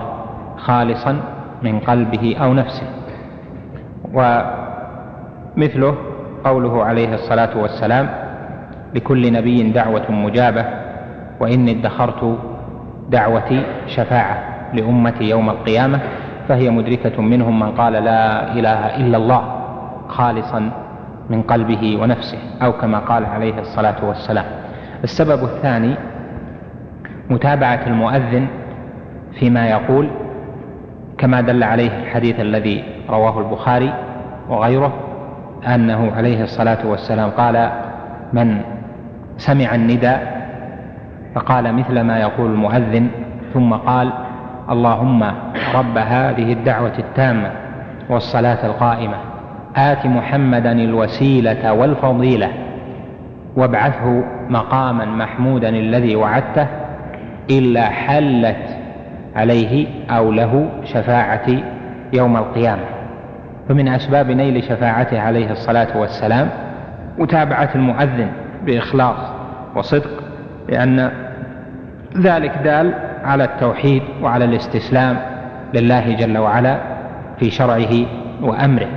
[0.56, 1.20] خالصا
[1.62, 2.86] من قلبه أو نفسه.
[5.56, 5.94] ومثله
[6.44, 8.08] قوله عليه الصلاة والسلام
[8.94, 10.64] لكل نبي دعوة مجابة
[11.40, 12.38] وإني ادخرت
[13.10, 14.38] دعوتي شفاعة
[14.74, 16.00] لأمتي يوم القيامة
[16.48, 19.42] فهي مدركة منهم من قال لا إله إلا الله
[20.08, 20.70] خالصا
[21.30, 24.44] من قلبه ونفسه أو كما قال عليه الصلاة والسلام.
[25.04, 25.94] السبب الثاني
[27.30, 28.46] متابعة المؤذن
[29.38, 30.08] فيما يقول
[31.18, 33.92] كما دل عليه الحديث الذي رواه البخاري
[34.48, 34.92] وغيره
[35.66, 37.70] أنه عليه الصلاة والسلام قال
[38.32, 38.60] من
[39.38, 40.36] سمع النداء
[41.34, 43.08] فقال مثل ما يقول المؤذن
[43.54, 44.12] ثم قال
[44.70, 45.22] اللهم
[45.74, 47.50] رب هذه الدعوة التامة
[48.08, 49.16] والصلاة القائمة
[49.76, 52.48] آت محمدا الوسيلة والفضيلة
[53.56, 56.66] وابعثه مقاما محمودا الذي وعدته
[57.50, 58.78] إلا حلت
[59.36, 61.64] عليه أو له شفاعتي
[62.12, 62.95] يوم القيامة.
[63.68, 66.48] فمن أسباب نيل شفاعته عليه الصلاة والسلام
[67.18, 68.28] متابعة المؤذن
[68.66, 69.16] بإخلاص
[69.74, 70.22] وصدق
[70.68, 71.10] لأن
[72.16, 72.94] ذلك دال
[73.24, 75.16] على التوحيد وعلى الاستسلام
[75.74, 76.78] لله جل وعلا
[77.40, 78.06] في شرعه
[78.42, 78.88] وأمره.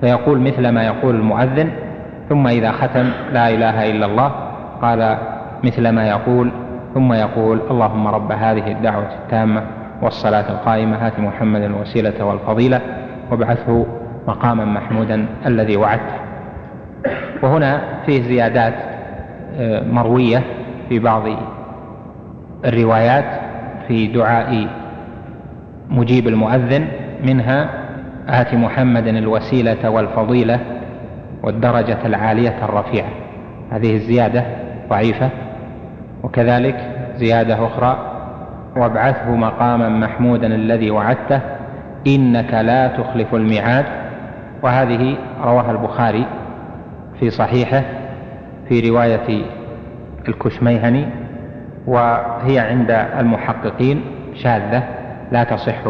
[0.00, 1.70] فيقول مثل ما يقول المؤذن
[2.28, 4.32] ثم إذا ختم لا إله إلا الله
[4.82, 5.18] قال
[5.64, 6.50] مثل ما يقول
[6.94, 9.62] ثم يقول اللهم رب هذه الدعوة التامة
[10.02, 12.80] والصلاة القائمة هات محمد الوسيلة والفضيلة
[13.30, 13.86] وابعثه
[14.28, 16.18] مقاما محمودا الذي وعدته.
[17.42, 18.74] وهنا فيه زيادات
[19.58, 20.42] آه، مروية
[20.88, 21.22] في بعض
[22.64, 23.24] الروايات
[23.88, 24.66] في دعاء
[25.90, 26.88] مجيب المؤذن
[27.24, 27.70] منها
[28.28, 30.60] آت محمد الوسيلة والفضيلة
[31.42, 33.08] والدرجة العالية الرفيعة.
[33.70, 34.44] هذه الزيادة
[34.90, 35.30] ضعيفة.
[36.22, 36.76] وكذلك
[37.16, 37.98] زيادة أخرى
[38.76, 41.40] وابعثه مقاما محمودا الذي وعدته
[42.06, 44.07] إنك لا تخلف الميعاد.
[44.62, 46.26] وهذه رواها البخاري
[47.20, 47.82] في صحيحه
[48.68, 49.44] في رواية
[50.28, 51.06] الكشميهني
[51.86, 54.00] وهي عند المحققين
[54.34, 54.82] شاذة
[55.32, 55.86] لا تصح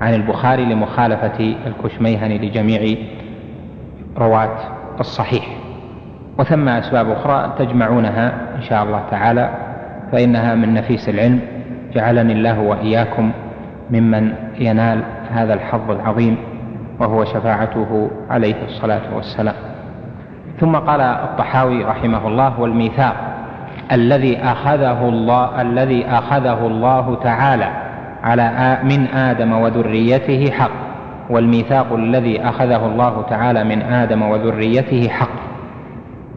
[0.00, 2.96] عن البخاري لمخالفة الكشميهني لجميع
[4.18, 4.58] رواة
[5.00, 5.48] الصحيح.
[6.38, 9.50] وثم أسباب أخرى تجمعونها إن شاء الله تعالى
[10.12, 11.40] فإنها من نفيس العلم
[11.92, 13.32] جعلني الله وإياكم
[13.90, 16.36] ممن ينال هذا الحظ العظيم.
[16.98, 19.54] وهو شفاعته عليه الصلاة والسلام.
[20.60, 23.16] ثم قال الطحاوي رحمه الله والميثاق
[23.92, 27.68] الذي أخذه الله الذي أخذه الله تعالى
[28.24, 30.70] على من آدم وذريته حق
[31.30, 35.28] والميثاق الذي أخذه الله تعالى من آدم وذريته حق.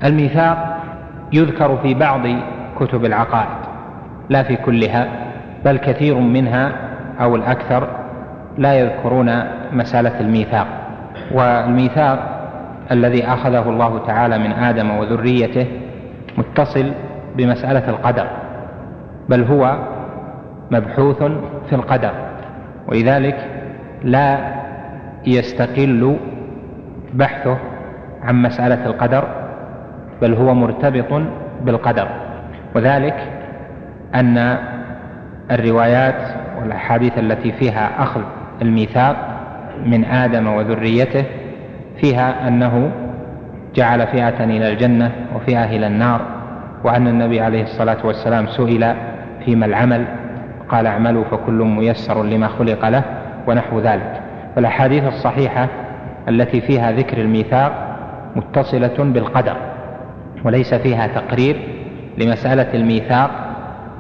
[0.04, 0.78] الميثاق
[1.34, 2.22] يذكر في بعض
[2.80, 3.62] كتب العقائد
[4.30, 5.08] لا في كلها
[5.66, 6.72] بل كثير منها
[7.22, 7.88] أو الأكثر
[8.58, 10.68] لا يذكرون مسألة الميثاق
[11.32, 12.42] والميثاق
[12.92, 15.68] الذي أخذه الله تعالى من آدم وذريته
[16.38, 16.92] متصل
[17.36, 18.28] بمسألة القدر
[19.30, 19.78] بل هو
[20.72, 21.24] مبحوث
[21.70, 22.12] في القدر
[22.88, 23.38] ولذلك
[24.04, 24.38] لا
[25.26, 26.18] يستقل
[27.14, 27.58] بحثه
[28.24, 29.24] عن مسألة القدر
[30.22, 31.22] بل هو مرتبط
[31.62, 32.08] بالقدر
[32.76, 33.16] وذلك
[34.16, 34.58] أن
[35.52, 36.22] الروايات
[36.62, 38.22] والأحاديث التي فيها أخذ
[38.62, 39.16] الميثاق
[39.86, 41.26] من آدم وذريته
[42.02, 42.92] فيها أنه
[43.76, 46.22] جعل فئة إلى الجنة وفئة إلى النار
[46.84, 48.96] وأن النبي عليه الصلاة والسلام سئل
[49.46, 50.06] فيما العمل
[50.70, 53.04] قال اعملوا فكل ميسر لما خلق له
[53.48, 54.22] ونحو ذلك.
[54.56, 55.68] فالأحاديث الصحيحة
[56.30, 57.98] التي فيها ذكر الميثاق
[58.36, 59.56] متصلة بالقدر
[60.46, 61.60] وليس فيها تقرير
[62.18, 63.32] لمسألة الميثاق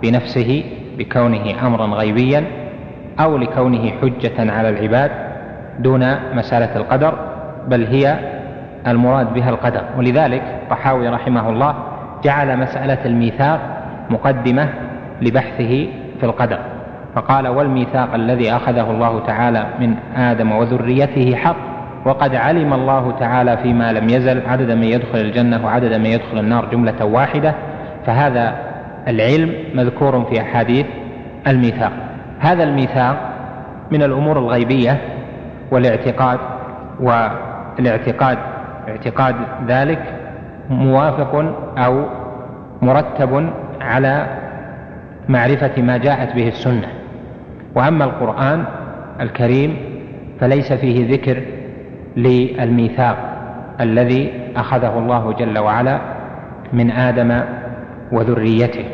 [0.01, 0.63] بنفسه
[0.97, 2.43] بكونه أمرا غيبيا
[3.19, 5.11] أو لكونه حجة على العباد
[5.79, 7.13] دون مسألة القدر
[7.67, 8.15] بل هي
[8.87, 9.81] المراد بها القدر.
[9.97, 11.75] ولذلك طحاوي رحمه الله
[12.23, 13.59] جعل مسألة الميثاق
[14.09, 14.69] مقدمة
[15.21, 15.87] لبحثه
[16.19, 16.59] في القدر.
[17.15, 21.55] فقال والميثاق الذي أخذه الله تعالى من آدم وذريته حق
[22.05, 26.65] وقد علم الله تعالى فيما لم يزل عدد من يدخل الجنة وعدد من يدخل النار
[26.71, 27.53] جملة واحدة
[28.05, 28.55] فهذا
[29.07, 30.85] العلم مذكور في أحاديث
[31.47, 31.91] الميثاق.
[32.41, 33.17] هذا الميثاق
[33.91, 34.97] من الأمور الغيبية
[35.71, 36.39] والاعتقاد
[36.99, 38.37] والاعتقاد
[38.87, 39.35] اعتقاد
[39.67, 40.03] ذلك
[40.69, 41.35] موافق
[41.77, 42.05] أو
[42.81, 43.49] مرتب
[43.81, 44.27] على
[45.29, 46.87] معرفة ما جاءت به السنة.
[47.75, 48.63] وأما القرآن
[49.21, 49.77] الكريم
[50.39, 51.41] فليس فيه ذكر
[52.17, 53.17] للميثاق
[53.81, 55.99] الذي أخذه الله جل وعلا
[56.73, 57.41] من آدم
[58.11, 58.85] وذريته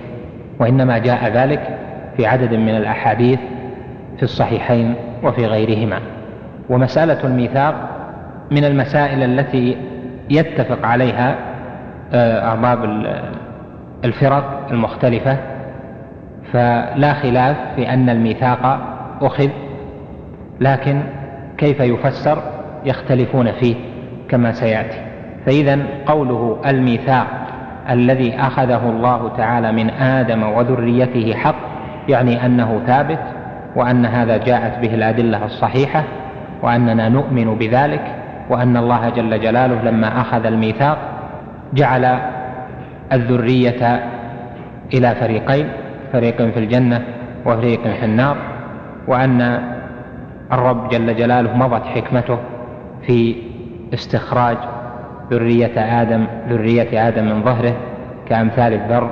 [0.59, 1.77] وإنما جاء ذلك
[2.18, 3.39] في عدد من الأحاديث
[4.18, 5.99] في الصحيحين وفي غيرهما.
[6.69, 7.76] ومسألة الميثاق
[8.52, 9.77] من المسائل التي
[10.30, 11.35] يتفق عليها
[12.14, 13.06] آه، أرباب
[14.06, 15.38] الفرق المختلفة.
[16.53, 18.80] فلا خلاف في أن الميثاق
[19.22, 19.49] أخذ
[20.60, 21.02] لكن
[21.57, 22.41] كيف يفسر؟
[22.85, 23.76] يختلفون فيه
[24.30, 24.98] كما سيأتي.
[25.45, 27.27] فإذا قوله الميثاق
[27.89, 31.66] الذي أخذه الله تعالى من آدم وذريته حق
[32.07, 33.19] يعني أنه ثابت
[33.75, 36.03] وأن هذا جاءت به الأدلة الصحيحة
[36.61, 38.15] وأننا نؤمن بذلك
[38.49, 40.97] وأن الله جل جلاله لما أخذ الميثاق
[41.73, 42.19] جعل
[43.13, 44.03] الذرية
[44.93, 45.67] إلى فريقين
[46.13, 47.01] فريق في الجنة
[47.45, 48.38] وفريق في النار
[49.07, 49.61] وأن
[50.51, 52.38] الرب جل جلاله مضت حكمته
[53.07, 53.35] في
[53.93, 54.57] استخراج
[55.31, 57.73] ذرية آدم ذرية آدم من ظهره
[58.29, 59.09] كأمثال الذر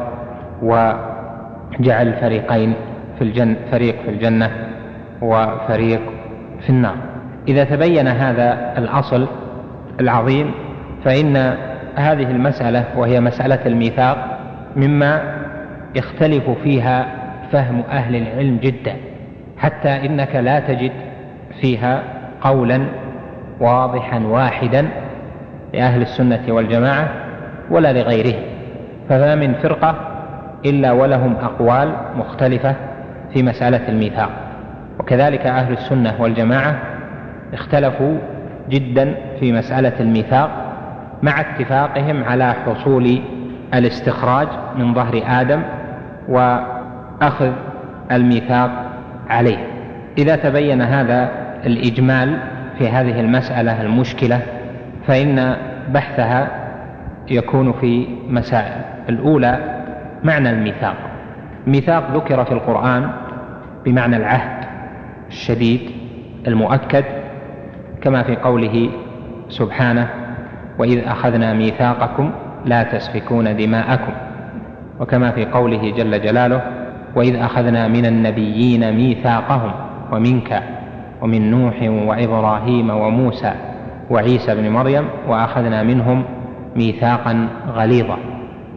[1.80, 2.74] وجعل فريقين
[3.18, 4.52] في الجنة فريق في الجنة
[5.22, 6.02] وفريق
[6.62, 6.96] في النار.
[7.48, 9.28] إذا تبين هذا الأصل
[10.00, 10.52] العظيم
[11.04, 11.56] فإن
[11.96, 14.40] هذه المسألة وهي مسألة الميثاق
[14.76, 15.36] مما
[15.96, 17.06] يختلف فيها
[17.52, 18.96] فهم أهل العلم جدا
[19.58, 20.92] حتى إنك لا تجد
[21.62, 22.04] فيها
[22.42, 22.86] قولا
[23.60, 24.88] واضحا واحدا
[25.74, 27.10] لأهل السنة والجماعة
[27.72, 28.44] ولا لغيرهم.
[29.10, 30.15] فما من فرقة
[30.66, 32.76] إلا ولهم أقوال مختلفة
[33.34, 34.30] في مسألة الميثاق.
[35.00, 36.76] وكذلك أهل السنة والجماعة
[37.54, 38.18] اختلفوا
[38.70, 40.50] جدا في مسألة الميثاق
[41.24, 43.22] مع اتفاقهم على حصول
[43.74, 44.48] الاستخراج
[44.78, 45.62] من ظهر آدم
[46.30, 47.52] وأخذ
[48.12, 48.72] الميثاق
[49.30, 49.58] عليه.
[50.18, 51.32] إذا تبين هذا
[51.66, 52.38] الإجمال
[52.78, 54.42] في هذه المسألة المشكلة
[55.08, 55.56] فإن
[55.90, 56.48] بحثها
[57.30, 58.82] يكون في مسائل.
[59.10, 59.75] الأولى
[60.26, 60.96] معنى الميثاق.
[61.68, 63.10] الميثاق ذكر في القرآن
[63.86, 64.66] بمعنى العهد
[65.28, 65.82] الشديد
[66.48, 67.04] المؤكد
[68.02, 68.90] كما في قوله
[69.50, 70.08] سبحانه
[70.80, 72.32] وإذ أخذنا ميثاقكم
[72.66, 74.12] لا تسفكون دماءكم
[75.00, 76.62] وكما في قوله جل جلاله
[77.16, 79.72] وإذ أخذنا من النبيين ميثاقهم
[80.12, 80.64] ومنك
[81.22, 83.54] ومن نوح وإبراهيم وموسى
[84.10, 86.24] وعيسى بن مريم وأخذنا منهم
[86.76, 88.18] ميثاقا غليظا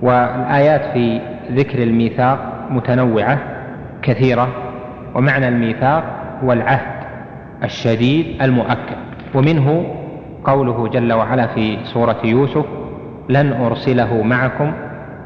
[0.02, 1.20] والآيات في
[1.52, 2.38] ذكر الميثاق
[2.70, 3.38] متنوعة
[4.02, 4.48] كثيرة
[5.14, 6.04] ومعنى الميثاق
[6.44, 6.98] هو العهد
[7.64, 8.96] الشديد المؤكد.
[9.34, 9.94] ومنه
[10.44, 12.64] قوله جل وعلا في سورة يوسف
[13.28, 14.72] لن أرسله معكم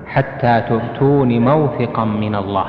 [0.07, 2.65] حتى تؤتون موثقا من الله.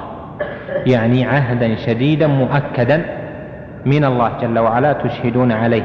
[0.85, 3.05] يعني عهدا شديدا مؤكدا
[3.85, 5.83] من الله جل وعلا تشهدون عليه.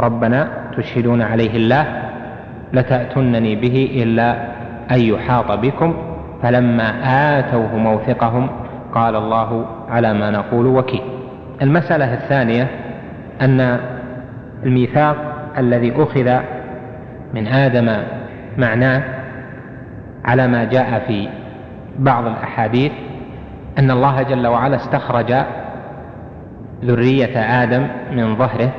[0.00, 2.02] ربنا تشهدون عليه الله
[2.72, 4.36] لتأتنني به إلا
[4.90, 5.94] أن يحاط بكم
[6.42, 6.92] فلما
[7.38, 8.50] آتوه موثقهم
[8.94, 11.02] قال الله على ما نقول وكيل.
[11.62, 12.68] المسألة الثانية
[13.40, 13.80] أن
[14.62, 15.16] الميثاق
[15.58, 16.38] الذي أخذ
[17.34, 17.96] من آدم
[18.58, 19.02] معناه
[20.24, 21.28] على ما جاء في
[21.98, 22.92] بعض الأحاديث
[23.78, 25.34] أن الله جل وعلا استخرج
[26.84, 28.70] ذرية آدم من ظهره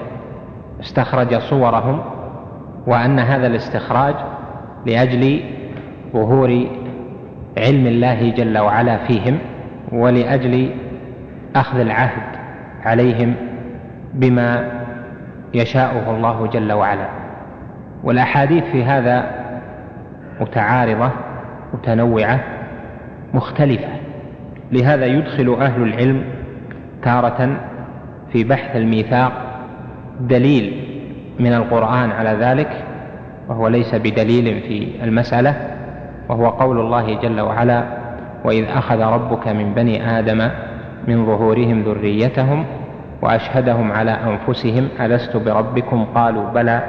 [0.79, 2.01] استخرج صورهم
[2.87, 4.15] وأن هذا الاستخراج
[4.85, 5.43] لأجل
[6.13, 6.67] ظهور
[7.59, 9.37] علم الله جل وعلا فيهم
[9.91, 10.71] ولأجل
[11.55, 12.37] أخذ العهد
[12.83, 13.35] عليهم
[14.13, 14.71] بما
[15.53, 17.09] يشاءه الله جل وعلا.
[18.03, 19.31] والأحاديث في هذا
[20.41, 21.11] متعارضة
[21.73, 22.39] متنوعة
[23.33, 23.89] مختلفة.
[24.71, 26.23] لهذا يدخل أهل العلم
[27.03, 27.57] تارة
[28.31, 29.31] في بحث الميثاق
[30.19, 30.85] دليل
[31.39, 32.69] من القرآن على ذلك
[33.47, 35.78] وهو ليس بدليل في المسألة.
[36.29, 37.83] وهو قول الله جل وعلا
[38.43, 40.49] وإذ أخذ ربك من بني آدم
[41.07, 42.65] من ظهورهم ذريتهم
[43.21, 46.83] وأشهدهم على أنفسهم ألست بربكم؟ قالوا بلى.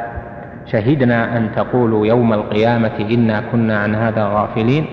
[0.66, 4.86] شهدنا أن تقولوا يوم القيامة إنا كنا عن هذا غافلين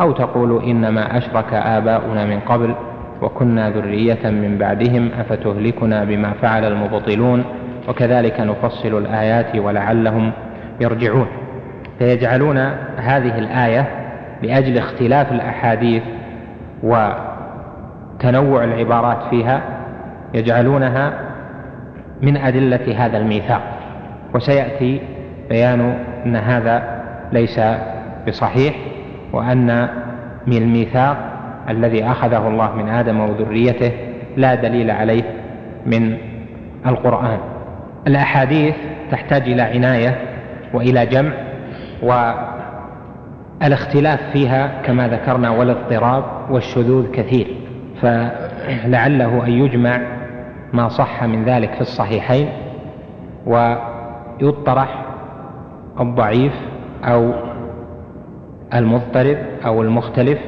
[0.00, 2.74] أو تقولوا إنما أشرك آباؤنا من قبل
[3.22, 7.44] وكنا ذرية من بعدهم أفتهلكنا بما فعل المبطلون؟
[7.88, 10.32] وكذلك نفصل الآيات ولعلهم
[10.80, 11.26] يرجعون.
[11.98, 12.58] فيجعلون
[12.96, 13.86] هذه الآية
[14.42, 16.02] لأجل اختلاف الأحاديث
[16.82, 19.62] وتنوع العبارات فيها
[20.34, 21.12] يجعلونها
[22.22, 23.62] من أدلة هذا الميثاق.
[24.34, 25.00] وسيأتي
[25.48, 27.02] بيان أن هذا
[27.32, 27.60] ليس
[28.28, 28.74] بصحيح
[29.32, 29.88] وأن
[30.46, 31.16] من الميثاق
[31.68, 33.92] الذي أخذه الله من آدم وذريته
[34.36, 35.22] لا دليل عليه
[35.86, 36.16] من
[36.86, 37.38] القرآن.
[38.06, 38.74] الأحاديث
[39.10, 40.18] تحتاج إلى عناية
[40.72, 41.32] وإلى جمع
[43.60, 47.56] والاختلاف فيها كما ذكرنا والاضطراب والشذوذ كثير
[48.02, 50.00] فلعله أن يجمع
[50.72, 52.48] ما صح من ذلك في الصحيحين
[53.46, 55.04] ويطرح
[56.00, 56.52] الضعيف
[57.04, 57.32] أو
[58.74, 59.36] المضطرب
[59.66, 60.38] أو المختلف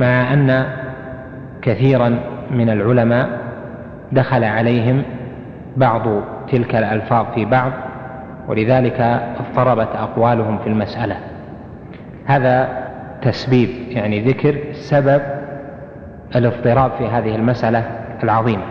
[0.00, 0.66] مع أن
[1.62, 2.18] كثيرا
[2.50, 3.28] من العلماء
[4.12, 5.02] دخل عليهم
[5.76, 6.02] بعض
[6.52, 7.72] تلك الألفاظ في بعض
[8.48, 9.00] ولذلك
[9.40, 11.16] اضطربت أقوالهم في المسألة.
[12.26, 12.68] هذا
[13.22, 15.22] تسبيب يعني ذكر سبب
[16.36, 17.84] الاضطراب في هذه المسألة
[18.22, 18.62] العظيمة.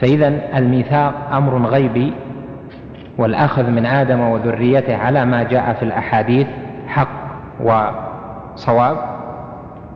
[0.00, 2.12] فإذا الميثاق أمر غيبي
[3.18, 6.46] والأخذ من آدم وذريته على ما جاء في الأحاديث
[6.86, 7.08] حق
[7.60, 8.96] وصواب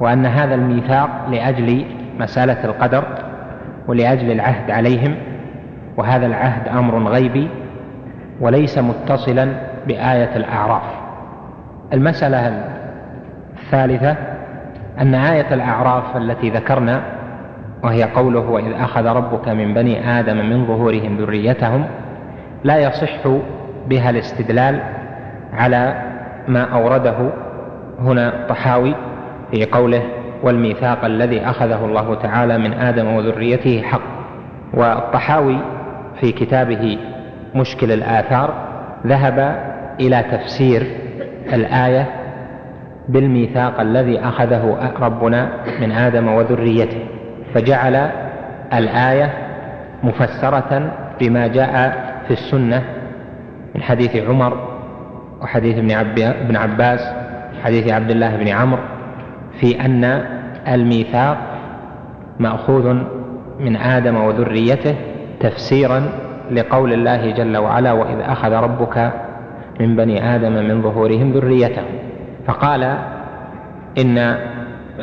[0.01, 1.85] وأن هذا الميثاق لأجل
[2.18, 3.05] مسألة القدر
[3.89, 5.16] ولأجل العهد عليهم
[5.97, 7.48] وهذا العهد أمر غيبي
[8.40, 9.48] وليس متصلا
[9.86, 10.82] بآية الأعراف.
[11.93, 12.65] المسألة
[13.62, 14.16] الثالثة
[15.01, 17.02] أن آية الأعراف التي ذكرنا
[17.82, 21.85] وهي قوله وإذ أخذ ربك من بني آدم من ظهورهم ذريتهم
[22.65, 23.28] لا يصح
[23.89, 24.81] بها الاستدلال
[25.52, 26.02] على
[26.48, 27.31] ما أورده
[27.98, 28.94] هنا الطحاوي
[29.51, 30.02] في قوله
[30.43, 34.01] والميثاق الذي أخذه الله تعالى من آدم وذريته حق.
[34.74, 35.59] والطحاوي
[36.20, 36.98] في كتابه
[37.55, 38.55] مشكل الآثار
[39.06, 39.56] ذهب
[40.01, 40.86] إلى تفسير
[41.52, 42.06] الآية
[43.09, 45.51] بالميثاق الذي أخذه ربنا
[45.81, 46.98] من آدم وذريته
[47.55, 48.10] فجعل
[48.72, 49.32] الآية
[50.02, 52.82] مفسرة بما جاء في السنة
[53.74, 54.74] من حديث عمر
[55.43, 55.78] وحديث
[56.18, 57.01] ابن عباس
[57.64, 58.82] حديث عبد الله بن عمرو
[59.60, 60.05] في أن
[60.68, 61.36] الميثاق
[62.39, 62.94] مأخوذ
[63.60, 64.94] من آدم وذريته
[65.40, 66.02] تفسيرا
[66.50, 69.12] لقول الله جل وعلا وإذ أخذ ربك
[69.80, 71.94] من بني آدم من ظهورهم ذريتهم.
[72.46, 72.98] فقال
[73.98, 74.36] إن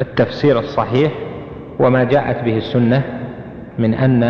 [0.02, 1.12] التفسير الصحيح
[1.80, 3.04] وما جاءت به السنة
[3.80, 4.24] من أن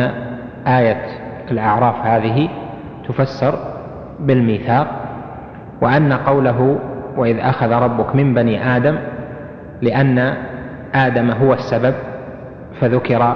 [0.67, 1.05] آية
[1.51, 2.49] الأعراف هذه
[3.07, 3.53] تفسر
[4.19, 4.87] بالميثاق
[5.81, 6.79] وأن قوله
[7.17, 8.97] وإذ أخذ ربك من بني آدم
[9.81, 10.33] لأن
[10.95, 11.93] آدم هو السبب
[12.81, 13.35] فذكر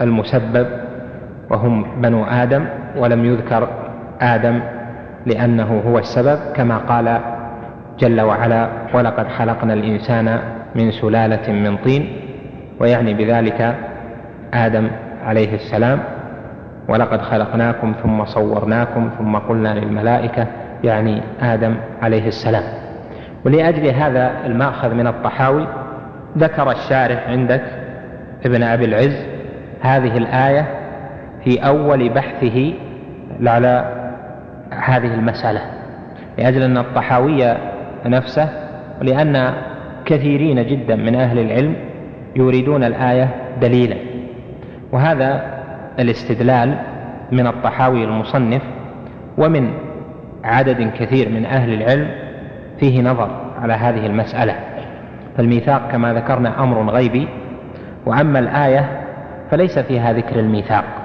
[0.00, 0.66] المسبب
[1.50, 2.64] وهم بنو آدم.
[2.96, 3.68] ولم يذكر
[4.20, 4.60] آدم
[5.26, 7.20] لأنه هو السبب كما قال
[7.98, 10.38] جل وعلا ولقد خلقنا الإنسان
[10.74, 12.16] من سلالة من طين
[12.80, 13.74] ويعني بذلك
[14.54, 14.90] آدم
[15.26, 16.00] عليه السلام
[16.88, 20.46] ولقد خلقناكم ثم صورناكم ثم قلنا للملائكة
[20.84, 22.62] يعني آدم عليه السلام.
[23.44, 25.66] ولأجل هذا المأخذ من الطحاوي
[26.38, 27.62] ذكر الشارح عندك
[28.46, 29.26] ابن أبي العز
[29.80, 30.66] هذه الآية
[31.48, 32.72] في أول بحثه
[33.46, 33.84] على
[34.70, 35.60] هذه المسألة
[36.38, 37.54] لأجل أن الطحاوي
[38.06, 38.48] نفسه
[39.00, 39.54] ولأن
[40.04, 41.76] كثيرين جدا من أهل العلم
[42.36, 43.28] يريدون الآية
[43.60, 43.96] دليلا.
[44.92, 45.42] وهذا
[45.98, 46.78] الاستدلال
[47.32, 48.62] من الطحاوي المصنف
[49.38, 49.70] ومن
[50.44, 52.08] عدد كثير من أهل العلم
[52.80, 53.30] فيه نظر
[53.62, 54.54] على هذه المسألة.
[55.36, 57.28] فالميثاق كما ذكرنا أمر غيبي
[58.06, 58.88] وأما الآية
[59.50, 60.97] فليس فيها ذكر الميثاق.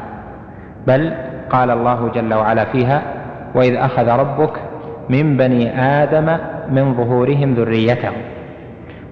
[0.88, 1.14] بل
[1.50, 3.02] قال الله جل وعلا فيها
[3.56, 4.54] وإذ أخذ ربك
[5.10, 6.38] من بني آدم
[6.70, 8.14] من ظهورهم ذريتهم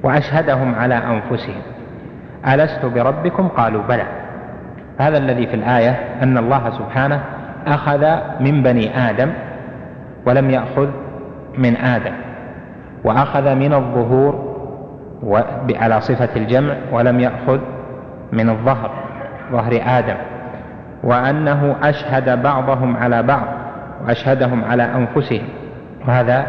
[0.04, 1.62] وأشهدهم على أنفسهم.
[2.48, 4.04] ألست بربكم؟ قالوا بلى.
[4.98, 7.22] هذا الذي في الآية أن الله سبحانه
[7.68, 8.06] أخذ
[8.40, 9.32] من بني آدم
[10.26, 10.88] ولم يأخذ
[11.58, 12.14] من آدم
[13.04, 14.52] وأخذ من الظهور
[15.76, 17.60] على صفة الجمع ولم يأخذ
[18.32, 18.92] من الظهر
[19.52, 20.16] ظهر آدم.
[21.04, 23.48] وأنه أشهد بعضهم على بعض
[24.06, 25.48] وأشهدهم على أنفسهم.
[26.08, 26.46] وهذا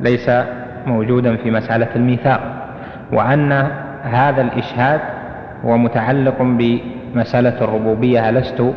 [0.00, 0.30] ليس
[0.86, 2.40] موجودا في مسألة الميثاق.
[3.12, 3.52] وأن
[4.02, 5.00] هذا الإشهاد
[5.64, 8.72] هو متعلق بمسألة الربوبية لست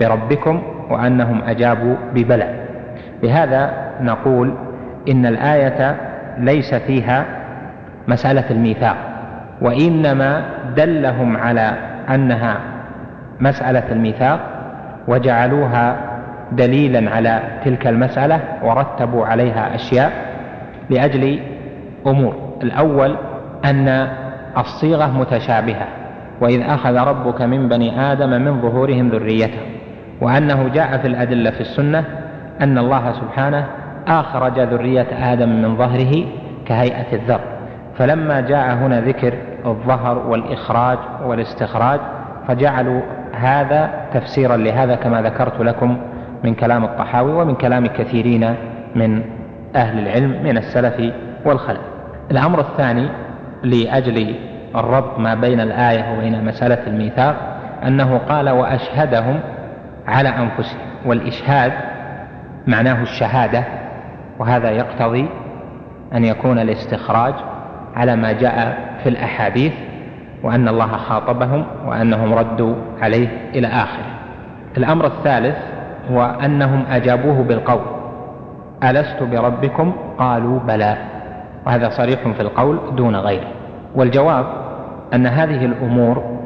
[0.00, 2.66] بربكم؟ وأنهم أجابوا ببلى
[3.22, 3.70] لهذا
[4.00, 4.54] نقول
[5.08, 5.96] إن الآية
[6.38, 7.24] ليس فيها
[8.08, 8.96] مسألة الميثاق
[9.62, 10.44] وإنما
[10.76, 11.72] دلهم على
[12.10, 12.56] أنها
[13.40, 14.40] مسألة الميثاق
[15.08, 15.96] وجعلوها
[16.52, 20.12] دليلا على تلك المسألة ورتبوا عليها أشياء
[20.90, 21.40] لأجل
[22.06, 22.34] أمور.
[22.62, 23.16] الأول
[23.64, 24.08] أن
[24.58, 25.86] الصيغة متشابهة
[26.40, 29.66] وإذ أخذ ربك من بني آدم من ظهورهم ذريتهم
[30.20, 32.04] وأنه جاء في الأدلة في السنة
[32.60, 33.66] أن الله سبحانه
[34.08, 36.24] أخرج ذرية آدم من ظهره
[36.66, 37.40] كهيئة الذر.
[37.98, 39.34] فلما جاء هنا ذكر
[39.66, 42.00] الظهر والإخراج والاستخراج
[42.48, 43.00] فجعلوا
[43.36, 45.98] هذا تفسيرا لهذا كما ذكرت لكم
[46.44, 48.54] من كلام الطحاوي ومن كلام كثيرين
[48.94, 49.22] من
[49.76, 51.12] أهل العلم من السلف
[51.44, 51.80] والخلف.
[52.30, 53.08] الأمر الثاني
[53.62, 54.34] لأجل
[54.76, 57.36] الربط ما بين الآية وبين مسألة الميثاق
[57.86, 59.40] أنه قال وأشهدهم
[60.06, 61.72] على أنفسهم والإشهاد
[62.66, 63.64] معناه الشهادة
[64.38, 65.28] وهذا يقتضي
[66.14, 67.34] أن يكون الاستخراج
[67.96, 69.72] على ما جاء في الأحاديث
[70.46, 74.06] وأن الله خاطبهم وأنهم ردوا عليه إلى آخره.
[74.76, 75.56] الأمر الثالث
[76.10, 77.80] هو أنهم أجابوه بالقول.
[78.84, 80.96] ألست بربكم؟ قالوا بلى.
[81.66, 83.46] وهذا صريح في القول دون غيره
[83.94, 84.46] والجواب
[85.14, 86.38] أن هذه الأمور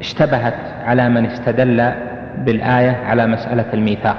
[0.00, 0.54] اشتبهت
[0.84, 1.92] على من استدل
[2.38, 4.16] بالآية على مسألة الميثاق.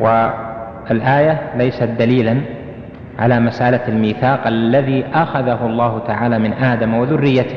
[0.00, 2.40] والآية ليست دليلا
[3.18, 7.56] على مسألة الميثاق الذي أخذه الله تعالى من آدم وذريته.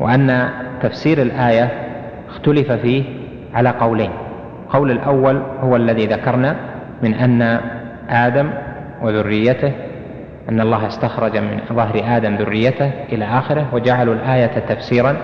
[0.00, 0.48] وأن
[0.82, 1.70] تفسير الآية
[2.28, 3.04] اختلف فيه
[3.54, 4.10] على قولين.
[4.68, 6.56] القول الأول هو الذي ذكرنا
[7.02, 7.60] من أن
[8.10, 8.50] آدم
[9.02, 9.72] وذريته
[10.48, 15.16] أن الله استخرج من ظهر آدم ذريته إلى آخره وجعلوا الآية تفسيرا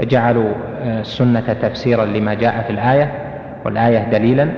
[0.00, 3.12] جعلوا آه، السنة تفسيرا لما جاء في الآية
[3.64, 4.48] والآية دليلا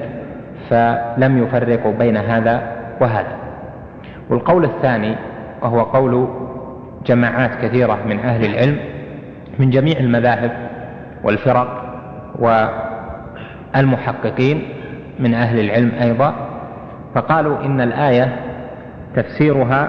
[0.70, 2.62] فلم يفرقوا بين هذا
[3.00, 3.32] وهذا.
[4.30, 5.16] والقول الثاني
[5.62, 6.28] وهو قول
[7.06, 8.78] جماعات كثيرة من أهل العلم
[9.58, 10.52] من جميع المذاهب
[11.24, 11.82] والفرق
[13.74, 14.62] والمحققين
[15.20, 16.34] من أهل العلم أيضا
[17.14, 18.36] فقالوا إن الآية
[19.16, 19.88] تفسيرها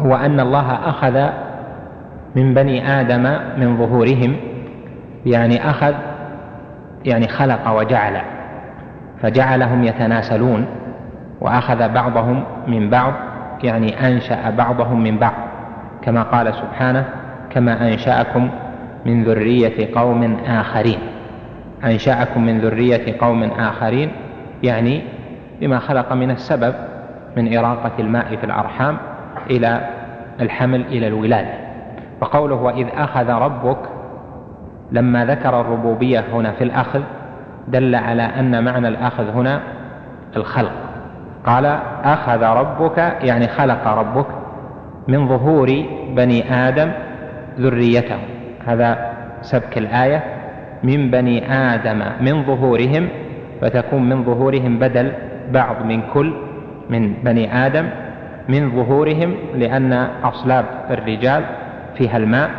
[0.00, 1.28] هو أن الله أخذ
[2.36, 3.22] من بني آدم
[3.56, 4.36] من ظهورهم
[5.26, 5.94] يعني أخذ
[7.04, 8.20] يعني خلق وجعل
[9.22, 10.66] فجعلهم يتناسلون
[11.40, 13.12] وأخذ بعضهم من بعض
[13.62, 15.34] يعني أنشأ بعضهم من بعض
[16.02, 17.04] كما قال سبحانه
[17.50, 18.50] كما أنشأكم
[19.06, 20.98] من ذرية قوم آخرين.
[21.84, 24.12] أنشأكم من ذرية قوم آخرين
[24.62, 25.02] يعني
[25.60, 26.74] بما خلق من السبب
[27.36, 28.96] من إراقة الماء في الأرحام
[29.50, 29.80] إلى
[30.40, 31.54] الحمل إلى الولادة.
[32.20, 33.78] وقوله وإذ أخذ ربك
[34.92, 37.00] لما ذكر الربوبية هنا في الأخذ
[37.68, 39.60] دل على أن معنى الأخذ هنا
[40.36, 40.72] الخلق.
[41.46, 41.66] قال
[42.04, 44.26] أخذ ربك يعني خلق ربك
[45.08, 45.84] من ظهور
[46.16, 46.92] بني آدم
[47.58, 48.33] ذريته.
[48.66, 49.12] هذا
[49.42, 50.24] سبك الآية
[50.82, 53.08] من بني آدم من ظهورهم
[53.60, 55.12] فتكون من ظهورهم بدل
[55.50, 56.34] بعض من كل
[56.90, 57.90] من بني آدم
[58.48, 59.92] من ظهورهم لأن
[60.22, 61.44] أصلاب الرجال
[61.98, 62.50] فيها الماء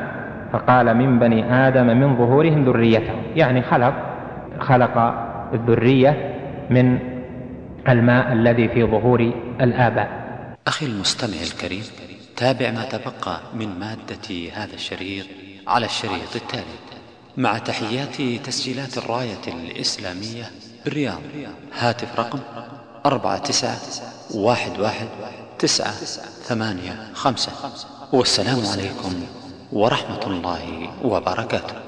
[0.54, 3.94] فقال من بني آدم من ظهورهم ذريتهم يعني خلق
[4.60, 4.98] خلق
[5.54, 6.36] الذرية
[6.70, 7.00] من
[7.90, 10.10] الماء الذي في ظهور الآباء.
[10.68, 11.84] أخي المستمع الكريم
[12.38, 15.26] تابع ما تبقى من مادة هذا الشريط.
[15.68, 16.80] على الشريط التالي.
[17.38, 20.52] مع تحيات تسجيلات الراية الإسلامية
[20.86, 21.22] بالرياض.
[21.74, 22.40] هاتف رقم
[23.06, 23.82] أربعة تسعة
[24.34, 25.08] واحد واحد
[25.60, 25.92] تسعة
[26.44, 27.52] ثمانية خمسة.
[28.14, 29.24] والسلام عليكم
[29.74, 31.85] ورحمة الله وبركاته.